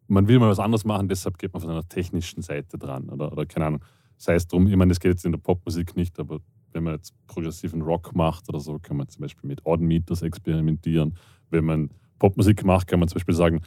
[0.06, 3.08] man will mal was anderes machen, deshalb geht man von einer technischen Seite dran.
[3.08, 3.84] Oder, oder keine Ahnung.
[4.18, 6.40] Sei es drum, ich meine, das geht jetzt in der Popmusik nicht, aber
[6.72, 10.22] wenn man jetzt progressiven Rock macht oder so, kann man zum Beispiel mit Odd Meters
[10.22, 11.14] experimentieren.
[11.50, 13.60] Wenn man Popmusik macht, kann man zum Beispiel sagen,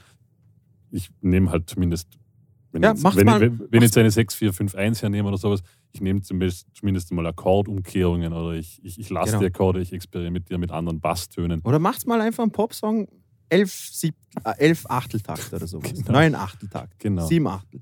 [0.92, 2.20] ich nehme halt zumindest,
[2.72, 3.42] wenn, Ja, ich, macht's wenn, mal.
[3.42, 5.62] wenn, wenn jetzt eine 6, 4, 5, 1 hernehme oder sowas,
[5.92, 6.68] ich nehme zumindest,
[7.12, 9.40] mal Akkordumkehrungen oder ich, ich, ich lasse Genau.
[9.42, 11.62] die Akkorde, ich experimentiere mit anderen Basstönen.
[11.62, 13.08] Oder macht's mal einfach einen Popsong,
[13.50, 14.16] elf, sieb,
[14.46, 15.92] äh, elf Achteltakt oder sowas.
[15.94, 16.12] Genau.
[16.14, 16.98] Neun Achteltakt.
[17.00, 17.26] Genau.
[17.28, 17.82] Sieben Achtel.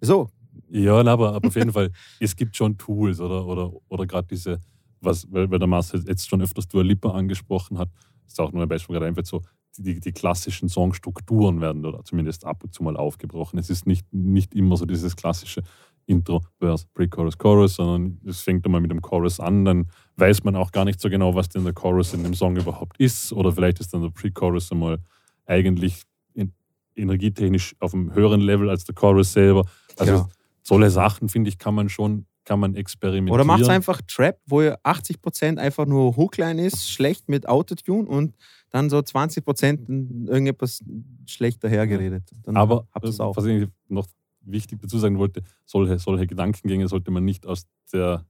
[0.00, 0.28] So,
[0.70, 1.90] Ja, aber, aber auf jeden Fall,
[2.20, 4.60] es gibt schon Tools oder, oder, oder gerade diese,
[5.00, 7.88] was, weil, weil der Marcel jetzt schon öfters Dua Lipa angesprochen hat,
[8.26, 9.42] ist auch nur ein Beispiel gerade einfach so,
[9.76, 13.58] die, die klassischen Songstrukturen werden oder zumindest ab und zu mal aufgebrochen.
[13.58, 15.62] Es ist nicht, nicht immer so dieses klassische
[16.06, 20.56] Intro, Verse, Pre-Chorus, Chorus, sondern es fängt einmal mit dem Chorus an, dann weiß man
[20.56, 23.52] auch gar nicht so genau, was denn der Chorus in dem Song überhaupt ist oder
[23.52, 24.98] vielleicht ist dann der Pre-Chorus einmal
[25.44, 26.52] eigentlich in,
[26.96, 29.64] energietechnisch auf einem höheren Level als der Chorus selber.
[29.98, 30.28] Also Genau.
[30.62, 33.34] solche Sachen, finde ich, kann man schon, kann man experimentieren.
[33.34, 38.34] Oder macht's einfach Trap, wo ihr 80% einfach nur Hookline ist, schlecht mit Autotune und
[38.70, 40.84] dann so 20% irgendetwas
[41.26, 42.30] schlecht dahergeredet.
[42.42, 43.36] Dann Aber ihr's äh, auch.
[43.36, 44.06] was ich noch
[44.40, 48.24] wichtig dazu sagen wollte, solche, solche Gedankengänge sollte man nicht aus der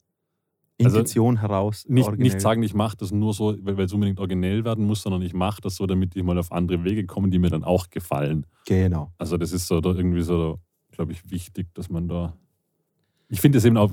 [0.80, 1.86] also Intention heraus.
[1.88, 2.32] nicht, originell.
[2.32, 5.34] nicht sagen, ich mache das nur so, weil es unbedingt originell werden muss, sondern ich
[5.34, 8.46] mache das so, damit ich mal auf andere Wege komme, die mir dann auch gefallen.
[8.66, 9.12] Genau.
[9.18, 10.60] Also das ist so da irgendwie so,
[10.92, 12.36] glaube ich, wichtig, dass man da.
[13.28, 13.92] Ich finde es eben auch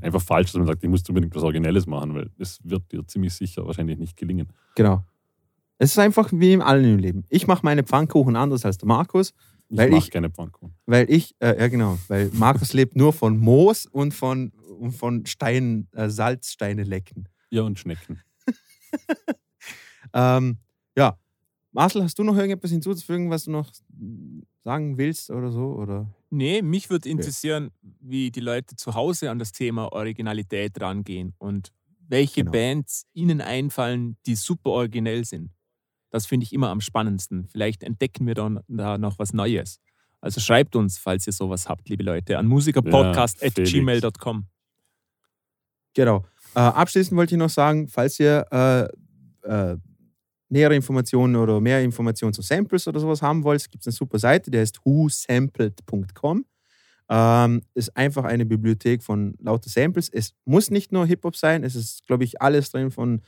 [0.00, 3.04] einfach falsch, dass man sagt, ich muss unbedingt was Originelles machen, weil es wird dir
[3.06, 4.48] ziemlich sicher wahrscheinlich nicht gelingen.
[4.76, 5.02] Genau.
[5.78, 7.24] Es ist einfach wie im allen im Leben.
[7.28, 9.32] Ich mache meine Pfannkuchen anders als der Markus,
[9.68, 10.74] Ich Weil mache ich- keine Pfannkuchen.
[10.86, 15.26] weil ich, äh, ja genau, weil Markus lebt nur von Moos und von, und von
[15.26, 17.28] Steinen, äh, Salzsteine lecken.
[17.50, 18.20] Ja, und Schnecken.
[20.14, 20.58] Ähm,
[20.96, 21.18] ja,
[21.72, 23.70] Marcel, hast du noch irgendetwas hinzuzufügen, was du noch
[24.62, 25.72] sagen willst oder so?
[25.74, 26.08] Oder?
[26.30, 27.70] Nee, mich würde interessieren,
[28.00, 31.72] wie die Leute zu Hause an das Thema Originalität rangehen und
[32.08, 32.52] welche Genau.
[32.52, 35.50] Bands ihnen einfallen, die super originell sind.
[36.10, 37.48] Das finde ich immer am spannendsten.
[37.48, 39.80] Vielleicht entdecken wir dann da noch was Neues.
[40.20, 44.46] Also schreibt uns, falls ihr sowas habt, liebe Leute, an musikerpodcast.gmail.com.
[45.94, 46.24] Genau.
[46.54, 49.76] Äh, abschließend wollte ich noch sagen, falls ihr äh, äh,
[50.48, 54.18] nähere Informationen oder mehr Informationen zu Samples oder sowas haben wollt, gibt es eine super
[54.18, 56.44] Seite, die heißt whosampled.com.
[57.08, 60.08] Ähm, ist einfach eine Bibliothek von lauter Samples.
[60.08, 63.22] Es muss nicht nur Hip-Hop sein, es ist, glaube ich, alles drin von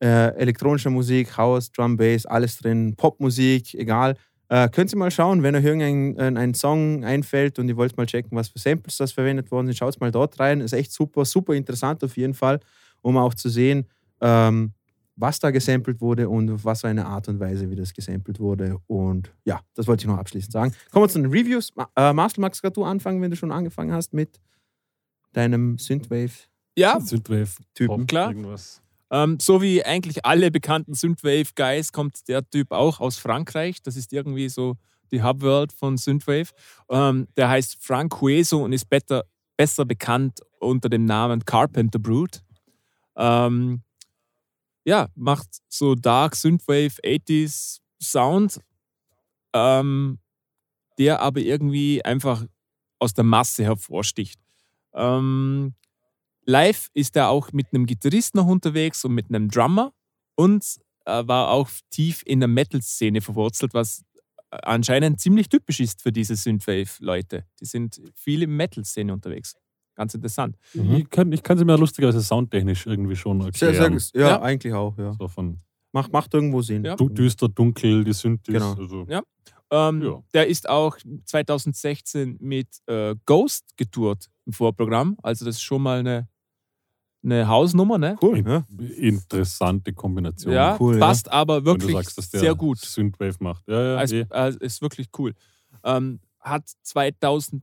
[0.00, 4.16] äh, elektronischer Musik, House, Drum, Bass, alles drin, Popmusik, egal.
[4.50, 7.96] Äh, könnt ihr mal schauen, wenn euch irgendein äh, ein Song einfällt und ihr wollt
[7.96, 10.60] mal checken, was für Samples das verwendet worden sind, schaut mal dort rein.
[10.60, 12.60] Ist echt super, super interessant auf jeden Fall,
[13.02, 13.86] um auch zu sehen,
[14.22, 14.72] ähm,
[15.16, 18.40] was da gesampelt wurde und auf was für eine Art und Weise, wie das gesampelt
[18.40, 18.78] wurde.
[18.86, 20.72] Und ja, das wollte ich noch abschließend sagen.
[20.92, 21.74] Kommen wir zu den Reviews.
[21.74, 24.40] Ma äh, Marcel, magst gerade du anfangen, wenn du schon angefangen hast mit
[25.32, 26.48] deinem Synthwave-Typen?
[26.78, 27.50] Ja, Synthwave,
[27.86, 28.30] Pop, Klar.
[28.30, 28.80] irgendwas.
[29.10, 33.82] Ähm, so wie eigentlich alle bekannten Synthwave-Guys kommt der Typ auch aus Frankreich.
[33.82, 34.76] Das ist irgendwie so
[35.10, 36.52] die Hubworld von Synthwave.
[36.90, 39.24] Ähm, der heißt Frank Hueso und ist better,
[39.56, 42.40] besser bekannt unter dem Namen Carpenter Brute.
[43.16, 43.82] Ähm,
[44.84, 48.60] ja, macht so Dark Synthwave 80s Sound,
[49.52, 50.18] ähm,
[50.98, 52.44] der aber irgendwie einfach
[52.98, 54.40] aus der Masse hervorsticht.
[54.94, 55.74] Ähm,
[56.48, 59.92] Live ist er auch mit einem Gitarrist noch unterwegs und mit einem Drummer
[60.34, 60.64] und
[61.04, 64.02] äh, war auch tief in der Metal-Szene verwurzelt, was
[64.50, 67.44] äh, anscheinend ziemlich typisch ist für diese Synthwave-Leute.
[67.60, 69.54] Die sind viel in Metal-Szene unterwegs.
[69.94, 70.56] ganz interessant.
[70.72, 73.98] Ich, kann, ich kann sie mir lustigerweise soundtechnisch irgendwie schon Sehr, erklären.
[73.98, 74.42] sehr, ja, Ja.
[74.42, 75.12] eigentlich auch, ja.
[75.18, 75.60] So von
[75.92, 76.84] Macht, macht irgendwo Sinn.
[76.84, 76.94] Ja.
[76.96, 78.52] du, düster, dunkel, die Synthes.
[78.54, 78.74] Genau.
[78.74, 79.22] Also, Ja.
[79.70, 80.22] Ähm, Ja.
[80.32, 85.16] Der ist auch 2016 mit äh, Ghost getourt im Vorprogramm.
[85.22, 86.28] Also das ist schon mal eine,
[87.22, 88.16] eine Hausnummer, ne?
[88.22, 88.64] Cool, ja.
[88.96, 90.52] Interessante Kombination.
[90.52, 91.00] Ja, cool, ja.
[91.00, 92.78] passt aber Wenn wirklich du sagst, dass der sehr gut.
[92.78, 93.66] Synthwave macht.
[93.68, 94.26] Ja, ja, Also, eh.
[94.30, 95.34] also ist wirklich cool.
[95.84, 97.62] Ähm, hat 2000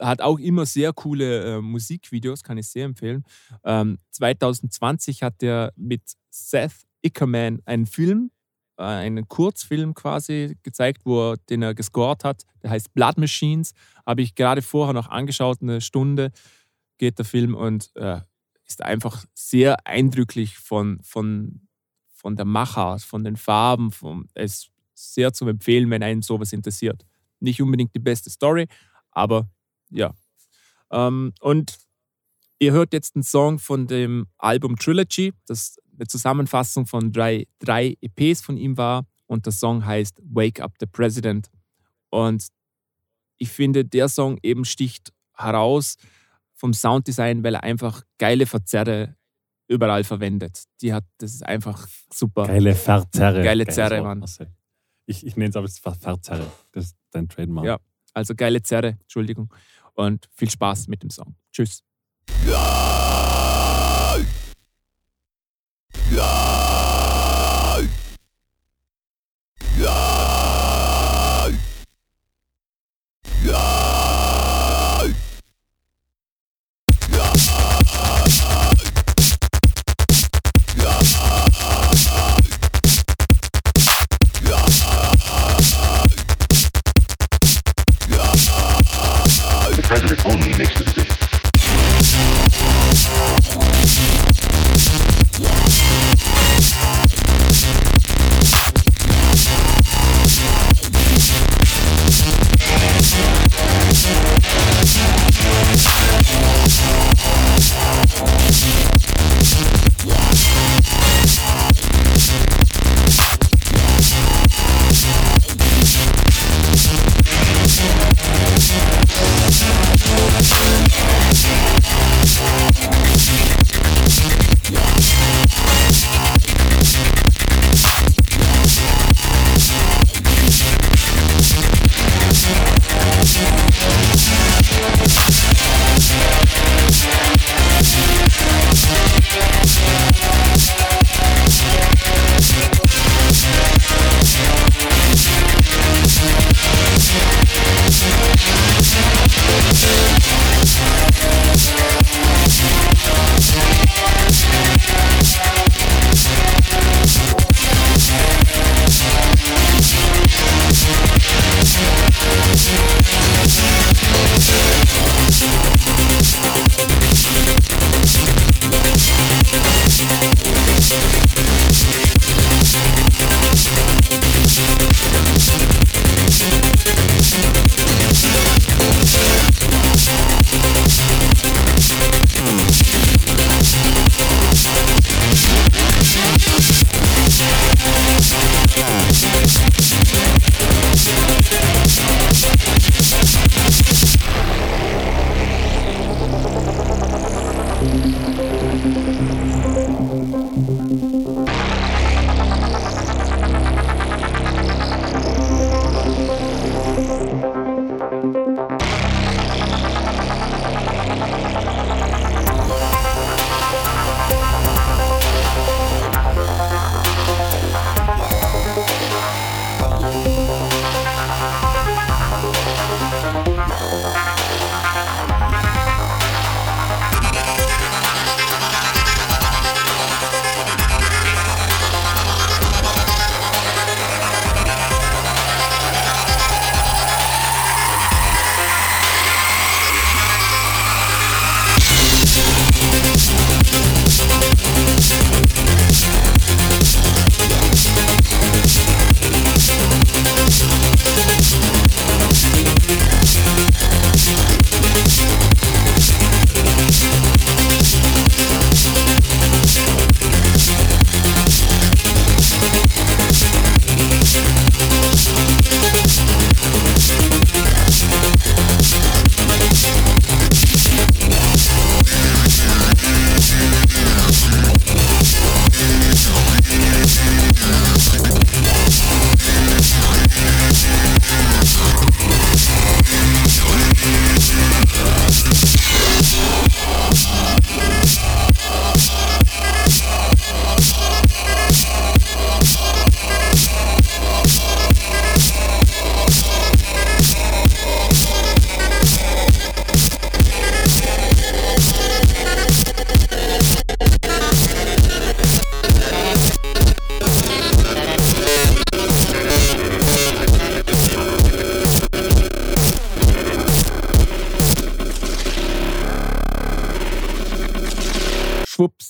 [0.00, 3.24] hat auch immer sehr coole äh, Musikvideos, kann ich sehr empfehlen.
[3.64, 8.30] Ähm, 2020 hat er mit Seth Ickerman einen Film,
[8.78, 12.42] äh, einen Kurzfilm quasi gezeigt, wo er, den er gescored hat.
[12.62, 13.72] Der heißt Blood Machines.
[14.04, 16.32] Habe ich gerade vorher noch angeschaut, eine Stunde
[16.98, 18.20] geht der Film und äh,
[18.66, 21.68] ist einfach sehr eindrücklich von, von,
[22.08, 23.92] von der Machart, von den Farben.
[23.92, 27.06] Von, es ist sehr zum Empfehlen, wenn einen sowas interessiert.
[27.40, 28.66] Nicht unbedingt die beste Story,
[29.10, 29.48] aber
[29.90, 30.14] ja.
[30.90, 31.78] Ähm, und
[32.58, 37.96] ihr hört jetzt einen Song von dem Album Trilogy, das eine Zusammenfassung von drei, drei
[38.00, 39.06] EPs von ihm war.
[39.26, 41.50] Und der Song heißt Wake Up the President.
[42.10, 42.48] Und
[43.38, 45.96] ich finde, der Song eben sticht heraus
[46.66, 49.14] vom Sounddesign, weil er einfach geile Verzerre
[49.68, 50.64] überall verwendet.
[50.80, 52.48] Die hat, das ist einfach super.
[52.48, 53.44] Geile Verzerre.
[53.44, 54.24] Geile Zerre, Mann.
[55.06, 56.50] Ich, ich nenne es aber Verzerre.
[56.72, 57.66] Das ist dein Trademark.
[57.66, 57.78] Ja.
[58.14, 59.54] Also geile Zerre, Entschuldigung.
[59.94, 61.36] Und viel Spaß mit dem Song.
[61.52, 61.84] Tschüss.
[66.10, 66.45] The president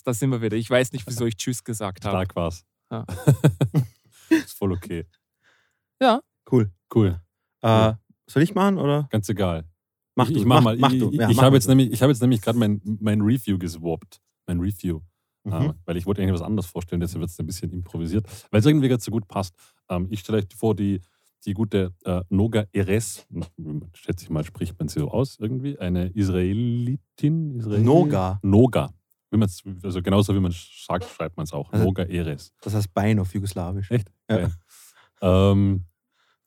[0.07, 0.57] da sind wir wieder.
[0.57, 2.13] Ich weiß nicht, wieso ich Tschüss gesagt habe.
[2.17, 2.65] Stark war's.
[2.91, 3.05] Ja.
[4.31, 5.05] ist voll okay.
[6.51, 6.71] Cool.
[6.95, 7.21] Cool.
[7.63, 7.95] Äh,
[8.29, 9.09] soll ich machen oder?
[9.11, 9.65] Ganz egal.
[10.15, 10.77] Mach ich, du, ich mach, mal.
[10.77, 11.11] Mach ich du.
[11.11, 14.21] Ja, ich mach habe jetzt, nämlich- ich hab jetzt nämlich gerade mein, mein Review geswappt.
[14.47, 15.01] Mein Review.
[15.43, 15.53] Mhm.
[15.53, 18.61] Ähm, weil ich wollte eigentlich was anderes vorstellen, deshalb wird es ein bisschen improvisiert, weil
[18.61, 19.55] es irgendwie gerade so gut passt.
[19.89, 21.01] Ähm, ich stelle euch vor, die,
[21.45, 23.27] die gute äh, Noga Eres,
[23.95, 27.57] schätze ich mal, spricht man sie so aus irgendwie, eine Israelitin?
[27.57, 28.41] Israel Noga.
[28.43, 28.93] Noga.
[29.31, 31.73] Wie man's, also genauso wie man es sagt, schreibt man es auch.
[31.73, 32.53] Also- Eres.
[32.63, 33.91] Das heißt Bein auf Jugoslawisch.
[33.91, 34.11] Echt?
[34.31, 34.51] Ja.
[35.21, 35.85] Ähm,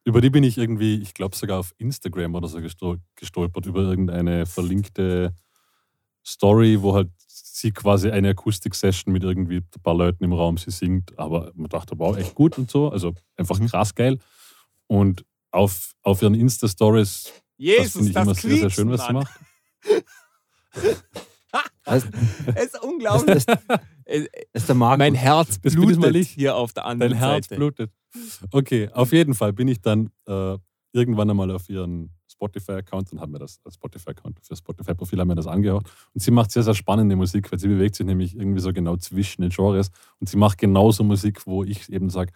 [0.06, 3.81] über die bin ich irgendwie, ich glaube sogar auf Instagram oder so gestol- gestolpert, über
[3.81, 5.34] irgendeine verlinkte
[6.26, 10.72] Story, wo halt sie quasi eine Akustik-Session mit irgendwie ein paar Leuten im Raum, sie
[10.72, 13.68] singt, aber man dachte, wow, echt gut und so, also einfach Mhm.
[13.68, 14.18] krass geil.
[14.88, 19.06] Und auf, auf ihren Insta-Stories, das Jesus, finde ich das immer sehr, sehr schön, was
[19.06, 19.34] sie macht.
[21.85, 22.07] Das,
[22.55, 23.45] Es ist unglaublich.
[23.45, 23.57] das,
[24.53, 24.97] ist der Markus.
[24.99, 26.30] mein Herz blutet ich.
[26.30, 27.55] hier auf der anderen Dein Herz Seite.
[27.55, 27.91] blutet.
[28.51, 30.57] Okay, auf jeden Fall bin ich dann äh,
[30.93, 35.35] irgendwann einmal auf ihren Spotify-Account und habe mir das als Spotify-Account für Spotify-Profil haben mir
[35.35, 35.89] das angehört.
[36.13, 38.95] Und sie macht sehr, sehr spannende Musik, weil sie bewegt sich nämlich irgendwie so genau
[38.97, 39.91] zwischen den Genres.
[40.19, 42.31] Und sie macht genauso Musik, wo ich eben sage,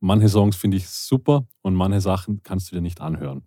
[0.00, 3.42] manche Songs finde ich super und manche Sachen kannst du dir nicht anhören.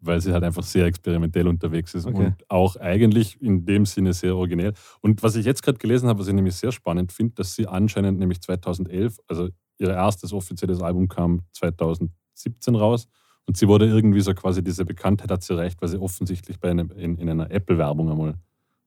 [0.00, 2.26] Weil sie halt einfach sehr experimentell unterwegs ist Okay.
[2.26, 4.74] und auch eigentlich in dem Sinne sehr originell.
[5.00, 7.66] Und was ich jetzt gerade gelesen habe, was ich nämlich sehr spannend finde, dass sie
[7.66, 9.48] anscheinend nämlich 2011, also
[9.78, 13.08] ihr erstes offizielles Album kam 2017 raus
[13.46, 16.70] und sie wurde irgendwie so quasi diese Bekanntheit hat sie erreicht, weil sie offensichtlich bei
[16.70, 18.34] einem, in, in einer Apple-Werbung einmal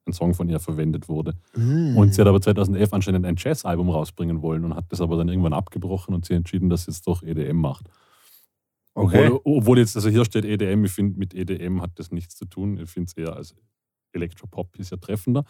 [0.06, 1.34] ein Song von ihr verwendet wurde.
[1.56, 1.98] Mm.
[1.98, 5.30] Und sie hat aber 2011 anscheinend ein Jazz-Album rausbringen wollen und hat das aber dann
[5.30, 7.90] irgendwann abgebrochen und sie entschieden, dass sie jetzt doch EDM macht.
[9.00, 9.28] Okay.
[9.28, 12.46] Obwohl, obwohl jetzt, also hier steht EDM, ich finde, mit EDM hat das nichts zu
[12.46, 12.78] tun.
[12.78, 13.56] Ich finde es eher als
[14.12, 15.46] Elektropop ist ja treffender.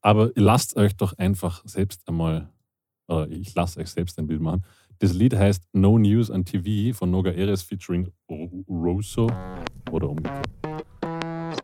[0.00, 2.52] Aber lasst euch doch einfach selbst einmal,
[3.08, 4.64] oder ich lasse euch selbst ein Bild machen.
[5.00, 8.12] Das Lied heißt No News on TV von Noga Eres featuring
[8.68, 9.26] Rosso
[9.90, 10.46] oder umgekehrt.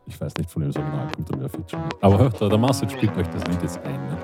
[0.07, 1.85] Ich weiß nicht, von wem es original kommt oder featuring.
[2.01, 4.05] Aber hört, der Marcel spielt euch das Lied jetzt ein.
[4.07, 4.19] Ne?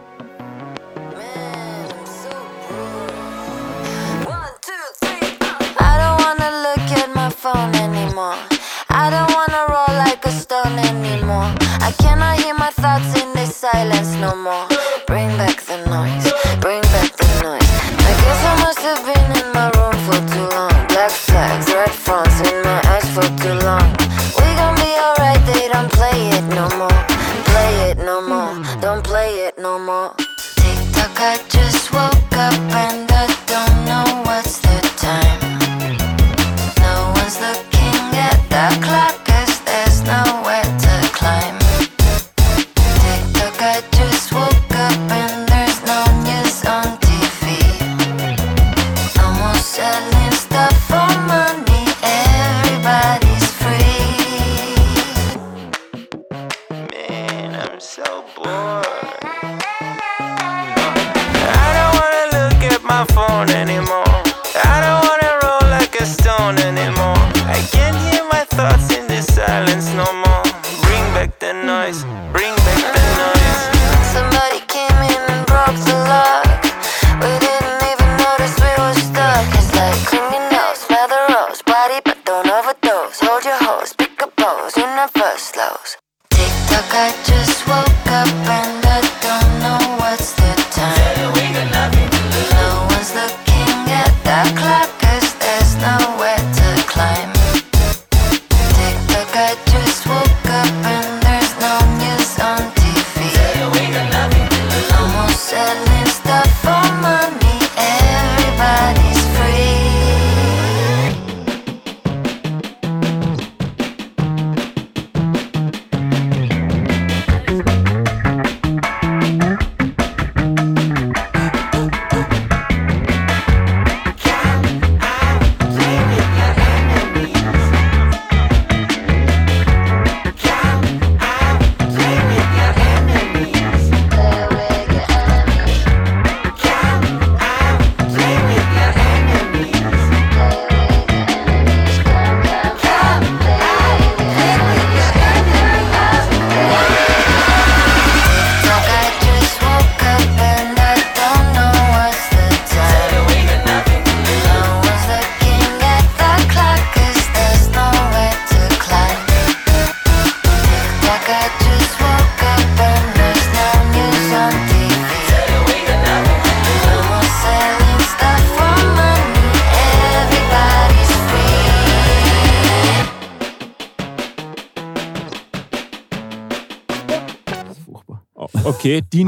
[10.80, 11.54] Anymore.
[11.82, 14.68] I cannot hear my thoughts in this silence no more.
[15.08, 15.67] Bring back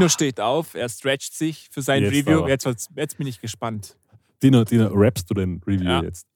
[0.00, 2.46] Dino steht auf, er stretcht sich für sein Jetzt Review.
[2.48, 3.96] Jetzt, wird's- jetzt bin ich gespannt.
[4.42, 6.02] Dino, Dino, rappst du den Review Ja.
[6.02, 6.26] jetzt?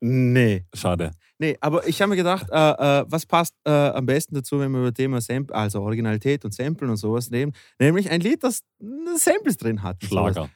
[0.00, 0.64] Nee.
[0.74, 1.10] Schade.
[1.38, 2.54] Nee, aber ich habe mir gedacht, äh,
[3.00, 6.52] äh, was passt äh, am besten dazu, wenn wir über Thema Sample, also Originalität und
[6.54, 7.52] Samplen und sowas reden?
[7.78, 8.84] Nämlich ein Lied, das äh,
[9.16, 10.02] Samples drin hat.
[10.02, 10.32] und sowas.
[10.34, 10.50] Schlager.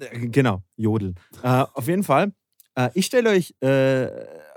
[0.00, 1.14] Äh, Genau, Jodeln.
[1.42, 2.32] Äh, auf jeden Fall.
[2.74, 4.08] Äh, ich stelle euch äh,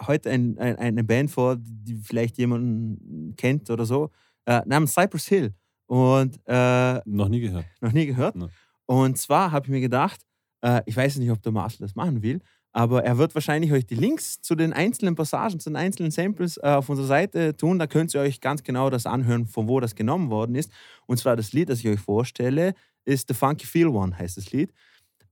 [0.07, 4.09] heute ein, ein, eine Band vor, die vielleicht jemanden kennt oder so,
[4.45, 5.53] äh, namens Cypress Hill.
[5.91, 7.65] Und äh, Noch nie gehört.
[7.81, 8.37] noch nie gehört.
[8.37, 8.47] Nee.
[8.85, 10.21] Und zwar habe ich mir gedacht,
[10.61, 12.39] äh, ich weiß nicht, ob der Marcel das machen will,
[12.71, 16.55] aber er wird wahrscheinlich euch die Links zu den einzelnen Passagen, zu den einzelnen Samples
[16.55, 17.77] äh, auf unserer Seite tun.
[17.77, 20.71] Da könnt ihr euch ganz genau das anhören, von wo das genommen worden ist.
[21.07, 22.73] Und zwar das Lied, das ich euch vorstelle,
[23.03, 24.71] ist The Funky Feel One, heißt das Lied.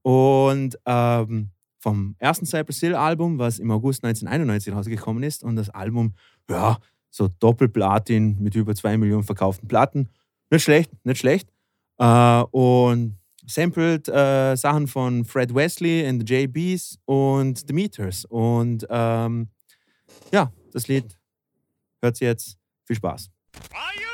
[0.02, 5.42] Und ähm, vom ersten Cypress Hill Album, was im August 1991 rausgekommen ist.
[5.42, 6.12] Und das Album,
[6.50, 6.78] ja,
[7.08, 10.10] so Doppelplatin mit über zwei Millionen verkauften Platten.
[10.50, 11.48] Nicht schlecht, nicht schlecht.
[11.98, 18.24] Äh, und sampled äh, Sachen von Fred Wesley and the JBs und The Meters.
[18.24, 19.48] Und ähm,
[20.32, 21.18] ja, das Lied
[22.02, 22.56] hört sie jetzt.
[22.86, 23.30] Viel Spaß.
[23.72, 24.09] Ladies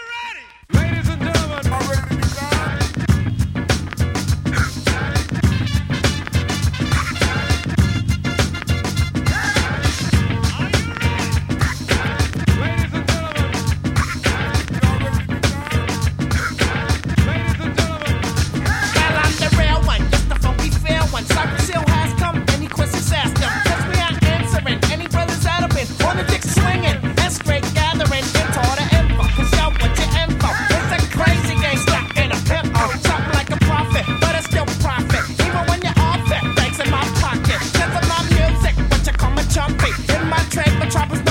[40.96, 41.25] choppers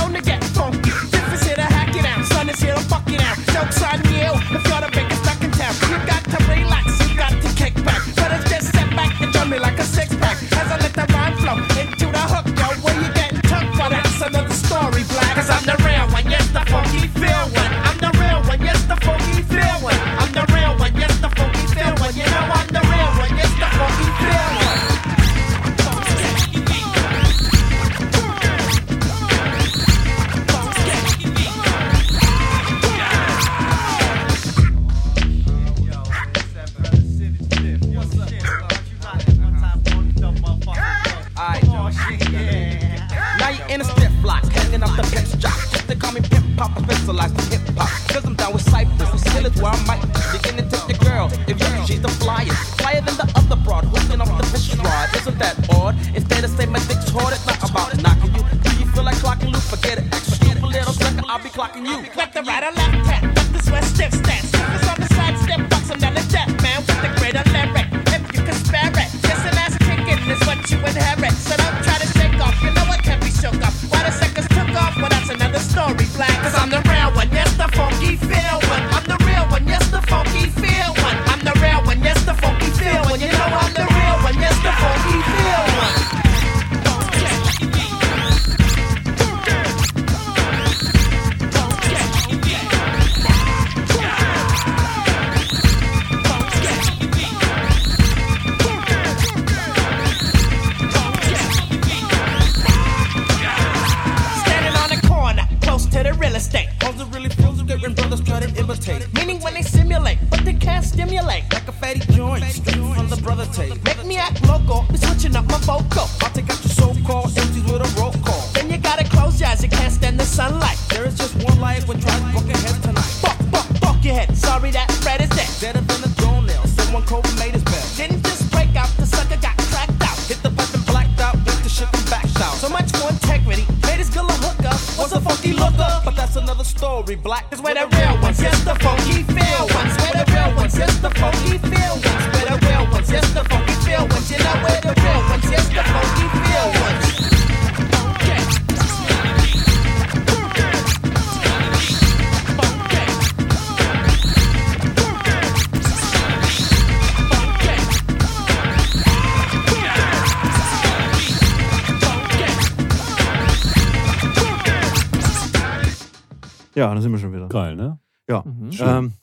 [167.06, 167.48] sind wir schon wieder.
[167.48, 168.00] Geil, ne?
[168.28, 168.44] Ja.
[168.72, 168.88] Schön.
[168.88, 169.14] Ähm,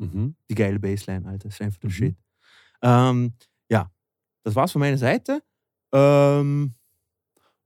[0.00, 0.36] Mhm.
[0.48, 1.48] die geile Bassline, Alter.
[1.48, 1.94] Das ist einfach der Mhm.
[1.94, 2.16] Shit.
[2.82, 3.32] Ähm,
[3.68, 3.90] ja,
[4.44, 5.42] das war's von meiner Seite.
[5.92, 6.74] Ähm,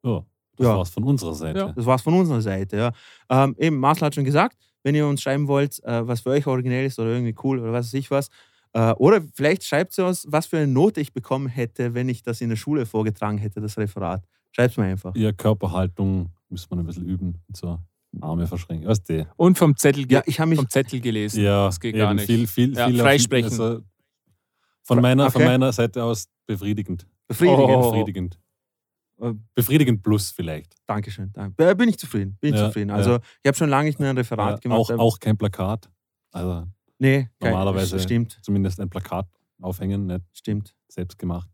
[0.05, 0.25] Ja,
[0.57, 0.77] das Ja.
[0.77, 1.59] war's von unserer Seite.
[1.59, 1.73] Ja.
[1.73, 2.93] das war's von unserer Seite, ja.
[3.31, 6.47] Ähm, eben, Marcel hat schon gesagt, wenn ihr uns schreiben wollt, äh, was für euch
[6.47, 8.29] originell ist oder irgendwie cool oder was weiß ich was,
[8.75, 12.23] Äh, oder vielleicht schreibt sie uns, was für eine Note ich bekommen hätte, wenn ich
[12.23, 14.25] das in der Schule vorgetragen hätte, das Referat.
[14.51, 15.15] Schreibt mir einfach.
[15.15, 17.39] Ja, Körperhaltung muss man ein bisschen üben.
[17.49, 17.79] Und so
[18.21, 18.89] Arme verschränken.
[18.89, 19.27] Weißt du?
[19.37, 20.59] Und vom Zettel, ge Ja, ich habe mich.
[20.59, 21.43] vom Zettel gelesen.
[21.43, 22.27] Ja, das geht eben gar nicht.
[22.27, 23.51] Viel, viel, Ja, viel freisprechen.
[23.51, 23.81] Also
[24.83, 25.51] von, meiner, von Okay.
[25.51, 27.07] meiner Seite aus befriedigend.
[27.29, 27.71] Befriedigend.
[27.71, 27.91] Oh.
[27.93, 28.39] Befriedigend.
[29.21, 30.75] Äh, Befriedigend plus vielleicht.
[30.87, 31.31] Dankeschön.
[31.33, 31.71] Danke.
[31.71, 32.37] Äh, Bin ich zufrieden.
[32.41, 32.91] Bin ich Ja, zufrieden.
[32.91, 34.79] Also, ich habe schon lange nicht mehr ein Referat Ja, gemacht.
[34.93, 35.89] auch, auch kein Plakat.
[36.33, 36.67] Also
[36.99, 39.27] nee, kein- normalerweise- Stimmt, zumindest ein Plakat
[39.61, 40.75] aufhängen, nicht stimmt.
[40.89, 41.49] selbst gemacht.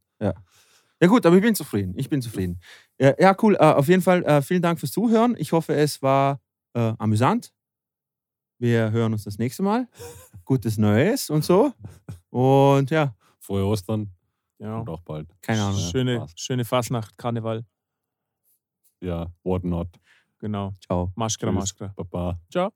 [1.00, 1.94] Ja gut, aber ich bin zufrieden.
[1.96, 2.58] Ich bin zufrieden.
[2.98, 3.54] Ja, ja cool.
[3.54, 5.36] Äh, auf jeden Fall äh, vielen Dank fürs Zuhören.
[5.38, 6.40] Ich hoffe, es war
[6.74, 7.52] äh, amüsant.
[8.58, 9.88] Wir hören uns das nächste Mal.
[10.44, 11.72] Gutes Neues und so.
[12.30, 14.10] Und ja, Frohe Ostern
[14.58, 14.78] Ja.
[14.78, 15.28] und auch bald.
[15.40, 15.80] keine Ahnung.
[15.80, 16.32] Schöne, Spaß.
[16.36, 17.64] schöne Fasnacht, Karneval.
[19.00, 19.88] Ja, what not.
[20.40, 20.72] Genau.
[20.84, 21.12] Ciao.
[21.14, 21.52] Maschkra.
[21.52, 21.92] Maschkra.
[21.96, 22.40] Baba.
[22.50, 22.72] Ciao.